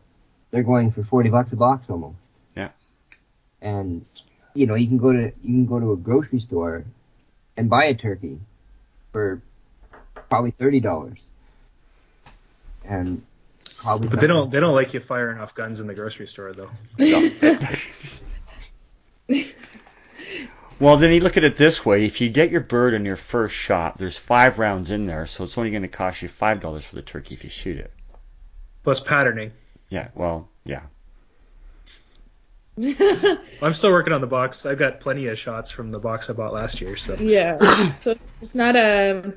they're 0.51 0.63
going 0.63 0.93
for 0.93 1.03
forty 1.05 1.29
bucks 1.29 1.53
a 1.53 1.57
box 1.57 1.87
almost. 1.89 2.17
Yeah. 2.57 2.71
And 3.61 4.05
you 4.55 4.67
know 4.67 4.75
you 4.75 4.87
can 4.87 4.99
go 4.99 5.13
to 5.13 5.25
you 5.25 5.33
can 5.43 5.67
go 5.67 5.81
to 5.81 5.93
a 5.93 5.97
grocery 5.97 6.41
store 6.41 6.85
and 7.57 7.69
buy 7.69 7.87
a 7.87 7.95
turkey 7.95 8.41
for 9.13 9.43
probably 10.29 10.53
thirty 10.53 10.81
dollars. 10.81 11.19
And 12.85 13.25
probably. 13.77 14.09
But 14.09 14.21
they 14.21 14.29
don't 14.29 14.51
they 14.51 14.61
don't 14.61 14.75
like 14.75 14.95
you 14.95 15.01
firing 15.01 15.41
off 15.41 15.55
guns 15.55 15.81
in 15.81 15.89
the 15.89 15.95
grocery 15.95 16.29
store 16.29 16.53
though. 16.53 16.71
well, 20.79 20.97
then 20.97 21.13
you 21.13 21.21
look 21.21 21.37
at 21.37 21.45
it 21.45 21.57
this 21.57 21.85
way: 21.85 22.05
if 22.05 22.21
you 22.21 22.29
get 22.29 22.51
your 22.51 22.61
bird 22.61 22.95
on 22.95 23.05
your 23.05 23.17
first 23.17 23.55
shot, 23.55 23.99
there's 23.99 24.17
five 24.17 24.59
rounds 24.59 24.91
in 24.91 25.07
there, 25.07 25.27
so 25.27 25.45
it's 25.45 25.57
only 25.57 25.71
going 25.71 25.83
to 25.83 25.89
cost 25.89 26.23
you 26.23 26.29
five 26.29 26.61
dollars 26.61 26.85
for 26.85 26.95
the 26.97 27.03
turkey 27.03 27.35
if 27.35 27.45
you 27.45 27.51
shoot 27.51 27.79
it. 27.79 27.93
Plus 28.85 29.01
patterning. 29.01 29.53
Yeah, 29.89 30.09
well, 30.15 30.49
yeah. 30.65 30.83
I'm 33.63 33.75
still 33.75 33.91
working 33.91 34.13
on 34.13 34.21
the 34.21 34.27
box. 34.27 34.67
I've 34.67 34.79
got 34.79 35.01
plenty 35.01 35.29
of 35.29 35.39
shots 35.39 35.71
from 35.71 35.91
the 35.91 35.99
box 35.99 36.29
I 36.29 36.35
bought 36.35 36.53
last 36.53 36.81
year. 36.81 36.97
So 36.97 37.15
Yeah. 37.15 37.97
so 37.97 38.17
it's 38.43 38.55
not 38.55 38.77
a. 38.77 39.35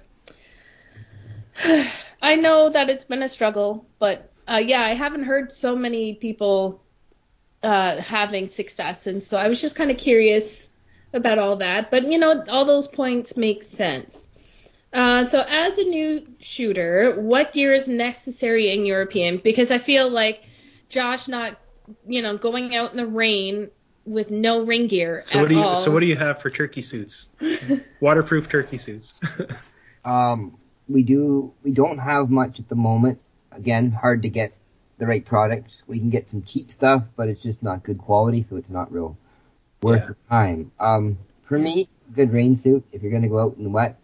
I 2.21 2.35
know 2.35 2.69
that 2.69 2.89
it's 2.89 3.05
been 3.05 3.23
a 3.23 3.29
struggle, 3.29 3.85
but 3.97 4.31
uh, 4.47 4.61
yeah, 4.63 4.81
I 4.81 4.93
haven't 4.93 5.23
heard 5.23 5.51
so 5.51 5.75
many 5.75 6.15
people 6.15 6.81
uh, 7.63 7.97
having 7.97 8.47
success, 8.47 9.07
and 9.07 9.23
so 9.23 9.37
I 9.37 9.47
was 9.47 9.61
just 9.61 9.75
kind 9.75 9.91
of 9.91 9.97
curious 9.97 10.68
about 11.13 11.39
all 11.39 11.57
that. 11.57 11.91
But 11.91 12.03
you 12.03 12.17
know, 12.17 12.43
all 12.49 12.65
those 12.65 12.87
points 12.87 13.37
make 13.37 13.63
sense. 13.63 14.25
Uh, 14.91 15.25
so 15.27 15.45
as 15.47 15.77
a 15.77 15.83
new 15.83 16.25
shooter, 16.39 17.21
what 17.21 17.53
gear 17.53 17.73
is 17.73 17.87
necessary 17.87 18.71
in 18.71 18.85
your 18.85 19.01
opinion? 19.01 19.39
Because 19.43 19.69
I 19.69 19.77
feel 19.77 20.09
like 20.09 20.43
Josh 20.89 21.27
not, 21.27 21.57
you 22.07 22.21
know, 22.21 22.37
going 22.37 22.75
out 22.75 22.91
in 22.91 22.97
the 22.97 23.05
rain 23.05 23.69
with 24.05 24.31
no 24.31 24.63
ring 24.63 24.87
gear 24.87 25.21
so 25.25 25.37
at 25.37 25.41
what 25.43 25.49
do 25.49 25.55
you 25.55 25.61
all. 25.61 25.75
so 25.75 25.91
what 25.91 25.99
do 25.99 26.07
you 26.07 26.15
have 26.15 26.41
for 26.41 26.49
turkey 26.49 26.81
suits? 26.81 27.27
Waterproof 27.99 28.49
turkey 28.49 28.77
suits. 28.77 29.13
Um, 30.05 30.57
we 30.87 31.03
do. 31.03 31.53
We 31.61 31.71
don't 31.71 31.99
have 31.99 32.29
much 32.29 32.59
at 32.59 32.69
the 32.69 32.75
moment. 32.75 33.19
Again, 33.51 33.91
hard 33.91 34.21
to 34.23 34.29
get 34.29 34.53
the 34.97 35.05
right 35.05 35.23
products. 35.23 35.73
We 35.87 35.99
can 35.99 36.09
get 36.09 36.29
some 36.29 36.43
cheap 36.43 36.71
stuff, 36.71 37.03
but 37.15 37.27
it's 37.27 37.41
just 37.41 37.61
not 37.61 37.83
good 37.83 37.97
quality, 37.97 38.45
so 38.49 38.55
it's 38.55 38.69
not 38.69 38.91
real 38.91 39.17
worth 39.81 40.01
Yeah. 40.01 40.07
the 40.07 40.15
time. 40.29 40.71
Um, 40.79 41.17
for 41.43 41.57
me, 41.57 41.87
good 42.13 42.31
rain 42.31 42.55
suit. 42.55 42.83
If 42.91 43.01
you're 43.01 43.11
gonna 43.11 43.29
go 43.29 43.39
out 43.39 43.57
in 43.57 43.63
the 43.63 43.69
wet, 43.69 43.97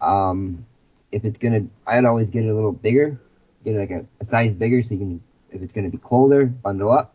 um, 0.00 0.66
if 1.12 1.24
it's 1.24 1.38
gonna, 1.38 1.66
I'd 1.86 2.04
always 2.04 2.30
get 2.30 2.44
it 2.44 2.48
a 2.48 2.54
little 2.54 2.72
bigger, 2.72 3.20
get 3.64 3.76
like 3.76 3.90
a, 3.90 4.06
a 4.20 4.24
size 4.24 4.54
bigger, 4.54 4.82
so 4.82 4.90
you 4.92 4.98
can, 4.98 5.22
if 5.50 5.62
it's 5.62 5.72
gonna 5.72 5.90
be 5.90 5.98
colder, 5.98 6.46
bundle 6.46 6.90
up. 6.90 7.14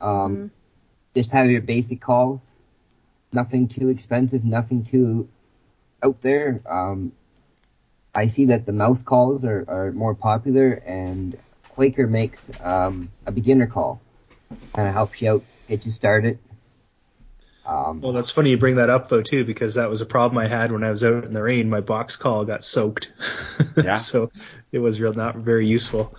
Um, 0.00 0.36
Mhm. 0.36 0.50
just 1.14 1.30
have 1.32 1.50
your 1.50 1.60
basic 1.62 2.00
calls. 2.00 2.40
Nothing 3.32 3.68
too 3.68 3.88
expensive, 3.88 4.44
nothing 4.44 4.84
too 4.84 5.28
out 6.02 6.20
there. 6.20 6.62
Um, 6.68 7.12
I 8.14 8.26
see 8.26 8.46
that 8.46 8.66
the 8.66 8.72
mouse 8.72 9.02
calls 9.02 9.44
are, 9.44 9.64
are 9.68 9.92
more 9.92 10.14
popular, 10.14 10.72
and 10.72 11.36
Quaker 11.68 12.08
makes 12.08 12.50
um, 12.60 13.10
a 13.26 13.30
beginner 13.30 13.66
call. 13.68 14.00
Kind 14.74 14.88
of 14.88 14.94
helps 14.94 15.22
you 15.22 15.30
out, 15.30 15.44
get 15.68 15.84
you 15.84 15.92
started. 15.92 16.38
Um, 17.66 18.00
Well, 18.00 18.12
that's 18.12 18.30
funny 18.30 18.50
you 18.50 18.56
bring 18.58 18.76
that 18.76 18.90
up 18.90 19.08
though 19.08 19.20
too, 19.22 19.44
because 19.44 19.74
that 19.74 19.88
was 19.90 20.00
a 20.00 20.06
problem 20.06 20.38
I 20.38 20.48
had 20.48 20.72
when 20.72 20.82
I 20.84 20.90
was 20.90 21.04
out 21.04 21.24
in 21.24 21.32
the 21.32 21.42
rain. 21.42 21.68
My 21.70 21.80
box 21.80 22.16
call 22.16 22.44
got 22.44 22.64
soaked. 22.64 23.12
Yeah. 23.76 23.94
so 23.94 24.30
it 24.72 24.78
was 24.80 25.00
real 25.00 25.14
not 25.14 25.36
very 25.36 25.66
useful. 25.66 26.14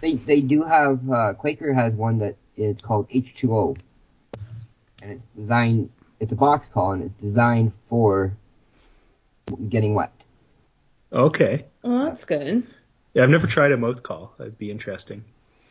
they 0.00 0.14
they 0.14 0.40
do 0.40 0.62
have 0.64 1.08
uh, 1.10 1.32
Quaker 1.34 1.72
has 1.72 1.94
one 1.94 2.18
that 2.18 2.36
is 2.56 2.80
called 2.80 3.08
H2O, 3.10 3.78
and 5.02 5.12
it's 5.12 5.36
designed. 5.36 5.90
It's 6.20 6.32
a 6.32 6.36
box 6.36 6.68
call, 6.68 6.92
and 6.92 7.04
it's 7.04 7.14
designed 7.14 7.72
for 7.88 8.32
getting 9.68 9.94
wet. 9.94 10.12
Okay. 11.12 11.64
Oh, 11.84 12.04
that's 12.06 12.24
good. 12.24 12.66
Yeah, 13.14 13.22
I've 13.22 13.30
never 13.30 13.46
tried 13.46 13.72
a 13.72 13.76
mouth 13.76 14.02
call. 14.02 14.34
That'd 14.38 14.58
be 14.58 14.70
interesting. 14.70 15.24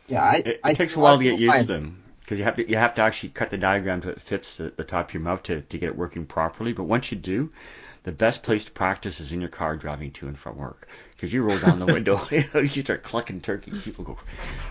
Yeah, 0.08 0.22
I, 0.22 0.34
It, 0.36 0.60
I 0.64 0.70
it 0.70 0.76
takes 0.76 0.96
a 0.96 1.00
while 1.00 1.18
to 1.18 1.24
get 1.24 1.38
used 1.38 1.60
to 1.60 1.66
them. 1.66 2.02
Because 2.28 2.38
you 2.40 2.44
have 2.44 2.56
to 2.56 2.68
you 2.68 2.76
have 2.76 2.94
to 2.96 3.00
actually 3.00 3.30
cut 3.30 3.48
the 3.48 3.56
diaphragm 3.56 4.02
so 4.02 4.10
it 4.10 4.20
fits 4.20 4.58
the, 4.58 4.70
the 4.76 4.84
top 4.84 5.08
of 5.08 5.14
your 5.14 5.22
mouth 5.22 5.42
to, 5.44 5.62
to 5.62 5.78
get 5.78 5.88
it 5.88 5.96
working 5.96 6.26
properly. 6.26 6.74
But 6.74 6.84
once 6.84 7.10
you 7.10 7.16
do, 7.16 7.50
the 8.02 8.12
best 8.12 8.42
place 8.42 8.66
to 8.66 8.70
practice 8.70 9.18
is 9.18 9.32
in 9.32 9.40
your 9.40 9.48
car 9.48 9.78
driving 9.78 10.10
to 10.12 10.28
and 10.28 10.38
from 10.38 10.58
work 10.58 10.88
because 11.16 11.32
you 11.32 11.42
roll 11.42 11.58
down 11.58 11.78
the 11.78 11.86
window, 11.86 12.20
you 12.30 12.66
start 12.82 13.02
clucking 13.02 13.40
turkey. 13.40 13.72
People 13.72 14.04
go, 14.04 14.18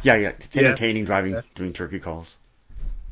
yeah, 0.03 0.15
yeah. 0.17 0.29
It's 0.29 0.55
Yeah. 0.55 0.61
entertaining 0.61 1.05
driving 1.05 1.33
Yeah. 1.33 1.41
doing 1.55 1.73
turkey 1.73 1.99
calls. 1.99 2.37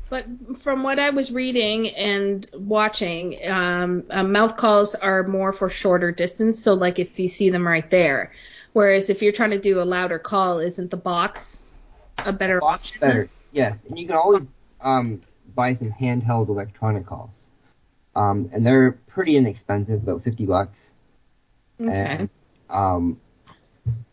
But 0.08 0.26
from 0.60 0.84
what 0.84 1.00
I 1.00 1.10
was 1.10 1.32
reading 1.32 1.88
and 1.88 2.48
watching, 2.54 3.38
um, 3.48 4.04
uh, 4.10 4.22
mouth 4.22 4.56
calls 4.56 4.94
are 4.94 5.24
more 5.26 5.52
for 5.52 5.68
shorter 5.68 6.12
distance. 6.12 6.62
So 6.62 6.74
like 6.74 7.00
if 7.00 7.18
you 7.18 7.28
see 7.28 7.50
them 7.50 7.66
right 7.66 7.90
there, 7.90 8.32
whereas 8.72 9.10
if 9.10 9.22
you're 9.22 9.32
trying 9.32 9.50
to 9.50 9.58
do 9.60 9.80
a 9.80 9.84
louder 9.84 10.20
call, 10.20 10.60
isn't 10.60 10.90
the 10.90 10.96
box 10.96 11.64
a 12.24 12.32
better 12.32 12.60
Box 12.60 12.74
option? 12.74 13.00
better, 13.00 13.30
yes. 13.56 13.82
And 13.88 13.98
you 13.98 14.06
can 14.06 14.16
always 14.16 14.42
um, 14.80 15.22
buy 15.54 15.74
some 15.74 15.90
handheld 15.90 16.48
electronic 16.48 17.06
calls. 17.06 17.30
Um, 18.14 18.50
and 18.52 18.64
they're 18.64 18.92
pretty 19.08 19.36
inexpensive, 19.36 20.02
about 20.02 20.22
50 20.22 20.46
bucks. 20.46 20.78
Okay. 21.80 21.90
And 21.90 22.30
um, 22.70 23.20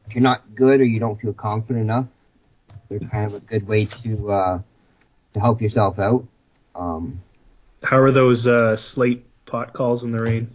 if 0.08 0.16
you're 0.16 0.24
not 0.24 0.56
good 0.56 0.82
or 0.82 0.86
you 0.86 1.00
don't 1.00 1.20
feel 1.20 1.34
confident 1.34 1.84
enough, 1.84 2.08
they're 2.90 3.00
kind 3.00 3.26
of 3.26 3.36
a 3.36 3.40
good 3.40 3.68
way 3.68 3.86
to 3.86 4.32
uh, 4.32 4.60
to 5.34 5.40
help 5.40 5.62
yourself 5.62 6.00
out. 6.00 6.26
Um, 6.76 7.22
How 7.82 8.00
are 8.00 8.12
those 8.12 8.48
uh, 8.48 8.76
slate 8.76 9.26
pot 9.46 9.74
calls 9.74 10.04
in 10.04 10.12
the 10.12 10.22
rain? 10.22 10.50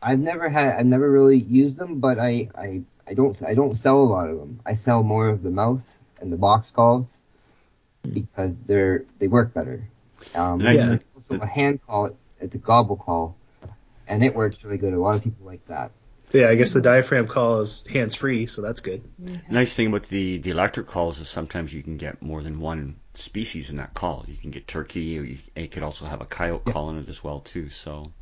I've 0.00 0.18
never 0.18 0.48
had, 0.48 0.76
I've 0.76 0.86
never 0.86 1.10
really 1.10 1.38
used 1.38 1.76
them, 1.76 2.00
but 2.00 2.18
I, 2.18 2.48
I, 2.56 2.82
I 3.06 3.14
don't, 3.14 3.40
I 3.42 3.54
don't 3.54 3.78
sell 3.78 3.98
a 3.98 4.02
lot 4.02 4.28
of 4.28 4.38
them. 4.38 4.60
I 4.66 4.74
sell 4.74 5.04
more 5.04 5.28
of 5.28 5.42
the 5.42 5.50
mouth 5.50 5.84
and 6.20 6.32
the 6.32 6.36
box 6.36 6.72
calls 6.72 7.06
because 8.10 8.60
they're, 8.62 9.04
they 9.18 9.28
work 9.28 9.54
better. 9.54 9.88
Um, 10.34 10.60
And 10.66 10.78
Yeah. 10.78 10.88
there's 10.88 11.04
also 11.14 11.36
a 11.42 11.46
hand 11.46 11.80
call 11.82 12.16
at 12.40 12.50
the 12.50 12.58
gobble 12.58 12.96
call, 12.96 13.36
and 14.06 14.24
it 14.24 14.34
works 14.34 14.62
really 14.64 14.78
good. 14.78 14.94
A 14.94 15.00
lot 15.00 15.16
of 15.16 15.22
people 15.22 15.46
like 15.46 15.64
that. 15.66 15.92
Yeah, 16.32 16.48
I 16.48 16.54
guess 16.54 16.72
the 16.72 16.80
diaphragm 16.80 17.28
call 17.28 17.60
is 17.60 17.84
hands 17.86 18.14
free, 18.14 18.46
so 18.46 18.62
that's 18.62 18.80
good. 18.80 19.02
Nice 19.50 19.74
thing 19.74 19.88
about 19.88 20.04
the, 20.04 20.38
the 20.38 20.50
electric 20.50 20.86
calls 20.86 21.18
is 21.20 21.28
sometimes 21.28 21.74
you 21.74 21.82
can 21.82 21.98
get 21.98 22.22
more 22.22 22.42
than 22.42 22.58
one 22.58 22.96
species 23.14 23.68
in 23.70 23.76
that 23.76 23.92
call. 23.94 24.24
You 24.26 24.36
can 24.36 24.50
get 24.50 24.66
turkey, 24.66 25.18
or 25.18 25.22
you, 25.22 25.38
and 25.54 25.64
you 25.64 25.68
could 25.68 25.82
also 25.82 26.06
have 26.06 26.20
a 26.22 26.24
coyote 26.24 26.62
Yeah. 26.66 26.72
call 26.72 26.90
in 26.90 26.98
it 26.98 27.08
as 27.08 27.22
well 27.22 27.40
too. 27.40 27.68
So 27.68 28.12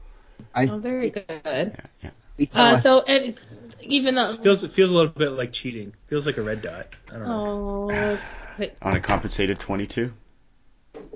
I, 0.54 0.66
Oh, 0.66 0.78
very 0.78 1.10
good. 1.10 1.26
yeah, 1.44 1.70
yeah. 2.02 2.10
we 2.36 2.46
sell 2.46 2.72
Uh, 2.72 2.76
so 2.76 3.00
and 3.02 3.24
it's, 3.26 3.46
even 3.82 4.14
though 4.16 4.32
It 4.32 4.38
feels 4.42 4.64
it 4.64 4.72
feels 4.72 4.90
a 4.90 4.96
little 4.96 5.12
bit 5.12 5.30
like 5.32 5.52
cheating. 5.52 5.92
Feels 6.08 6.26
like 6.26 6.36
a 6.38 6.42
red 6.42 6.62
dot. 6.62 6.88
I 7.10 7.18
don't 7.18 7.28
know. 7.28 7.42
oh, 7.90 8.18
but- 8.58 8.76
On 8.82 8.94
a 8.94 9.00
compensated 9.00 9.58
22. 9.58 10.12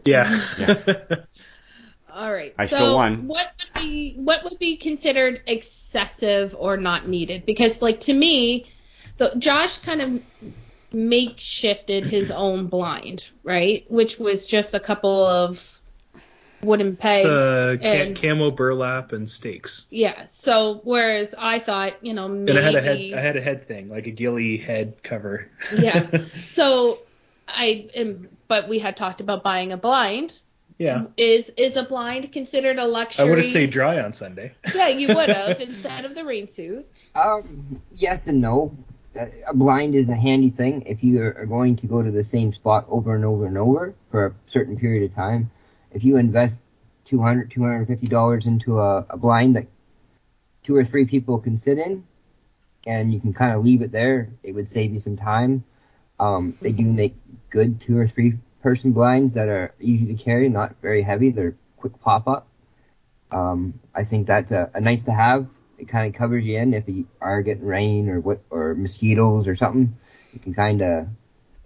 Yeah. 0.05 0.39
all 2.13 2.33
right. 2.33 2.55
I 2.59 2.67
so 2.67 2.77
still 2.77 2.95
won. 2.97 3.27
What 3.27 3.47
would 3.59 3.83
be 3.83 4.15
what 4.17 4.45
would 4.45 4.59
be 4.59 4.77
considered 4.77 5.43
excessive 5.47 6.55
or 6.59 6.77
not 6.77 7.09
needed? 7.09 7.45
Because 7.47 7.81
like 7.83 8.01
to 8.01 8.13
me, 8.13 8.67
the, 9.17 9.33
Josh 9.39 9.79
kind 9.79 10.01
of 10.03 10.23
makeshifted 10.93 12.05
his 12.07 12.31
own 12.31 12.67
blind, 12.69 13.29
right? 13.43 13.85
Which 13.91 14.19
was 14.19 14.47
just 14.47 14.75
a 14.75 14.81
couple 14.81 15.25
of 15.27 15.71
wooden 16.63 16.97
pegs 16.97 17.27
it's 17.27 17.45
uh, 17.45 17.77
ca- 17.81 17.87
and 17.89 18.17
camo 18.21 18.51
burlap 18.51 19.13
and 19.13 19.29
stakes. 19.29 19.85
yeah. 19.91 20.27
So 20.29 20.81
whereas 20.85 21.35
I 21.37 21.59
thought, 21.59 22.03
you 22.05 22.15
know, 22.15 22.29
maybe 22.29 22.51
And 22.51 22.59
I 22.59 22.63
had 22.63 22.75
a 22.75 22.83
head 22.83 23.13
I 23.15 23.21
had 23.21 23.37
a 23.37 23.41
head 23.41 23.67
thing, 23.69 23.89
like 23.89 24.07
a 24.07 24.11
ghillie 24.11 24.57
head 24.57 25.03
cover. 25.03 25.51
yeah. 25.79 26.07
So 26.51 26.99
I 27.49 27.89
am, 27.95 28.29
but 28.49 28.69
we 28.69 28.79
had 28.79 28.97
talked 28.97 29.21
about 29.21 29.43
buying 29.43 29.73
a 29.73 29.77
blind. 29.77 30.41
yeah. 30.79 31.05
Is 31.17 31.51
is 31.57 31.77
a 31.77 31.85
blind 31.85 32.33
considered 32.33 32.79
a 32.79 32.87
luxury? 32.87 33.25
I 33.25 33.29
would 33.29 33.39
have 33.39 33.47
stayed 33.47 33.71
dry 33.71 34.01
on 34.01 34.13
Sunday. 34.13 34.53
Yeah, 34.75 34.89
you 34.89 35.09
would 35.09 35.29
have 35.31 35.61
instead 35.69 36.05
of 36.05 36.15
the 36.15 36.25
rain 36.25 36.51
suit. 36.51 36.87
Um, 37.15 37.81
yes 37.95 38.27
and 38.27 38.41
no. 38.41 38.77
Uh, 39.19 39.27
A 39.47 39.55
blind 39.55 39.95
is 39.95 40.09
a 40.09 40.17
handy 40.17 40.51
thing 40.51 40.83
if 40.87 41.05
you 41.05 41.23
are 41.23 41.47
going 41.47 41.77
to 41.77 41.87
go 41.87 42.03
to 42.03 42.11
the 42.11 42.25
same 42.25 42.53
spot 42.53 42.85
over 42.89 43.15
and 43.15 43.25
over 43.25 43.47
and 43.47 43.57
over 43.57 43.95
for 44.11 44.27
a 44.27 44.35
certain 44.51 44.77
period 44.77 45.09
of 45.09 45.15
time. 45.15 45.51
If 45.93 46.03
you 46.03 46.17
invest 46.17 46.59
200 47.05 47.51
$250 47.51 48.47
into 48.47 48.81
a, 48.81 49.07
a 49.11 49.17
blind 49.17 49.55
that 49.55 49.67
two 50.65 50.75
or 50.75 50.85
three 50.85 51.05
people 51.05 51.39
can 51.39 51.57
sit 51.57 51.79
in, 51.79 52.03
and 52.87 53.15
you 53.15 53.21
can 53.21 53.33
kind 53.33 53.53
of 53.55 53.65
leave 53.65 53.83
it 53.83 53.93
there, 53.93 54.31
it 54.43 54.53
would 54.53 54.67
save 54.67 54.93
you 54.93 54.99
some 54.99 55.17
time. 55.17 55.63
Um, 56.19 56.57
they 56.61 56.73
do 56.73 56.85
make 56.85 57.15
good 57.51 57.81
two 57.81 57.99
or 57.99 58.07
three 58.07 58.35
person 58.63 58.93
blinds 58.93 59.35
that 59.35 59.49
are 59.49 59.75
easy 59.81 60.07
to 60.07 60.15
carry, 60.15 60.49
not 60.49 60.77
very 60.81 61.03
heavy. 61.03 61.31
They're 61.31 61.57
quick 61.77 62.01
pop 62.01 62.27
up. 62.29 62.49
Um, 63.31 63.81
I 63.95 64.05
think 64.05 64.27
that's 64.27 64.53
a, 64.53 64.71
a 64.75 64.81
nice 64.81 65.05
to 65.05 65.13
have. 65.13 65.47
It 65.79 65.89
kind 65.89 66.07
of 66.09 66.19
covers 66.19 66.45
you 66.47 66.59
in 66.59 66.73
if 66.73 66.85
you 66.89 67.07
are 67.21 67.43
getting 67.43 67.65
rain 67.65 68.09
or 68.09 68.21
what 68.21 68.41
or 68.51 68.75
mosquitoes 68.75 69.49
or 69.49 69.57
something. 69.57 69.97
You 70.33 70.39
can 70.39 70.55
kind 70.55 70.83
of 70.83 71.09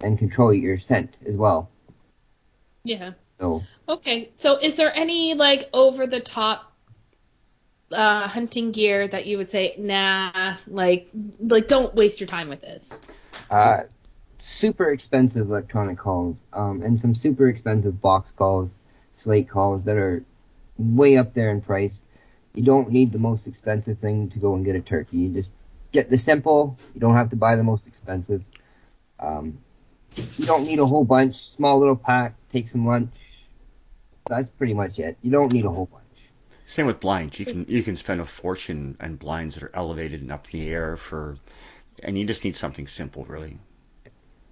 and 0.01 0.17
control 0.17 0.53
your 0.53 0.79
scent 0.79 1.15
as 1.27 1.35
well. 1.35 1.69
Yeah. 2.83 3.11
So 3.39 3.63
Okay. 3.87 4.31
So 4.35 4.57
is 4.57 4.75
there 4.75 4.95
any 4.95 5.35
like 5.35 5.69
over 5.73 6.07
the 6.07 6.19
top 6.19 6.73
uh 7.91 8.27
hunting 8.27 8.71
gear 8.71 9.07
that 9.07 9.25
you 9.25 9.37
would 9.37 9.51
say, 9.51 9.75
nah, 9.77 10.57
like 10.67 11.09
like 11.39 11.67
don't 11.67 11.93
waste 11.93 12.19
your 12.19 12.27
time 12.27 12.49
with 12.49 12.61
this? 12.61 12.93
uh, 13.49 13.77
super 14.59 14.91
expensive 14.91 15.49
electronic 15.49 15.97
calls 15.97 16.35
um, 16.51 16.81
and 16.81 16.99
some 16.99 17.15
super 17.15 17.47
expensive 17.47 18.01
box 18.01 18.29
calls, 18.35 18.69
slate 19.13 19.49
calls 19.49 19.83
that 19.85 19.95
are 19.95 20.23
way 20.77 21.17
up 21.17 21.33
there 21.33 21.49
in 21.49 21.61
price. 21.61 22.01
You 22.53 22.63
don't 22.63 22.91
need 22.91 23.13
the 23.13 23.19
most 23.19 23.47
expensive 23.47 23.99
thing 23.99 24.29
to 24.31 24.39
go 24.39 24.55
and 24.55 24.65
get 24.65 24.75
a 24.75 24.81
turkey. 24.81 25.17
You 25.17 25.29
just 25.29 25.51
get 25.93 26.09
the 26.09 26.17
simple. 26.17 26.77
You 26.93 26.99
don't 26.99 27.15
have 27.15 27.29
to 27.29 27.37
buy 27.37 27.55
the 27.55 27.63
most 27.63 27.87
expensive. 27.87 28.43
Um, 29.17 29.59
you 30.37 30.45
don't 30.45 30.65
need 30.65 30.79
a 30.79 30.85
whole 30.85 31.05
bunch. 31.05 31.37
Small 31.51 31.79
little 31.79 31.95
pack. 31.95 32.35
Take 32.51 32.67
some 32.67 32.85
lunch. 32.85 33.13
That's 34.27 34.49
pretty 34.49 34.73
much 34.73 34.99
it. 34.99 35.17
You 35.21 35.31
don't 35.31 35.53
need 35.53 35.65
a 35.65 35.69
whole 35.69 35.85
bunch. 35.85 36.03
Same 36.65 36.85
with 36.85 36.99
blinds. 36.99 37.39
You 37.39 37.45
can 37.45 37.65
you 37.69 37.81
can 37.81 37.95
spend 37.95 38.19
a 38.19 38.25
fortune 38.25 38.97
on 38.99 39.15
blinds 39.15 39.55
that 39.55 39.63
are 39.63 39.71
elevated 39.73 40.21
and 40.21 40.31
up 40.31 40.47
in 40.51 40.59
the 40.59 40.69
air 40.69 40.97
for, 40.97 41.37
and 42.03 42.17
you 42.17 42.25
just 42.25 42.43
need 42.43 42.55
something 42.55 42.87
simple, 42.87 43.23
really. 43.25 43.57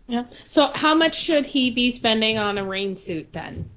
Yeah. 0.08 0.26
So 0.48 0.68
how 0.74 0.96
much 0.96 1.16
should 1.20 1.46
he 1.46 1.72
be 1.72 1.92
spending 1.92 2.38
on 2.38 2.58
a 2.58 2.64
rain 2.66 2.98
suit 2.98 3.34
then? 3.34 3.70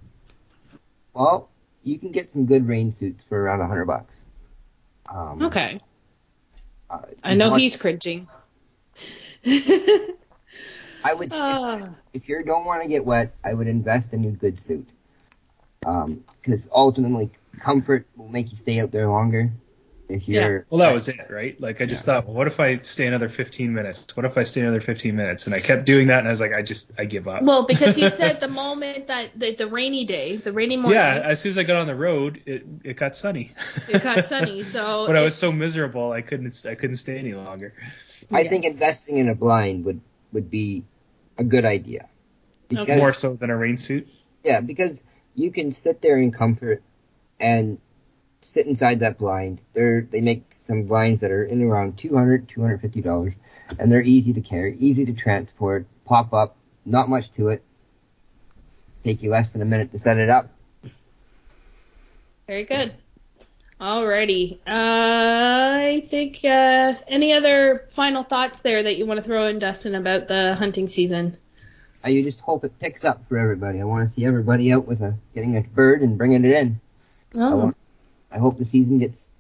Well, 1.13 1.49
you 1.83 1.99
can 1.99 2.13
get 2.13 2.33
some 2.33 2.47
good 2.47 2.67
rain 2.69 2.93
suits 2.93 3.23
for 3.29 3.43
around 3.43 3.61
a 3.61 3.67
hundred 3.67 3.87
bucks. 3.87 4.17
Um, 5.13 5.43
Okay. 5.43 5.81
uh, 6.89 6.99
I 7.25 7.35
know 7.35 7.55
he's 7.55 7.77
cringing. 7.77 8.29
I 9.45 11.15
would 11.15 11.33
say 11.33 11.39
Ah. 11.41 11.89
if 12.13 12.29
you 12.29 12.43
don't 12.45 12.65
want 12.65 12.83
to 12.83 12.89
get 12.89 13.05
wet, 13.05 13.35
I 13.43 13.55
would 13.55 13.67
invest 13.67 14.13
in 14.13 14.25
a 14.25 14.31
good 14.31 14.61
suit. 14.61 14.87
Because 15.81 16.69
ultimately, 16.71 17.31
comfort 17.59 18.07
will 18.17 18.29
make 18.29 18.51
you 18.51 18.57
stay 18.57 18.81
out 18.81 18.93
there 18.93 19.09
longer. 19.09 19.51
If 20.11 20.27
Yeah. 20.29 20.59
Well, 20.69 20.81
that 20.81 20.93
was 20.93 21.09
it, 21.09 21.21
right? 21.31 21.59
Like 21.61 21.81
I 21.81 21.87
just 21.87 22.05
thought, 22.05 22.27
well, 22.27 22.35
what 22.35 22.47
if 22.49 22.59
I 22.59 22.79
stay 22.79 23.07
another 23.07 23.29
15 23.29 23.73
minutes? 23.73 24.07
What 24.17 24.27
if 24.27 24.37
I 24.37 24.43
stay 24.43 24.61
another 24.63 24.81
15 24.81 25.15
minutes? 25.15 25.47
And 25.47 25.55
I 25.55 25.61
kept 25.61 25.87
doing 25.87 26.09
that, 26.09 26.19
and 26.19 26.27
I 26.27 26.31
was 26.31 26.41
like, 26.41 26.53
I 26.53 26.63
just, 26.63 26.93
I 26.99 27.05
give 27.05 27.29
up. 27.29 27.43
Well, 27.43 27.65
because 27.65 27.97
you 27.97 28.11
said 28.11 28.41
the 28.41 28.49
moment 28.49 29.07
that 29.07 29.39
the, 29.39 29.55
the 29.55 29.69
rainy 29.69 30.05
day, 30.05 30.37
the 30.37 30.53
rainy 30.53 30.77
morning, 30.77 30.99
yeah, 30.99 31.21
as 31.25 31.41
soon 31.41 31.51
as 31.51 31.59
I 31.59 31.63
got 31.63 31.77
on 31.77 31.87
the 31.87 31.95
road, 31.95 32.43
it 32.47 32.67
it 32.85 32.97
got 32.97 33.15
sunny. 33.15 33.53
it 33.89 34.03
got 34.03 34.27
sunny. 34.27 34.63
So 34.71 35.07
but 35.07 35.17
I 35.17 35.23
was 35.23 35.37
so 35.37 35.53
miserable, 35.53 36.13
I 36.13 36.23
couldn't, 36.23 36.65
I 36.69 36.75
couldn't 36.75 36.97
stay 36.97 37.19
any 37.19 37.35
longer. 37.35 37.73
I 38.33 38.41
Yeah. 38.43 38.49
think 38.49 38.65
investing 38.65 39.19
in 39.19 39.29
a 39.29 39.35
blind 39.35 39.85
would 39.85 40.01
would 40.33 40.51
be 40.51 40.85
a 41.39 41.45
good 41.45 41.65
idea. 41.65 42.09
Because, 42.69 42.85
Okay. 42.89 42.97
More 42.99 43.13
so 43.15 43.35
than 43.35 43.51
a 43.51 43.57
rain 43.57 43.77
suit. 43.77 44.09
Yeah, 44.45 44.61
because 44.61 45.03
you 45.35 45.51
can 45.51 45.73
sit 45.73 46.01
there 46.03 46.19
in 46.19 46.31
comfort 46.33 46.83
and 47.41 47.79
sit 48.43 48.67
inside 48.67 49.01
that 49.01 49.19
blind. 49.19 49.61
They're 49.75 50.03
they 50.03 50.21
make 50.21 50.45
some 50.51 50.85
blinds 50.85 51.21
that 51.21 51.31
are 51.31 51.45
in 51.45 51.63
around 51.63 51.99
200 51.99 52.49
250 52.49 53.01
dollars, 53.01 53.35
and 53.79 53.91
they're 53.91 54.03
easy 54.03 54.33
to 54.35 54.41
carry, 54.41 54.77
easy 54.79 55.05
to 55.05 55.13
transport, 55.13 55.87
pop 56.05 56.33
up, 56.33 56.57
not 56.85 57.09
much 57.09 57.33
to 57.33 57.49
it. 57.49 57.63
Take 59.05 59.23
you 59.23 59.31
less 59.31 59.53
than 59.53 59.63
a 59.63 59.67
minute 59.67 59.93
to 59.93 59.99
set 59.99 60.19
it 60.19 60.29
up. 60.29 60.51
Very 62.47 62.65
good. 62.65 62.95
Alrighty. 63.81 64.59
Uh, 64.67 64.71
I 64.71 66.07
think 66.11 66.45
uh, 66.45 66.95
any 67.09 67.33
other 67.33 67.89
final 67.93 68.25
thoughts 68.25 68.61
there 68.61 68.83
that 68.83 68.99
you 68.99 69.07
want 69.07 69.19
to 69.19 69.25
throw 69.25 69.47
in, 69.47 69.59
Dustin, 69.59 69.95
about 69.95 70.29
the 70.29 70.55
hunting 70.55 70.87
season? 70.87 71.39
I 72.05 72.13
just 72.23 72.41
hope 72.41 72.65
it 72.65 72.79
picks 72.79 73.05
up 73.05 73.27
for 73.29 73.39
everybody. 73.39 73.81
I 73.81 73.85
want 73.85 74.07
to 74.07 74.15
see 74.15 74.27
everybody 74.27 74.73
out 74.73 74.87
with 74.87 75.01
a 75.01 75.17
getting 75.35 75.57
a 75.57 75.63
bird 75.63 76.03
and 76.03 76.19
bringing 76.19 76.45
it 76.45 76.53
in. 76.53 76.81
Oh, 77.37 77.73
I 78.31 78.39
hope 78.39 78.59
the 78.59 78.65
season 78.65 78.99
gets 78.99 79.31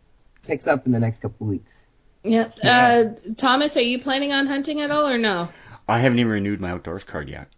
picks 0.43 0.67
up 0.67 0.87
in 0.87 0.93
the 0.93 1.01
next 1.01 1.21
couple 1.21 1.47
of 1.47 1.51
weeks. 1.51 1.73
yeah. 2.25 2.51
Uh, 2.63 3.05
Thomas, 3.37 3.77
are 3.77 3.83
you 3.83 4.01
planning 4.01 4.33
on 4.33 4.47
hunting 4.47 4.81
at 4.81 4.91
all 4.91 5.07
or 5.09 5.19
no? 5.19 5.49
I 5.89 5.99
haven't 5.99 6.19
even 6.19 6.33
renewed 6.33 6.61
my 6.61 6.71
outdoors 6.71 7.05
card 7.05 7.29
yet. 7.29 7.49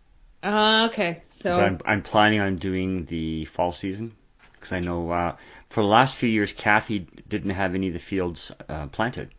Uh, 0.42 0.88
okay, 0.90 1.20
so 1.22 1.54
But 1.54 1.62
I'm, 1.62 1.78
I'm 1.84 2.02
planning 2.02 2.40
on 2.40 2.56
doing 2.56 3.04
the 3.06 3.44
fall 3.46 3.72
season 3.72 4.16
because 4.54 4.72
I 4.72 4.80
know 4.80 5.10
uh, 5.10 5.36
for 5.70 5.82
the 5.82 5.88
last 5.88 6.16
few 6.16 6.28
years 6.28 6.52
Kathy 6.52 7.00
didn't 7.28 7.50
have 7.50 7.74
any 7.74 7.88
of 7.88 7.92
the 7.94 7.98
fields 8.00 8.50
uh, 8.68 8.86
planted. 8.88 9.30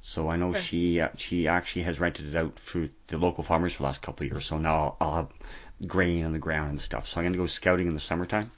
So 0.00 0.28
I 0.28 0.36
know 0.36 0.52
Okay. 0.52 0.58
she 0.60 1.00
uh, 1.00 1.08
she 1.16 1.48
actually 1.48 1.82
has 1.82 2.00
rented 2.00 2.26
it 2.28 2.36
out 2.36 2.58
for 2.58 2.88
the 3.08 3.18
local 3.18 3.44
farmers 3.44 3.72
for 3.72 3.78
the 3.78 3.86
last 3.86 4.02
couple 4.02 4.24
of 4.26 4.32
years. 4.32 4.46
So 4.46 4.58
now 4.58 4.74
I'll, 4.76 4.96
I'll 5.00 5.16
have 5.16 5.28
grain 5.88 6.24
on 6.24 6.32
the 6.32 6.38
ground 6.38 6.70
and 6.70 6.80
stuff. 6.80 7.06
So 7.08 7.20
I'm 7.20 7.26
gonna 7.26 7.36
go 7.38 7.46
scouting 7.46 7.86
in 7.88 7.94
the 7.94 8.00
summertime, 8.00 8.50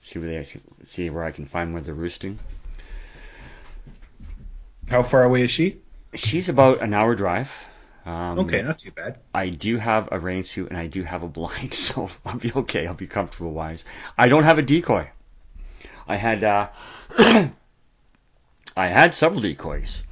see 0.00 0.18
where 0.18 0.28
they 0.28 0.44
see 0.84 1.10
where 1.10 1.24
I 1.24 1.30
can 1.30 1.44
find 1.46 1.72
where 1.72 1.82
they're 1.82 1.94
roosting. 1.94 2.38
How 4.88 5.02
far 5.02 5.24
away 5.24 5.42
is 5.42 5.50
she? 5.50 5.78
She's 6.14 6.48
about 6.48 6.80
an 6.80 6.94
hour 6.94 7.14
drive. 7.14 7.52
Um, 8.06 8.38
Okay, 8.38 8.62
not 8.62 8.78
too 8.78 8.90
bad. 8.90 9.18
I 9.34 9.50
do 9.50 9.76
have 9.76 10.08
a 10.10 10.18
rain 10.18 10.44
suit 10.44 10.70
and 10.70 10.78
I 10.78 10.86
do 10.86 11.02
have 11.02 11.22
a 11.22 11.28
blind, 11.28 11.74
so 11.86 12.10
I'll 12.24 12.38
be 12.38 12.52
okay. 12.54 12.86
I'll 12.86 12.94
be 12.94 13.06
comfortable 13.06 13.52
wise. 13.52 13.84
I 14.16 14.28
don't 14.28 14.44
have 14.44 14.58
a 14.58 14.62
decoy. 14.62 15.10
I 16.06 16.16
had 16.16 16.42
uh, 16.42 16.68
I 17.18 18.86
had 18.88 19.12
several 19.12 19.42
decoys, 19.42 20.02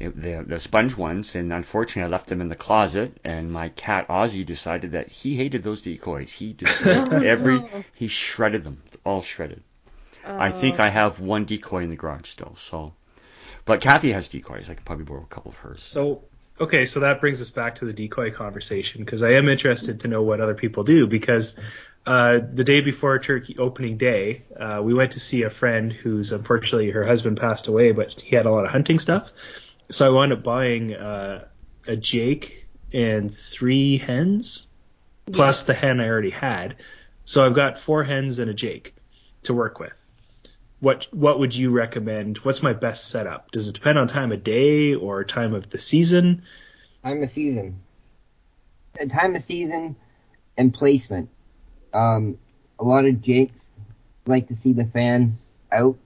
it, 0.00 0.20
the 0.20 0.44
the 0.44 0.58
sponge 0.58 0.96
ones, 0.96 1.36
and 1.36 1.52
unfortunately 1.52 2.02
I 2.02 2.08
left 2.08 2.26
them 2.26 2.40
in 2.40 2.48
the 2.48 2.56
closet. 2.56 3.16
And 3.22 3.52
my 3.52 3.68
cat 3.68 4.08
Ozzy 4.08 4.44
decided 4.44 4.92
that 4.92 5.08
he 5.08 5.36
hated 5.36 5.62
those 5.62 5.82
decoys. 5.82 6.32
He 6.32 6.54
destroyed 6.54 6.96
Oh, 7.12 7.16
every 7.18 7.60
he 7.94 8.08
shredded 8.08 8.64
them, 8.64 8.82
all 9.04 9.22
shredded. 9.22 9.62
I 10.24 10.50
think 10.50 10.78
I 10.78 10.90
have 10.90 11.20
one 11.20 11.46
decoy 11.46 11.82
in 11.84 11.90
the 11.90 11.96
garage 11.96 12.28
still. 12.28 12.54
So, 12.56 12.92
but 13.64 13.80
Kathy 13.80 14.12
has 14.12 14.28
decoys. 14.28 14.68
I 14.68 14.74
could 14.74 14.84
probably 14.84 15.04
borrow 15.04 15.22
a 15.22 15.26
couple 15.26 15.52
of 15.52 15.56
hers. 15.56 15.82
So, 15.82 16.24
okay, 16.60 16.84
so 16.84 17.00
that 17.00 17.20
brings 17.20 17.40
us 17.40 17.50
back 17.50 17.76
to 17.76 17.86
the 17.86 17.92
decoy 17.92 18.30
conversation 18.30 19.04
because 19.04 19.22
I 19.22 19.32
am 19.32 19.48
interested 19.48 20.00
to 20.00 20.08
know 20.08 20.22
what 20.22 20.40
other 20.40 20.54
people 20.54 20.82
do 20.82 21.06
because 21.06 21.58
uh, 22.06 22.40
the 22.52 22.64
day 22.64 22.80
before 22.80 23.18
Turkey 23.18 23.56
opening 23.58 23.96
day, 23.96 24.42
uh, 24.58 24.80
we 24.82 24.94
went 24.94 25.12
to 25.12 25.20
see 25.20 25.42
a 25.42 25.50
friend 25.50 25.92
who's 25.92 26.32
unfortunately 26.32 26.90
her 26.90 27.06
husband 27.06 27.38
passed 27.38 27.68
away, 27.68 27.92
but 27.92 28.20
he 28.20 28.36
had 28.36 28.46
a 28.46 28.50
lot 28.50 28.64
of 28.64 28.70
hunting 28.70 28.98
stuff. 28.98 29.30
So 29.90 30.06
I 30.06 30.10
wound 30.10 30.32
up 30.32 30.42
buying 30.42 30.94
uh, 30.94 31.46
a 31.86 31.96
Jake 31.96 32.66
and 32.92 33.32
three 33.32 33.98
hens 33.98 34.66
plus 35.32 35.64
the 35.64 35.74
hen 35.74 36.00
I 36.00 36.08
already 36.08 36.30
had. 36.30 36.76
So 37.28 37.44
I've 37.44 37.52
got 37.54 37.78
four 37.78 38.04
hens 38.04 38.38
and 38.38 38.50
a 38.50 38.54
Jake 38.54 38.94
to 39.42 39.52
work 39.52 39.78
with. 39.78 39.92
What 40.80 41.08
what 41.10 41.38
would 41.40 41.54
you 41.54 41.70
recommend? 41.70 42.38
What's 42.38 42.62
my 42.62 42.72
best 42.72 43.08
setup? 43.10 43.50
Does 43.50 43.68
it 43.68 43.74
depend 43.74 43.98
on 43.98 44.08
time 44.08 44.32
of 44.32 44.42
day 44.42 44.94
or 44.94 45.24
time 45.24 45.52
of 45.52 45.68
the 45.68 45.76
season? 45.76 46.44
Time 47.04 47.22
of 47.22 47.30
season. 47.30 47.80
Uh, 48.98 49.04
Time 49.04 49.36
of 49.36 49.42
season 49.42 49.94
and 50.56 50.72
placement. 50.72 51.28
Um, 51.92 52.38
a 52.78 52.84
lot 52.84 53.04
of 53.04 53.20
Jakes 53.20 53.74
like 54.24 54.48
to 54.48 54.56
see 54.56 54.72
the 54.72 54.86
fan 54.86 55.36
out. 55.70 55.98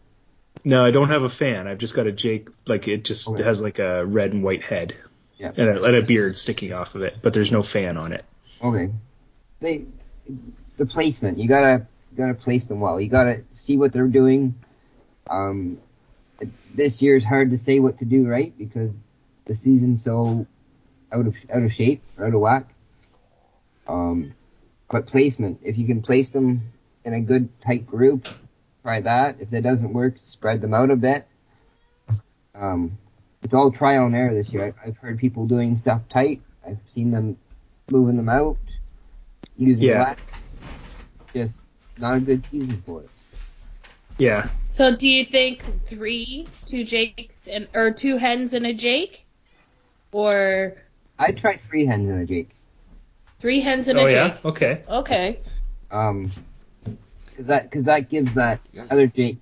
No, 0.64 0.84
I 0.84 0.90
don't 0.90 1.08
have 1.10 1.22
a 1.22 1.28
fan. 1.28 1.68
I've 1.68 1.78
just 1.78 1.94
got 1.94 2.08
a 2.08 2.12
Jake. 2.12 2.48
Like 2.66 2.88
it 2.88 3.04
just 3.04 3.28
Okay. 3.28 3.44
has 3.44 3.62
like 3.62 3.78
a 3.78 4.04
red 4.04 4.32
and 4.32 4.42
white 4.42 4.64
head 4.64 4.96
Yeah. 5.38 5.52
and 5.56 5.68
a, 5.68 5.82
and 5.84 5.94
a 5.96 6.02
beard 6.02 6.36
sticking 6.36 6.72
off 6.72 6.96
of 6.96 7.02
it, 7.02 7.18
but 7.22 7.32
there's 7.32 7.52
no 7.52 7.62
fan 7.62 7.96
on 7.96 8.12
it. 8.12 8.24
Okay. 8.60 8.90
They, 9.60 9.84
the 10.76 10.86
placement. 10.86 11.38
You 11.38 11.48
gotta 11.48 11.86
gotta 12.16 12.34
place 12.34 12.64
them 12.66 12.80
well. 12.80 13.00
You 13.00 13.08
gotta 13.08 13.42
see 13.52 13.76
what 13.76 13.92
they're 13.92 14.06
doing. 14.06 14.54
Um, 15.28 15.78
this 16.74 17.00
year 17.02 17.16
is 17.16 17.24
hard 17.24 17.50
to 17.50 17.58
say 17.58 17.78
what 17.78 17.98
to 17.98 18.04
do 18.04 18.26
right 18.26 18.56
because 18.56 18.90
the 19.44 19.54
season's 19.54 20.02
so 20.02 20.46
out 21.12 21.26
of 21.26 21.34
out 21.54 21.62
of 21.62 21.72
shape, 21.72 22.02
out 22.20 22.34
of 22.34 22.40
whack. 22.40 22.68
Um, 23.86 24.34
but 24.90 25.06
placement. 25.06 25.60
If 25.62 25.78
you 25.78 25.86
can 25.86 26.02
place 26.02 26.30
them 26.30 26.72
in 27.04 27.14
a 27.14 27.20
good 27.20 27.60
tight 27.60 27.86
group, 27.86 28.26
try 28.82 29.00
that. 29.00 29.36
If 29.40 29.50
that 29.50 29.62
doesn't 29.62 29.92
work, 29.92 30.14
spread 30.18 30.60
them 30.60 30.74
out 30.74 30.90
a 30.90 30.96
bit. 30.96 31.26
Um, 32.54 32.98
it's 33.42 33.54
all 33.54 33.72
trial 33.72 34.06
and 34.06 34.14
error 34.14 34.34
this 34.34 34.52
year. 34.52 34.74
I, 34.84 34.88
I've 34.88 34.96
heard 34.98 35.18
people 35.18 35.46
doing 35.46 35.76
stuff 35.76 36.02
tight. 36.08 36.42
I've 36.66 36.78
seen 36.94 37.10
them 37.10 37.38
moving 37.90 38.16
them 38.16 38.28
out, 38.28 38.58
using 39.56 39.84
Yeah. 39.84 40.00
less. 40.00 40.18
Just 41.32 41.62
not 41.98 42.16
a 42.16 42.20
good 42.20 42.44
season 42.46 42.82
for 42.84 43.02
it. 43.02 43.10
Yeah. 44.18 44.48
So 44.68 44.94
do 44.94 45.08
you 45.08 45.24
think 45.24 45.62
three, 45.84 46.46
two 46.66 46.84
Jakes 46.84 47.48
and 47.48 47.68
or 47.74 47.92
two 47.92 48.16
hens 48.16 48.54
and 48.54 48.66
a 48.66 48.74
Jake, 48.74 49.26
or 50.12 50.76
I'd 51.18 51.38
try 51.38 51.56
three 51.56 51.86
hens 51.86 52.10
and 52.10 52.22
a 52.22 52.26
Jake. 52.26 52.50
three 53.40 53.60
hens 53.60 53.88
and 53.88 53.98
oh 53.98 54.06
a 54.06 54.10
yeah. 54.10 54.28
Jake? 54.28 54.44
Okay. 54.44 54.82
Okay. 54.88 55.40
Um, 55.90 56.30
cause 57.36 57.46
that, 57.46 57.70
cause 57.70 57.84
that 57.84 58.08
gives 58.08 58.34
that 58.34 58.60
other 58.90 59.06
Jake 59.06 59.38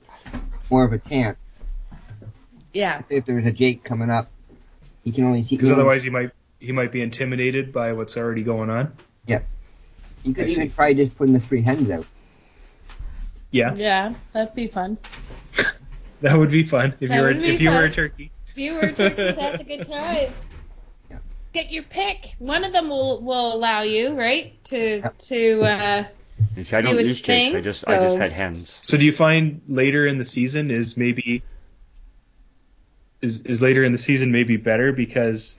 more 0.71 0.85
of 0.85 0.93
a 0.93 0.99
chance. 0.99 1.39
Yeah. 2.73 3.03
If 3.09 3.25
there's 3.25 3.47
a 3.47 3.53
Jake 3.53 3.85
coming 3.85 4.11
up, 4.11 4.31
he 5.05 5.13
can 5.13 5.25
only 5.25 5.45
see. 5.45 5.57
Because 5.57 5.71
otherwise 5.71 6.03
he 6.03 6.11
might 6.11 6.31
he 6.59 6.73
might 6.73 6.93
be 6.93 7.03
intimidated 7.03 7.73
by 7.73 7.93
what's 7.93 8.17
already 8.17 8.43
going 8.43 8.71
on. 8.71 8.93
You 10.23 10.35
could 10.35 10.47
I 10.47 10.51
even 10.51 10.69
see. 10.69 10.75
try 10.75 10.95
just 10.95 11.17
putting 11.17 11.35
the 11.35 11.41
three 11.41 11.63
hens 11.63 11.91
out. 11.91 12.07
Yeah, 13.51 13.75
Yeah, 13.75 14.15
that'd 14.33 14.55
be 14.55 14.69
fun. 14.69 14.99
that 16.21 16.39
would 16.39 16.51
be 16.51 16.63
fun 16.63 16.95
if 17.01 17.09
That 17.09 17.17
you 17.17 17.23
were 17.23 17.29
would 17.29 17.43
be 17.43 17.49
if 17.55 17.61
you 17.61 17.71
were 17.71 17.85
a 17.85 17.91
turkey. 17.91 18.31
If 18.49 18.57
you 18.59 18.75
were 18.75 18.81
a 18.81 18.93
turkey, 18.93 19.17
that's 19.33 19.61
a 19.61 19.65
good 19.65 19.87
time. 19.87 20.33
Yeah. 21.11 21.19
Get 21.53 21.73
your 21.73 21.83
pick. 21.85 22.35
One 22.39 22.63
of 22.65 22.73
them 22.73 22.89
will 22.89 23.21
will 23.23 23.53
allow 23.55 23.83
you, 23.83 24.15
right? 24.15 24.63
To 24.67 25.11
to 25.11 25.63
uh 25.63 26.05
You 26.57 26.65
see, 26.65 26.77
I 26.77 26.81
do 26.81 26.89
don't 26.89 26.99
its 27.01 27.09
use 27.09 27.21
jakes. 27.23 27.49
I 27.49 27.53
thing, 27.53 27.63
just 27.63 27.89
I 27.89 28.01
just 28.01 28.19
had 28.19 28.31
hens. 28.33 28.79
So 28.83 28.97
do 28.97 29.05
you 29.05 29.13
find 29.13 29.63
later 29.69 30.07
in 30.07 30.19
the 30.19 30.25
season 30.25 30.71
is 30.71 30.97
maybe 30.97 31.43
is 33.21 33.41
is 33.43 33.61
later 33.61 33.83
in 33.85 33.93
the 33.93 33.99
season 33.99 34.31
maybe 34.31 34.57
better 34.57 34.93
because 34.93 35.57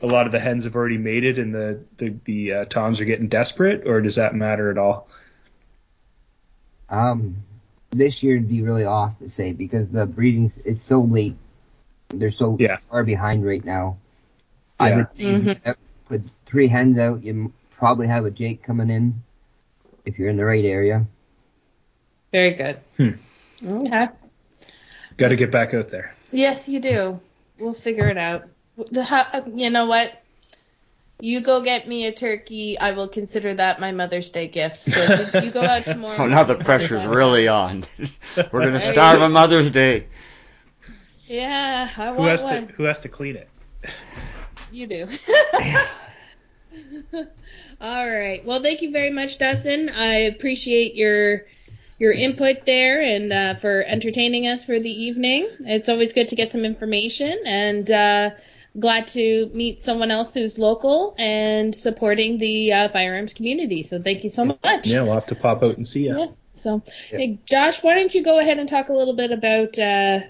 a 0.00 0.06
lot 0.06 0.26
of 0.26 0.32
the 0.32 0.38
hens 0.38 0.64
have 0.64 0.76
already 0.76 0.98
mated 0.98 1.38
and 1.38 1.54
the 1.54 1.80
the 1.96 2.14
the 2.24 2.52
uh, 2.52 2.64
toms 2.66 3.00
are 3.00 3.04
getting 3.04 3.28
desperate, 3.28 3.86
or 3.86 4.00
does 4.00 4.16
that 4.16 4.34
matter 4.34 4.70
at 4.70 4.78
all? 4.78 5.08
Um, 6.88 7.36
this 7.90 8.22
year 8.22 8.36
would 8.36 8.48
be 8.48 8.62
really 8.62 8.84
off 8.84 9.18
to 9.18 9.28
say 9.28 9.52
because 9.52 9.90
the 9.90 10.06
breeding 10.06 10.50
it's 10.64 10.82
so 10.82 11.00
late. 11.02 11.36
They're 12.08 12.30
so 12.30 12.56
Yeah. 12.58 12.78
far 12.90 13.04
behind 13.04 13.44
right 13.44 13.64
now. 13.64 13.98
I 14.80 14.94
would 14.94 15.10
say 15.10 15.24
if 15.24 15.44
you 15.44 15.54
Mhm. 15.54 15.76
put 16.06 16.22
three 16.46 16.68
hens 16.68 16.98
out. 16.98 17.22
You 17.24 17.52
probably 17.70 18.06
have 18.06 18.24
a 18.24 18.30
Jake 18.30 18.62
coming 18.62 18.88
in 18.90 19.22
if 20.06 20.18
you're 20.18 20.28
in 20.28 20.36
the 20.36 20.44
right 20.44 20.64
area. 20.64 21.06
very 22.30 22.52
good. 22.54 22.78
Hmm. 22.98 23.10
Okay. 23.66 24.08
Got 25.16 25.28
to 25.28 25.36
get 25.36 25.50
back 25.50 25.72
out 25.72 25.88
there. 25.88 26.14
Yes, 26.30 26.68
you 26.68 26.78
do. 26.78 27.18
We'll 27.58 27.72
figure 27.72 28.06
it 28.08 28.18
out. 28.18 28.44
The- 28.90 29.04
how- 29.04 29.44
You 29.54 29.70
know 29.70 29.86
what? 29.86 30.12
You 31.20 31.40
go 31.40 31.62
get 31.62 31.88
me 31.88 32.06
a 32.06 32.12
turkey. 32.12 32.78
I 32.78 32.92
will 32.92 33.08
consider 33.08 33.52
that 33.54 33.80
my 33.80 33.90
Mother's 33.90 34.30
Day 34.30 34.46
gift. 34.46 34.82
So 34.82 35.28
you, 35.34 35.46
you 35.46 35.50
go 35.50 35.62
out 35.62 35.84
tomorrow. 35.86 36.14
Oh, 36.16 36.26
now 36.28 36.44
the 36.44 36.54
pressure's 36.54 37.04
really 37.04 37.48
on. 37.48 37.84
We're 38.52 38.62
gonna 38.64 38.78
starve 38.80 39.20
on 39.20 39.32
Mother's 39.32 39.70
Day. 39.70 40.06
Yeah, 41.26 41.90
I 41.96 42.10
Who 42.12 42.18
want 42.18 42.30
has 42.30 42.44
one. 42.44 42.68
to 42.68 42.72
Who 42.74 42.84
has 42.84 43.00
to 43.00 43.08
clean 43.08 43.34
it? 43.36 43.48
You 44.70 44.86
do. 44.86 45.08
All 47.80 48.08
right. 48.10 48.44
Well, 48.44 48.62
thank 48.62 48.82
you 48.82 48.90
very 48.92 49.10
much, 49.10 49.38
Dustin. 49.38 49.88
I 49.88 50.14
appreciate 50.26 50.94
your 50.94 51.46
your 51.98 52.12
input 52.12 52.64
there 52.64 53.00
and 53.02 53.32
uh, 53.32 53.54
for 53.56 53.82
entertaining 53.82 54.46
us 54.46 54.62
for 54.64 54.78
the 54.78 54.90
evening. 54.90 55.48
It's 55.60 55.88
always 55.88 56.12
good 56.12 56.28
to 56.28 56.36
get 56.36 56.52
some 56.52 56.64
information 56.64 57.40
and 57.44 57.90
uh, 57.90 58.30
glad 58.78 59.08
to 59.08 59.50
meet 59.52 59.80
someone 59.80 60.10
else 60.10 60.34
who's 60.34 60.58
local 60.58 61.14
and 61.18 61.74
supporting 61.74 62.38
the 62.38 62.72
uh, 62.72 62.88
firearms 62.88 63.34
community. 63.34 63.82
So 63.82 64.00
thank 64.00 64.24
you 64.24 64.30
so 64.30 64.44
much. 64.44 64.86
Yeah, 64.86 65.02
we'll 65.02 65.14
have 65.14 65.26
to 65.26 65.34
pop 65.34 65.62
out 65.62 65.76
and 65.76 65.86
see 65.86 66.04
you. 66.04 66.18
Yeah. 66.18 66.26
So, 66.54 66.82
Yeah. 67.10 67.18
hey, 67.18 67.38
Josh, 67.44 67.82
why 67.82 67.94
don't 67.94 68.14
you 68.14 68.22
go 68.22 68.38
ahead 68.38 68.58
and 68.58 68.68
talk 68.68 68.88
a 68.88 68.92
little 68.92 69.14
bit 69.14 69.30
about 69.30 69.78
uh, 69.78 70.20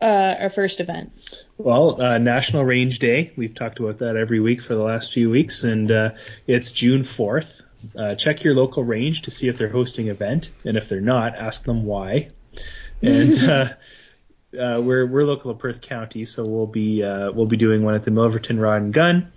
uh, 0.00 0.34
our 0.40 0.50
first 0.50 0.80
event? 0.80 1.12
Well, 1.58 2.00
uh, 2.00 2.18
National 2.18 2.64
Range 2.64 2.98
Day. 2.98 3.32
We've 3.36 3.54
talked 3.54 3.78
about 3.78 3.98
that 3.98 4.16
every 4.16 4.40
week 4.40 4.62
for 4.62 4.74
the 4.74 4.82
last 4.82 5.12
few 5.12 5.28
weeks, 5.28 5.62
and 5.62 5.90
uh, 5.90 6.10
it's 6.46 6.72
June 6.72 7.02
4th. 7.02 7.60
Uh, 7.96 8.14
check 8.14 8.44
your 8.44 8.54
local 8.54 8.84
range 8.84 9.22
to 9.22 9.30
see 9.30 9.48
if 9.48 9.58
they're 9.58 9.68
hosting 9.68 10.08
an 10.08 10.16
event, 10.16 10.50
and 10.64 10.76
if 10.76 10.88
they're 10.88 11.00
not, 11.00 11.36
ask 11.36 11.64
them 11.64 11.84
why. 11.84 12.28
And 13.02 13.34
uh, 14.58 14.80
we're 14.82 15.06
we're 15.06 15.24
local 15.24 15.52
to 15.52 15.58
Perth 15.58 15.80
County, 15.80 16.24
so 16.24 16.44
we'll 16.44 16.66
be 16.66 17.02
uh, 17.02 17.30
we'll 17.32 17.46
be 17.46 17.56
doing 17.56 17.82
one 17.82 17.94
at 17.94 18.02
the 18.02 18.10
Milverton 18.10 18.60
Rod 18.60 18.82
and 18.82 18.92
Gun, 18.92 19.32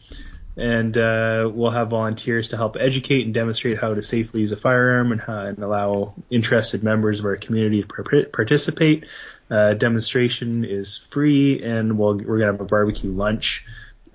and 0.58 0.98
uh, 0.98 1.50
we'll 1.54 1.72
have 1.72 1.90
volunteers 1.90 2.48
to 2.50 2.58
help 2.58 2.78
educate 2.80 3.26
and 3.26 3.34
demonstrate 3.34 3.78
how 3.80 3.94
to 3.94 4.02
safely 4.02 4.42
use 4.42 4.52
a 4.52 4.58
firearm 4.58 5.12
and, 5.12 5.22
and 5.28 5.60
allow 5.60 6.16
interested 6.32 6.84
members 6.84 7.20
of 7.20 7.26
our 7.26 7.38
community 7.38 7.84
to 7.84 7.88
par- 7.88 8.26
participate. 8.32 9.06
Uh, 9.52 9.74
demonstration 9.74 10.66
is 10.66 11.02
free, 11.12 11.64
and 11.64 11.98
we'll, 11.98 12.18
we're 12.18 12.40
gonna 12.40 12.52
have 12.52 12.62
a 12.62 12.66
barbecue 12.66 13.12
lunch 13.12 13.66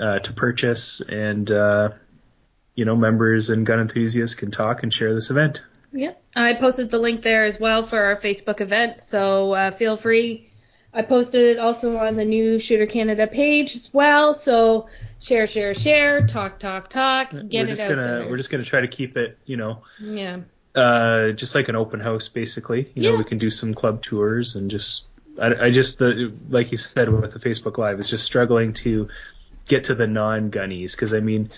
uh, 0.01 0.19
to 0.19 0.33
purchase, 0.33 1.01
and 1.01 1.49
uh, 1.53 1.91
you 2.75 2.85
know 2.85 2.97
members 2.97 3.51
and 3.51 3.65
gun 3.65 3.79
enthusiasts 3.79 4.35
can 4.35 4.51
talk 4.51 4.83
and 4.83 4.93
share 4.93 5.15
this 5.15 5.31
event. 5.31 5.63
Yep. 5.93 6.23
I 6.37 6.55
posted 6.55 6.91
the 6.91 6.99
link 6.99 7.23
there 7.23 7.47
as 7.47 7.59
well 7.59 7.87
for 7.87 7.99
our 7.99 8.17
Facebook 8.17 8.61
event, 8.61 9.01
so 9.01 9.71
feel 9.79 9.97
free. 9.97 10.48
I 10.93 11.03
posted 11.03 11.43
it 11.57 11.59
also 11.59 11.97
on 11.99 12.17
the 12.17 12.25
new 12.25 12.59
Shooter 12.59 12.87
Canada 12.87 13.27
page 13.27 13.77
as 13.77 13.93
well. 13.93 14.35
So 14.35 14.89
share, 15.21 15.47
share, 15.47 15.75
share, 15.75 16.27
talk, 16.27 16.59
talk, 16.59 16.89
talk, 16.89 17.31
get 17.31 17.43
we're 17.43 17.65
it 17.65 17.67
just 17.69 17.83
out 17.83 17.89
gonna 17.91 18.03
there. 18.03 18.29
we're 18.31 18.37
just 18.39 18.51
gonna 18.51 18.65
try 18.65 18.81
to 18.81 18.89
keep 18.89 19.17
it, 19.17 19.39
you 19.45 19.57
know, 19.59 19.83
yeah. 20.01 20.39
uh, 20.75 21.33
just 21.33 21.55
like 21.55 21.69
an 21.69 21.77
open 21.77 22.01
house 22.01 22.29
basically. 22.29 22.91
You 22.95 23.03
know, 23.03 23.13
Yeah. 23.13 23.19
we 23.19 23.25
can 23.25 23.39
do 23.39 23.51
some 23.51 23.75
club 23.75 24.03
tours 24.03 24.57
and 24.57 24.71
just 24.71 25.05
I, 25.41 25.67
I 25.67 25.71
just 25.71 25.99
the 25.99 26.33
like 26.49 26.73
you 26.73 26.79
said 26.79 27.13
with 27.13 27.33
the 27.33 27.39
Facebook 27.39 27.77
Live, 27.79 27.99
it's 28.01 28.09
just 28.09 28.25
struggling 28.25 28.73
to 28.75 29.09
get 29.67 29.85
to 29.85 29.95
the 29.95 30.07
non-gunnies 30.07 30.93
because 30.93 31.13
I 31.13 31.21
mean 31.21 31.51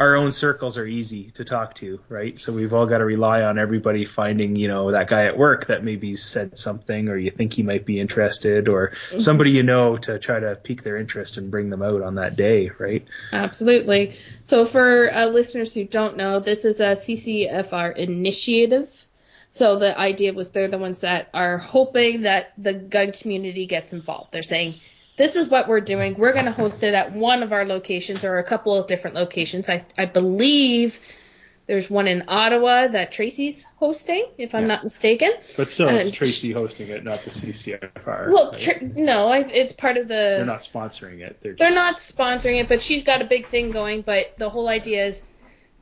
our 0.00 0.14
own 0.14 0.30
circles 0.30 0.78
are 0.78 0.86
easy 0.86 1.30
to 1.30 1.44
talk 1.44 1.74
to, 1.76 2.00
right? 2.08 2.38
So 2.38 2.52
we've 2.52 2.72
all 2.72 2.86
got 2.86 2.98
to 2.98 3.04
rely 3.04 3.42
on 3.42 3.58
everybody 3.58 4.04
finding, 4.04 4.54
you 4.54 4.68
know, 4.68 4.92
that 4.92 5.08
guy 5.08 5.26
at 5.26 5.36
work 5.36 5.66
that 5.66 5.82
maybe 5.82 6.14
said 6.14 6.56
something 6.56 7.08
or 7.08 7.16
you 7.16 7.30
think 7.30 7.52
he 7.52 7.62
might 7.62 7.84
be 7.84 7.98
interested 7.98 8.68
or 8.68 8.92
somebody 9.18 9.50
you 9.50 9.62
know 9.62 9.96
to 9.96 10.18
try 10.18 10.38
to 10.38 10.54
pique 10.56 10.84
their 10.84 10.96
interest 10.96 11.36
and 11.36 11.50
bring 11.50 11.70
them 11.70 11.82
out 11.82 12.02
on 12.02 12.14
that 12.14 12.36
day, 12.36 12.70
right? 12.78 13.04
Absolutely. 13.32 14.14
So 14.44 14.64
for 14.64 15.12
uh, 15.12 15.26
listeners 15.26 15.74
who 15.74 15.84
don't 15.84 16.16
know, 16.16 16.38
this 16.38 16.64
is 16.64 16.78
a 16.80 16.92
CCFR 16.92 17.96
initiative. 17.96 19.06
So 19.50 19.78
the 19.78 19.98
idea 19.98 20.32
was 20.32 20.50
they're 20.50 20.68
the 20.68 20.78
ones 20.78 21.00
that 21.00 21.28
are 21.34 21.58
hoping 21.58 22.22
that 22.22 22.52
the 22.58 22.74
gun 22.74 23.12
community 23.12 23.66
gets 23.66 23.92
involved. 23.92 24.32
They're 24.32 24.42
saying, 24.42 24.74
this 25.18 25.36
is 25.36 25.48
what 25.48 25.68
we're 25.68 25.80
doing. 25.80 26.14
We're 26.16 26.32
going 26.32 26.46
to 26.46 26.52
host 26.52 26.82
it 26.82 26.94
at 26.94 27.12
one 27.12 27.42
of 27.42 27.52
our 27.52 27.64
locations 27.64 28.24
or 28.24 28.38
a 28.38 28.44
couple 28.44 28.74
of 28.76 28.86
different 28.86 29.16
locations. 29.16 29.68
I, 29.68 29.82
I 29.98 30.06
believe 30.06 30.98
there's 31.66 31.90
one 31.90 32.06
in 32.06 32.24
Ottawa 32.28 32.86
that 32.88 33.12
Tracy's 33.12 33.66
hosting, 33.76 34.26
if 34.38 34.54
I'm 34.54 34.62
Yeah. 34.62 34.68
not 34.68 34.84
mistaken. 34.84 35.32
But 35.58 35.68
still, 35.68 35.88
it's 35.90 36.06
And- 36.06 36.14
Tracy 36.14 36.52
hosting 36.52 36.88
it, 36.88 37.04
not 37.04 37.22
the 37.24 37.30
CCFR. 37.30 38.30
Well, 38.32 38.52
right? 38.52 38.60
tr- 38.60 38.84
no, 38.94 39.28
I, 39.28 39.40
it's 39.40 39.74
part 39.74 39.98
of 39.98 40.08
the. 40.08 40.14
they're 40.14 40.46
not 40.46 40.60
sponsoring 40.60 41.20
it. 41.20 41.36
They're, 41.42 41.54
They're 41.54 41.70
not 41.74 41.96
sponsoring 41.96 42.60
it, 42.60 42.68
but 42.68 42.80
she's 42.80 43.02
got 43.02 43.20
a 43.20 43.26
big 43.26 43.48
thing 43.48 43.70
going. 43.70 44.00
But 44.00 44.38
the 44.38 44.48
whole 44.48 44.66
idea 44.68 45.04
is 45.06 45.34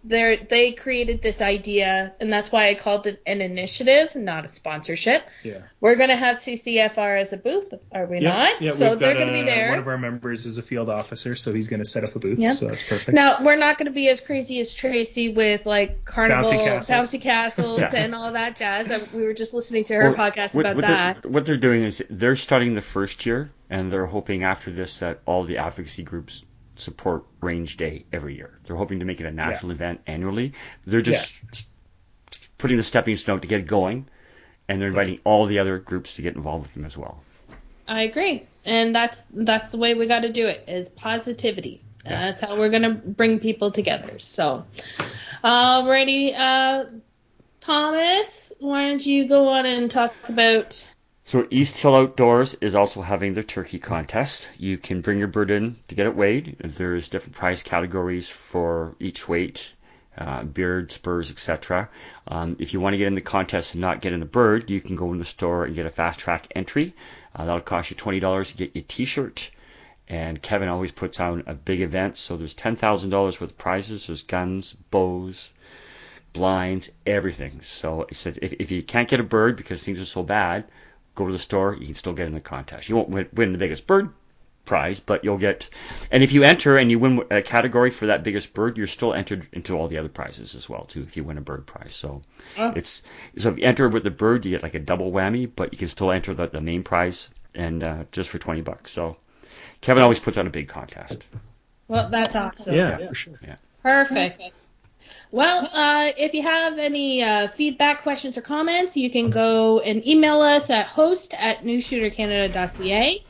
they 0.09 0.47
they 0.49 0.73
created 0.73 1.21
this 1.23 1.41
idea, 1.41 2.15
and 2.21 2.33
that's 2.33 2.53
why 2.53 2.69
I 2.71 2.75
called 2.75 3.07
it 3.07 3.21
an 3.27 3.41
initiative, 3.41 4.15
not 4.15 4.45
a 4.45 4.49
sponsorship. 4.49 5.27
Yeah. 5.43 5.63
We're 5.81 5.97
gonna 5.97 6.17
have 6.17 6.37
CCFR 6.39 7.21
as 7.21 7.33
a 7.33 7.37
booth, 7.37 7.73
are 7.93 8.07
we 8.07 8.21
Yeah, 8.21 8.29
not? 8.29 8.63
yeah, 8.63 8.73
so 8.73 8.91
we've 8.91 8.99
they're 9.01 9.15
gonna 9.15 9.33
be 9.33 9.43
uh, 9.43 9.45
there. 9.47 9.71
One 9.71 9.79
of 9.79 9.89
our 9.89 9.99
members 9.99 10.47
is 10.47 10.59
a 10.59 10.63
field 10.63 10.89
officer, 10.89 11.35
so 11.35 11.53
he's 11.53 11.69
going 11.69 11.81
to 11.83 11.89
set 11.89 12.05
up 12.05 12.15
a 12.17 12.19
booth. 12.19 12.39
Yeah. 12.39 12.51
So 12.53 12.69
that's 12.69 12.89
perfect. 12.89 13.15
now 13.15 13.45
we're 13.45 13.57
not 13.57 13.79
going 13.79 13.87
to 13.87 13.93
be 13.93 14.09
as 14.09 14.21
crazy 14.21 14.61
as 14.61 14.73
Tracy 14.75 15.33
with 15.35 15.67
like 15.67 16.05
carnival, 16.05 16.51
Bouncy 16.51 16.65
castles. 16.65 17.11
bouncy 17.11 17.21
castles 17.21 17.81
Yeah. 17.81 17.91
and 17.95 18.15
all 18.15 18.33
that 18.33 18.57
jazz. 18.57 18.91
Uh, 18.91 19.05
We 19.15 19.23
were 19.25 19.35
just 19.35 19.53
listening 19.55 19.85
to 19.87 19.95
her 19.95 20.13
Well, 20.13 20.31
podcast 20.31 20.55
what, 20.55 20.67
about 20.67 20.77
what 20.77 20.85
that. 20.87 21.23
They're, 21.23 21.31
what 21.33 21.47
they're 21.47 21.57
doing 21.57 21.83
is 21.83 22.05
they're 22.11 22.37
starting 22.37 22.75
the 22.75 22.83
first 22.83 23.27
year, 23.27 23.51
and 23.69 23.91
they're 23.93 24.07
hoping 24.07 24.45
after 24.45 24.71
this 24.71 25.01
that 25.01 25.21
all 25.27 25.45
the 25.45 25.59
advocacy 25.59 26.03
groups 26.03 26.43
support 26.77 27.25
Range 27.41 27.77
Day 27.77 28.05
every 28.13 28.37
year. 28.37 28.59
They're 28.65 28.77
hoping 28.77 29.01
to 29.01 29.05
make 29.05 29.21
it 29.21 29.27
a 29.27 29.31
national 29.31 29.73
event 29.73 30.01
annually. 30.07 30.53
They're 30.87 31.03
just 31.03 31.41
putting 32.59 32.77
the 32.77 32.83
stepping 32.83 33.17
stone 33.17 33.41
to 33.41 33.47
get 33.47 33.67
going, 33.67 34.07
and 34.69 34.81
they're 34.81 34.89
inviting 34.89 35.21
all 35.25 35.47
the 35.47 35.59
other 35.59 35.79
groups 35.79 36.15
to 36.15 36.23
get 36.23 36.35
involved 36.35 36.65
with 36.67 36.75
them 36.75 36.85
as 36.85 36.97
well. 36.97 37.23
I 37.89 38.03
agree, 38.03 38.49
and 38.65 38.95
that's 38.95 39.23
that's 39.33 39.69
the 39.69 39.79
way 39.79 39.95
we 39.95 40.07
got 40.07 40.23
to 40.23 40.33
do 40.33 40.47
it 40.47 40.65
is 40.67 40.89
positivity. 40.89 41.81
Yeah. 42.05 42.27
That's 42.27 42.41
how 42.41 42.59
we're 42.59 42.71
gonna 42.71 42.95
bring 42.95 43.39
people 43.39 43.71
together. 43.71 44.19
So, 44.19 44.65
alrighty, 45.45 46.35
uh, 46.37 46.91
Thomas, 47.61 48.53
why 48.59 48.89
don't 48.89 49.05
you 49.05 49.29
go 49.29 49.49
on 49.49 49.67
and 49.67 49.91
talk 49.91 50.15
about? 50.29 50.85
So 51.27 51.45
East 51.51 51.77
Hill 51.79 51.97
Outdoors 51.97 52.55
is 52.61 52.77
also 52.77 53.03
having 53.03 53.35
their 53.35 53.43
turkey 53.43 53.81
contest. 53.81 54.49
You 54.59 54.79
can 54.79 55.01
bring 55.01 55.19
your 55.19 55.27
bird 55.27 55.51
in 55.51 55.77
to 55.89 55.97
get 55.97 56.07
it 56.07 56.15
weighed. 56.15 56.57
There's 56.61 57.09
different 57.09 57.35
prize 57.35 57.65
categories 57.65 58.29
for 58.29 58.95
each 59.01 59.27
weight, 59.27 59.73
uh, 60.17 60.45
beard, 60.45 60.93
spurs, 60.93 61.33
etc. 61.33 61.91
Um, 62.29 62.55
if 62.61 62.73
you 62.73 62.81
want 62.81 62.95
to 62.95 62.99
get 62.99 63.09
in 63.09 63.17
the 63.17 63.21
contest 63.21 63.75
and 63.75 63.81
not 63.81 64.03
get 64.03 64.13
in 64.13 64.21
the 64.21 64.27
bird, 64.27 64.71
you 64.71 64.81
can 64.81 64.95
go 64.95 65.11
in 65.11 65.19
the 65.19 65.25
store 65.25 65.65
and 65.65 65.75
get 65.75 65.85
a 65.85 65.91
fast 65.91 66.21
track 66.21 66.47
entry. 66.55 66.95
Uh, 67.35 67.45
that'll 67.45 67.61
cost 67.61 67.91
you 67.91 67.97
twenty 67.97 68.21
dollars 68.21 68.53
to 68.53 68.57
get 68.57 68.77
your 68.77 68.85
t-shirt 68.87 69.51
And 70.07 70.41
Kevin 70.41 70.69
always 70.69 70.93
puts 70.93 71.19
on 71.19 71.43
a 71.49 71.55
big 71.55 71.81
event, 71.81 72.17
so 72.19 72.37
there's 72.37 72.55
ten 72.55 72.77
thousand 72.77 73.11
dollars 73.11 73.41
worth 73.41 73.51
of 73.51 73.59
prizes. 73.59 74.07
There's 74.07 74.23
guns, 74.23 74.75
bows, 74.93 75.53
blinds, 76.33 76.89
everything. 77.05 77.63
So 77.63 78.07
he 78.09 78.15
said 78.15 78.39
if, 78.43 78.53
if 78.55 78.71
you 78.71 78.85
can't 78.85 79.09
get 79.09 79.19
a 79.19 79.25
bird 79.25 79.57
because 79.57 79.83
things 79.83 80.01
are 80.01 80.05
so 80.05 80.23
bad, 80.23 80.67
go 81.17 81.27
to 81.27 81.33
the 81.33 81.39
store. 81.41 81.75
You 81.75 81.87
can 81.87 81.95
still 81.97 82.13
get 82.13 82.27
in 82.29 82.35
the 82.35 82.41
contest. 82.41 82.89
You 82.89 82.95
won't 82.97 83.09
win, 83.09 83.29
win 83.33 83.51
the 83.53 83.59
biggest 83.59 83.87
bird 83.89 84.11
prize, 84.65 84.99
but 85.01 85.23
you'll 85.25 85.39
get. 85.39 85.69
And 86.11 86.23
if 86.23 86.33
you 86.33 86.43
enter 86.45 86.77
and 86.77 86.91
you 86.91 86.99
win 86.99 87.23
a 87.31 87.43
category 87.43 87.91
for 87.91 88.07
that 88.07 88.23
biggest 88.25 88.53
bird, 88.55 88.77
you're 88.77 88.87
still 88.87 89.15
entered 89.15 89.47
into 89.53 89.77
all 89.77 89.89
the 89.89 89.99
other 89.99 90.09
prizes 90.09 90.55
as 90.55 90.69
well 90.69 90.85
too. 90.85 91.03
If 91.03 91.17
you 91.17 91.25
win 91.25 91.39
a 91.39 91.41
bird 91.41 91.67
prize, 91.67 91.95
so 91.95 92.23
Oh. 92.57 92.73
it's 92.77 93.03
so 93.39 93.51
if 93.51 93.59
you 93.59 93.65
enter 93.65 93.89
with 93.89 94.03
the 94.05 94.11
bird, 94.11 94.45
you 94.45 94.53
get 94.53 94.63
like 94.63 94.75
a 94.75 94.81
double 94.81 95.11
whammy, 95.13 95.51
but 95.55 95.73
you 95.73 95.79
can 95.79 95.89
still 95.89 96.11
enter 96.13 96.35
the, 96.35 96.47
the 96.49 96.61
main 96.61 96.83
prize 96.83 97.29
and 97.55 97.83
uh, 97.83 98.05
just 98.13 98.29
for 98.31 98.39
20 98.39 98.61
bucks. 98.63 98.91
So 98.93 99.17
Kevin 99.81 100.03
always 100.03 100.19
puts 100.21 100.37
on 100.37 100.47
a 100.47 100.51
big 100.51 100.69
contest. 100.69 101.29
Well, 101.89 102.09
that's 102.11 102.35
awesome. 102.35 102.75
yeah, 102.75 103.07
for 103.09 103.15
sure. 103.15 103.35
Perfect. 103.83 104.43
Well, 105.31 105.69
uh, 105.73 106.13
if 106.17 106.35
you 106.35 106.43
have 106.43 106.79
any 106.79 107.23
uh, 107.23 107.49
feedback, 107.49 108.03
questions, 108.03 108.39
or 108.39 108.43
comments, 108.43 108.97
you 108.97 109.11
can 109.11 109.31
go 109.31 109.81
and 109.81 110.07
email 110.07 110.41
us 110.41 110.71
at 110.71 110.87
host 110.87 111.35
at 111.37 111.63
newshootercanada.ca. 111.63 113.25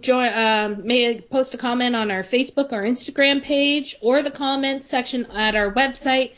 Join, 0.00 0.32
um, 0.32 0.86
may 0.86 1.20
post 1.20 1.52
a 1.52 1.58
comment 1.58 1.94
on 1.94 2.10
our 2.10 2.22
Facebook 2.22 2.72
or 2.72 2.84
Instagram 2.84 3.42
page 3.42 3.96
or 4.00 4.22
the 4.22 4.30
comments 4.30 4.86
section 4.86 5.26
at 5.26 5.54
our 5.54 5.74
website, 5.74 6.32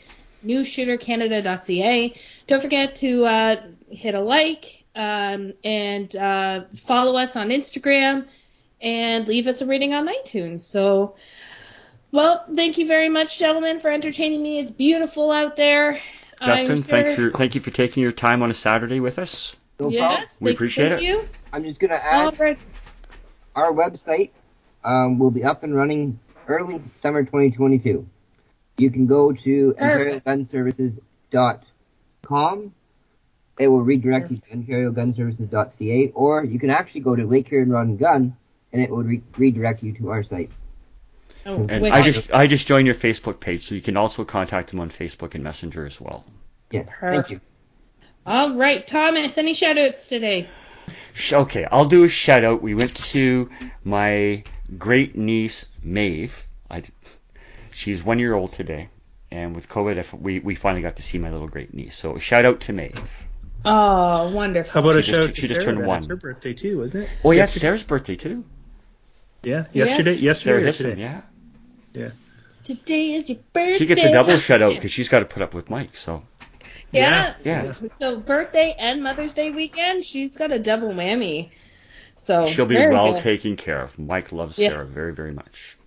newshootercanada.ca. 0.45 2.13
Don't 2.47 2.61
forget 2.61 2.95
to 2.95 3.25
uh, 3.25 3.55
hit 3.89 4.15
a 4.15 4.19
like 4.19 4.83
um, 4.95 5.53
and 5.63 6.13
uh, 6.15 6.61
follow 6.75 7.15
us 7.15 7.35
on 7.35 7.49
Instagram 7.49 8.27
and 8.81 9.27
leave 9.27 9.47
us 9.47 9.61
a 9.61 9.65
rating 9.65 9.93
on 9.93 10.07
iTunes. 10.07 10.61
So, 10.61 11.15
well, 12.11 12.45
thank 12.53 12.77
you 12.77 12.85
very 12.87 13.09
much, 13.09 13.39
gentlemen, 13.39 13.79
for 13.79 13.89
entertaining 13.91 14.43
me. 14.43 14.59
It's 14.59 14.71
beautiful 14.71 15.31
out 15.31 15.55
there. 15.55 15.99
I'm 16.39 16.47
Dustin, 16.47 16.83
thank 16.83 17.17
you 17.17 17.31
thank 17.31 17.55
you 17.55 17.61
for 17.61 17.71
taking 17.71 18.03
your 18.03 18.11
time 18.11 18.43
on 18.43 18.51
a 18.51 18.53
Saturday 18.53 18.99
with 18.99 19.17
us. 19.17 19.55
No 19.79 19.85
problem. 19.85 19.93
Yes, 19.93 20.37
We 20.39 20.51
appreciate 20.51 20.89
thank 20.89 21.01
it. 21.01 21.05
You. 21.05 21.27
I'm 21.51 21.63
just 21.63 21.79
gonna 21.79 21.95
add 21.95 22.39
right. 22.39 22.59
our 23.55 23.71
website 23.71 24.29
um, 24.83 25.17
will 25.19 25.31
be 25.31 25.43
up 25.43 25.63
and 25.63 25.75
running 25.75 26.19
early 26.47 26.81
summer 26.95 27.23
2022. 27.23 28.07
You 28.77 28.91
can 28.91 29.07
go 29.07 29.31
to 29.31 29.73
Perfect. 29.77 30.25
ontariogunservices.com. 30.25 32.73
It 33.59 33.67
will 33.67 33.81
redirect 33.81 34.29
you 34.29 34.37
to 34.37 34.49
ontariogunservices.ca, 34.51 36.11
or 36.13 36.43
you 36.43 36.59
can 36.59 36.69
actually 36.69 37.01
go 37.01 37.15
to 37.15 37.25
Lake 37.25 37.47
Huron 37.47 37.71
Run 37.71 37.97
Gun, 37.97 38.37
and 38.71 38.81
it 38.81 38.91
will 38.91 39.01
re- 39.01 39.23
redirect 39.35 39.81
you 39.81 39.93
to 39.93 40.11
our 40.11 40.21
site. 40.21 40.51
Oh, 41.47 41.65
And. 41.69 41.87
I 41.87 42.01
just 42.03 42.31
I 42.33 42.45
just 42.47 42.67
joined 42.67 42.85
your 42.87 42.95
Facebook 42.95 43.39
page, 43.39 43.67
so 43.67 43.73
you 43.75 43.81
can 43.81 43.95
also 43.97 44.25
contact 44.25 44.69
them 44.71 44.79
on 44.81 44.89
Facebook 44.89 45.33
and 45.33 45.43
Messenger 45.43 45.85
as 45.85 45.99
well. 46.01 46.25
Yes, 46.71 46.87
thank 46.99 47.29
you. 47.29 47.39
All 48.25 48.53
right, 48.55 48.85
Thomas. 48.85 49.37
Any 49.37 49.53
shout 49.53 49.77
outs 49.77 50.07
today? 50.07 50.49
Okay, 51.31 51.65
I'll 51.71 51.85
do 51.85 52.03
a 52.03 52.09
shout 52.09 52.43
out. 52.43 52.61
We 52.61 52.75
went 52.75 52.95
to 53.13 53.49
my 53.83 54.43
great 54.77 55.15
niece 55.17 55.65
Maeve. 55.81 56.45
I, 56.69 56.83
she's 57.71 58.03
one 58.03 58.19
year 58.19 58.33
old 58.33 58.51
today, 58.53 58.89
and 59.31 59.55
with 59.55 59.69
COVID, 59.69 60.19
we 60.19 60.39
we 60.39 60.55
finally 60.55 60.81
got 60.81 60.97
to 60.97 61.03
see 61.03 61.17
my 61.17 61.31
little 61.31 61.47
great 61.47 61.73
niece. 61.73 61.95
So 61.95 62.17
shout 62.17 62.43
out 62.45 62.59
to 62.61 62.73
Maeve. 62.73 62.99
Oh, 63.63 64.33
wonderful! 64.35 64.81
How 64.81 64.85
wonderful. 64.85 64.85
about 64.85 64.95
a 64.97 65.01
She 65.01 65.11
shout 65.13 65.23
out 65.23 65.29
to 65.29 65.41
she 65.41 65.47
just 65.47 65.61
Sarah? 65.61 65.75
turned 65.75 65.87
one. 65.87 65.97
It's 65.97 66.07
her 66.07 66.15
birthday 66.17 66.53
too, 66.53 66.79
wasn't 66.79 67.05
it? 67.05 67.09
Oh 67.23 67.31
yeah, 67.31 67.37
Yesterday- 67.39 67.61
Sarah's 67.61 67.83
birthday 67.83 68.15
too. 68.17 68.43
Yeah, 69.43 69.65
yesterday. 69.71 70.13
Yes. 70.13 70.21
Yesterday 70.21 70.43
Sarah 70.51 70.61
or 70.61 70.65
Hisson, 70.65 70.89
today? 70.91 71.01
Yeah. 71.97 72.09
Today 72.63 73.13
is 73.15 73.29
your 73.29 73.39
birthday. 73.53 73.77
She 73.77 73.85
gets 73.85 74.03
a 74.03 74.11
double 74.11 74.33
shutout 74.33 74.75
because 74.75 74.91
she's 74.97 75.09
got 75.09 75.19
to 75.19 75.25
put 75.25 75.41
up 75.41 75.53
with 75.53 75.69
Mike. 75.69 75.95
So 75.95 76.23
Yeah. 76.91 77.35
Yeah. 77.43 77.73
So 77.99 78.19
birthday 78.19 78.75
and 78.77 79.01
Mother's 79.01 79.33
Day 79.33 79.51
weekend, 79.51 80.03
she's 80.03 80.35
got 80.35 80.51
a 80.51 80.59
double 80.59 80.89
whammy. 80.89 81.51
So 82.15 82.45
she'll 82.45 82.65
be 82.65 82.75
well 82.75 83.13
good. 83.13 83.21
taken 83.21 83.55
care 83.55 83.81
of. 83.81 83.97
Mike 83.97 84.31
loves 84.31 84.57
Yes. 84.57 84.73
Sarah 84.73 84.85
very 84.85 85.13
very 85.13 85.33
much. 85.33 85.77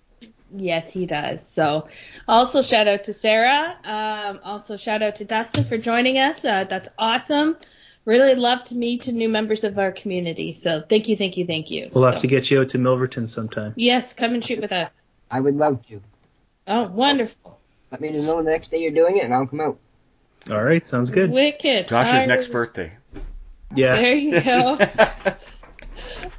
Yes, 0.53 0.89
he 0.89 1.05
does. 1.05 1.47
So, 1.47 1.87
also 2.27 2.61
shout 2.61 2.87
out 2.87 3.05
to 3.05 3.13
Sarah. 3.13 3.77
Um, 3.83 4.39
also 4.43 4.75
shout 4.75 5.01
out 5.01 5.15
to 5.15 5.25
Dustin 5.25 5.63
for 5.65 5.77
joining 5.77 6.17
us. 6.17 6.43
Uh, 6.43 6.65
that's 6.65 6.89
awesome. 6.97 7.57
Really 8.03 8.35
love 8.35 8.63
to 8.65 8.75
meet 8.75 9.07
new 9.07 9.29
members 9.29 9.63
of 9.63 9.77
our 9.77 9.91
community. 9.91 10.53
So, 10.53 10.83
thank 10.87 11.07
you, 11.07 11.15
thank 11.15 11.37
you, 11.37 11.45
thank 11.45 11.71
you. 11.71 11.89
We'll 11.93 12.11
have 12.11 12.21
to 12.21 12.27
get 12.27 12.51
you 12.51 12.61
out 12.61 12.69
to 12.69 12.79
Milverton 12.79 13.27
sometime. 13.27 13.73
Yes, 13.77 14.13
come 14.13 14.33
and 14.33 14.43
shoot 14.43 14.59
with 14.59 14.71
us. 14.71 15.00
I 15.31 15.39
would 15.39 15.55
love 15.55 15.85
to. 15.87 16.01
Oh, 16.67 16.83
wonderful. 16.89 17.57
Let 17.91 18.01
me 18.01 18.11
know 18.11 18.43
the 18.43 18.49
next 18.49 18.69
day 18.69 18.77
you're 18.77 18.91
doing 18.91 19.17
it, 19.17 19.23
and 19.23 19.33
I'll 19.33 19.47
come 19.47 19.61
out. 19.61 19.79
All 20.49 20.63
right, 20.63 20.85
sounds 20.85 21.09
good. 21.09 21.31
Wicked. 21.31 21.87
Josh's 21.87 22.21
All 22.21 22.27
next 22.27 22.47
right. 22.47 22.53
birthday. 22.53 22.91
Yeah. 23.73 23.95
There 23.95 24.15
you 24.15 24.31
go. 24.41 24.77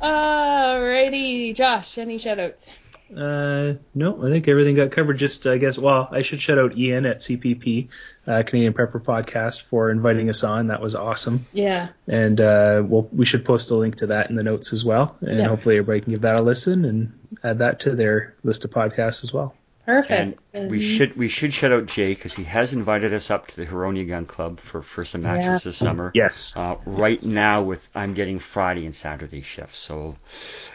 Alrighty, 0.03 1.55
Josh. 1.55 1.99
Any 1.99 2.18
shoutouts? 2.18 2.68
Uh, 3.16 3.74
no, 3.94 4.24
I 4.26 4.30
think 4.30 4.48
everything 4.48 4.74
got 4.76 4.90
covered. 4.90 5.18
Just, 5.18 5.46
I 5.46 5.58
guess, 5.58 5.76
well, 5.78 6.08
I 6.10 6.22
should 6.22 6.40
shout 6.40 6.58
out 6.58 6.76
Ian 6.76 7.04
at 7.06 7.18
CPP, 7.18 7.88
uh, 8.26 8.42
Canadian 8.46 8.72
Prepper 8.72 9.02
Podcast, 9.02 9.62
for 9.62 9.90
inviting 9.90 10.28
us 10.30 10.44
on. 10.44 10.68
That 10.68 10.80
was 10.80 10.94
awesome. 10.94 11.46
Yeah. 11.52 11.88
And 12.08 12.40
uh, 12.40 12.82
we'll, 12.86 13.08
we 13.12 13.26
should 13.26 13.44
post 13.44 13.70
a 13.70 13.76
link 13.76 13.96
to 13.96 14.06
that 14.08 14.30
in 14.30 14.36
the 14.36 14.42
notes 14.42 14.72
as 14.72 14.84
well. 14.84 15.16
And 15.20 15.38
Yeah. 15.40 15.48
hopefully 15.48 15.76
everybody 15.76 16.00
can 16.00 16.12
give 16.12 16.22
that 16.22 16.36
a 16.36 16.42
listen 16.42 16.84
and 16.84 17.12
add 17.44 17.58
that 17.58 17.80
to 17.80 17.94
their 17.94 18.34
list 18.42 18.64
of 18.64 18.70
podcasts 18.70 19.22
as 19.24 19.32
well. 19.32 19.54
Perfect. 19.85 20.39
And 20.55 20.70
we 20.70 20.80
should 20.80 21.16
we 21.16 21.28
should 21.28 21.53
shout 21.53 21.72
out 21.72 21.87
Jay 21.87 22.09
because 22.11 22.35
he 22.35 22.45
has 22.45 22.72
invited 22.72 23.12
us 23.12 23.30
up 23.30 23.49
to 23.49 23.57
the 23.57 23.66
Huronia 23.66 24.07
Gun 24.07 24.26
Club 24.26 24.61
for, 24.61 24.80
for 24.80 25.05
some 25.05 25.22
matches 25.22 25.45
Yeah. 25.47 25.59
this 25.64 25.76
summer. 25.76 26.12
Yes. 26.14 26.55
Uh, 26.57 26.76
right 26.87 27.20
now, 27.24 27.62
with 27.62 27.89
I'm 27.95 28.14
getting 28.14 28.39
Friday 28.39 28.85
and 28.87 28.95
Saturday 28.95 29.43
shifts, 29.43 29.78
so 29.80 30.16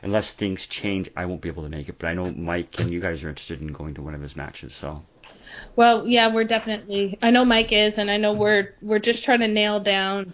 unless 0.03 0.33
things 0.33 0.67
change, 0.67 1.09
I 1.15 1.25
won't 1.25 1.41
be 1.41 1.47
able 1.49 1.63
to 1.63 1.69
make 1.69 1.87
it. 1.87 1.97
But 1.99 2.07
I 2.07 2.13
know 2.15 2.25
Mike 2.31 2.79
and 2.79 2.91
you 2.91 2.99
guys 2.99 3.23
are 3.23 3.29
interested 3.29 3.61
in 3.61 3.67
going 3.67 3.93
to 3.93 4.01
one 4.01 4.13
of 4.13 4.21
his 4.21 4.35
matches, 4.35 4.73
so 4.73 5.03
Well, 5.77 6.05
yeah, 6.05 6.33
we're 6.33 6.43
definitely. 6.43 7.17
I 7.21 7.31
know 7.31 7.45
Mike 7.45 7.71
is, 7.71 7.97
and 7.97 8.11
I 8.11 8.17
know 8.17 8.33
we're 8.33 8.75
we're 8.81 8.99
just 8.99 9.23
trying 9.23 9.39
to 9.39 9.47
nail 9.47 9.79
down 9.79 10.33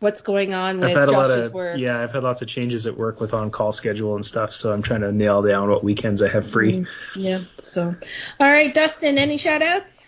what's 0.00 0.20
going 0.20 0.54
on 0.54 0.80
with 0.80 0.90
I've 0.90 0.96
had 0.96 1.08
a 1.08 1.12
lot 1.12 1.28
Josh's 1.28 1.46
of 1.46 1.54
work. 1.54 1.78
yeah, 1.78 2.00
I've 2.00 2.12
had 2.12 2.22
lots 2.22 2.42
of 2.42 2.48
changes 2.48 2.86
at 2.86 2.96
work 2.96 3.20
with 3.20 3.34
on 3.34 3.50
call 3.50 3.72
schedule 3.72 4.14
and 4.14 4.24
stuff, 4.24 4.52
so 4.54 4.72
I'm 4.72 4.82
trying 4.82 5.00
to 5.02 5.12
nail 5.12 5.42
down 5.42 5.70
what 5.70 5.82
weekends 5.82 6.22
I 6.22 6.28
have 6.28 6.48
free. 6.48 6.80
Mm, 6.80 6.86
yeah. 7.16 7.40
So, 7.62 7.94
all 8.40 8.50
right, 8.50 8.74
Dustin. 8.74 9.18
Any 9.18 9.36
shout 9.36 9.62
outs? 9.62 10.06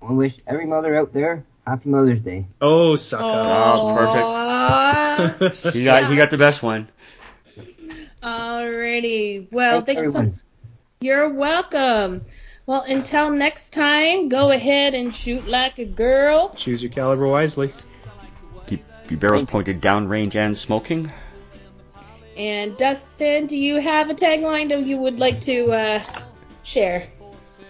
I 0.00 0.12
wish 0.12 0.36
every 0.46 0.66
mother 0.66 0.96
out 0.96 1.12
there 1.12 1.44
happy 1.68 1.90
Mother's 1.90 2.20
Day. 2.20 2.46
Oh, 2.60 2.96
suck 2.96 3.20
up. 3.20 3.76
Oh, 3.78 5.38
perfect. 5.38 5.74
he 5.74 5.84
got 5.84 6.10
he 6.10 6.16
got 6.16 6.30
the 6.30 6.38
best 6.38 6.62
one. 6.62 6.88
Alrighty. 8.22 9.52
Well, 9.52 9.82
Thanks, 9.82 9.86
thank 9.86 9.98
you 10.00 10.12
so 10.12 10.18
everyone. 10.18 10.40
You're 11.00 11.28
welcome. 11.28 12.22
Well, 12.66 12.82
until 12.82 13.30
next 13.30 13.72
time, 13.72 14.28
go 14.28 14.50
ahead 14.50 14.94
and 14.94 15.14
shoot 15.14 15.46
like 15.46 15.78
a 15.78 15.84
girl. 15.84 16.54
Choose 16.54 16.82
your 16.82 16.90
caliber 16.90 17.26
wisely. 17.26 17.72
Keep 19.08 19.22
your 19.22 19.30
barrels 19.30 19.44
pointed 19.46 19.80
downrange 19.80 20.34
and 20.34 20.56
smoking. 20.56 21.10
And 22.36 22.76
Dustin, 22.76 23.46
do 23.46 23.56
you 23.56 23.80
have 23.80 24.10
a 24.10 24.14
tagline 24.14 24.68
that 24.68 24.86
you 24.86 24.98
would 24.98 25.18
like 25.18 25.40
to 25.42 25.72
uh, 25.72 26.02
share? 26.62 27.08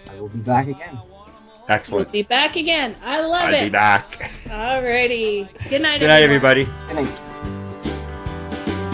I 0.09 0.19
will 0.19 0.27
be 0.27 0.39
back 0.39 0.67
again. 0.67 0.99
Excellent. 0.99 1.07
We'll 1.69 1.75
Excellent. 1.75 2.11
be 2.11 2.23
back 2.23 2.55
again. 2.57 2.93
I 3.01 3.21
love 3.21 3.43
I'll 3.43 3.53
it. 3.53 3.63
be 3.67 3.69
back. 3.69 4.31
Alrighty. 4.47 5.47
Good 5.69 5.81
night, 5.81 5.99
Good 5.99 6.07
night, 6.07 6.23
everybody. 6.23 6.65
Good 6.87 6.95
night. 6.95 7.19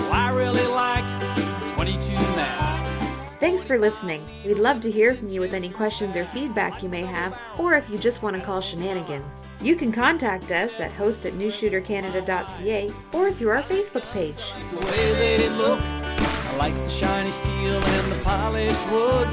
Well, 0.01 0.13
I 0.13 0.29
really 0.35 0.67
like 0.67 1.73
22 1.73 2.13
now. 2.13 3.35
Thanks 3.39 3.65
for 3.65 3.79
listening. 3.79 4.23
We'd 4.45 4.59
love 4.59 4.81
to 4.81 4.91
hear 4.91 5.15
from 5.15 5.29
you 5.29 5.41
with 5.41 5.53
any 5.53 5.69
questions 5.69 6.15
or 6.15 6.25
feedback 6.25 6.83
you 6.83 6.89
may 6.89 7.05
have, 7.05 7.35
or 7.57 7.73
if 7.73 7.89
you 7.89 7.97
just 7.97 8.21
want 8.21 8.35
to 8.35 8.41
call 8.43 8.61
shenanigans. 8.61 9.44
You 9.61 9.75
can 9.75 9.91
contact 9.91 10.51
us 10.51 10.79
at 10.79 10.91
host 10.91 11.25
at 11.25 11.33
newshootercanada.ca 11.33 12.91
or 13.13 13.31
through 13.31 13.49
our 13.49 13.63
Facebook 13.63 14.05
page. 14.11 14.53
The 14.71 14.85
way 14.85 15.49
look, 15.49 15.79
I 15.79 16.55
like 16.57 16.75
the 16.75 16.87
shiny 16.89 17.31
steel 17.31 17.83
and 17.83 18.11
the 18.11 18.23
polished 18.23 18.87
wood. 18.91 19.27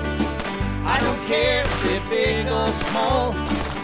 I 0.85 0.99
don't 1.01 1.23
care 1.27 1.63
if 1.63 1.83
they're 1.85 2.11
big 2.11 2.47
or 2.47 2.73
small, 2.73 3.33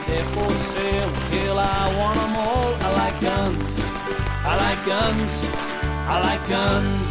they're 0.07 0.25
for 0.35 0.51
sale. 0.55 1.59
I 1.59 1.97
want 1.99 2.19
'em 2.19 2.37
all. 2.37 2.75
I 2.87 2.89
like 3.03 3.21
guns, 3.21 3.81
I 4.51 4.57
like 4.65 4.87
guns, 4.87 5.47
I 6.07 6.21
like 6.21 6.49
guns. 6.49 7.08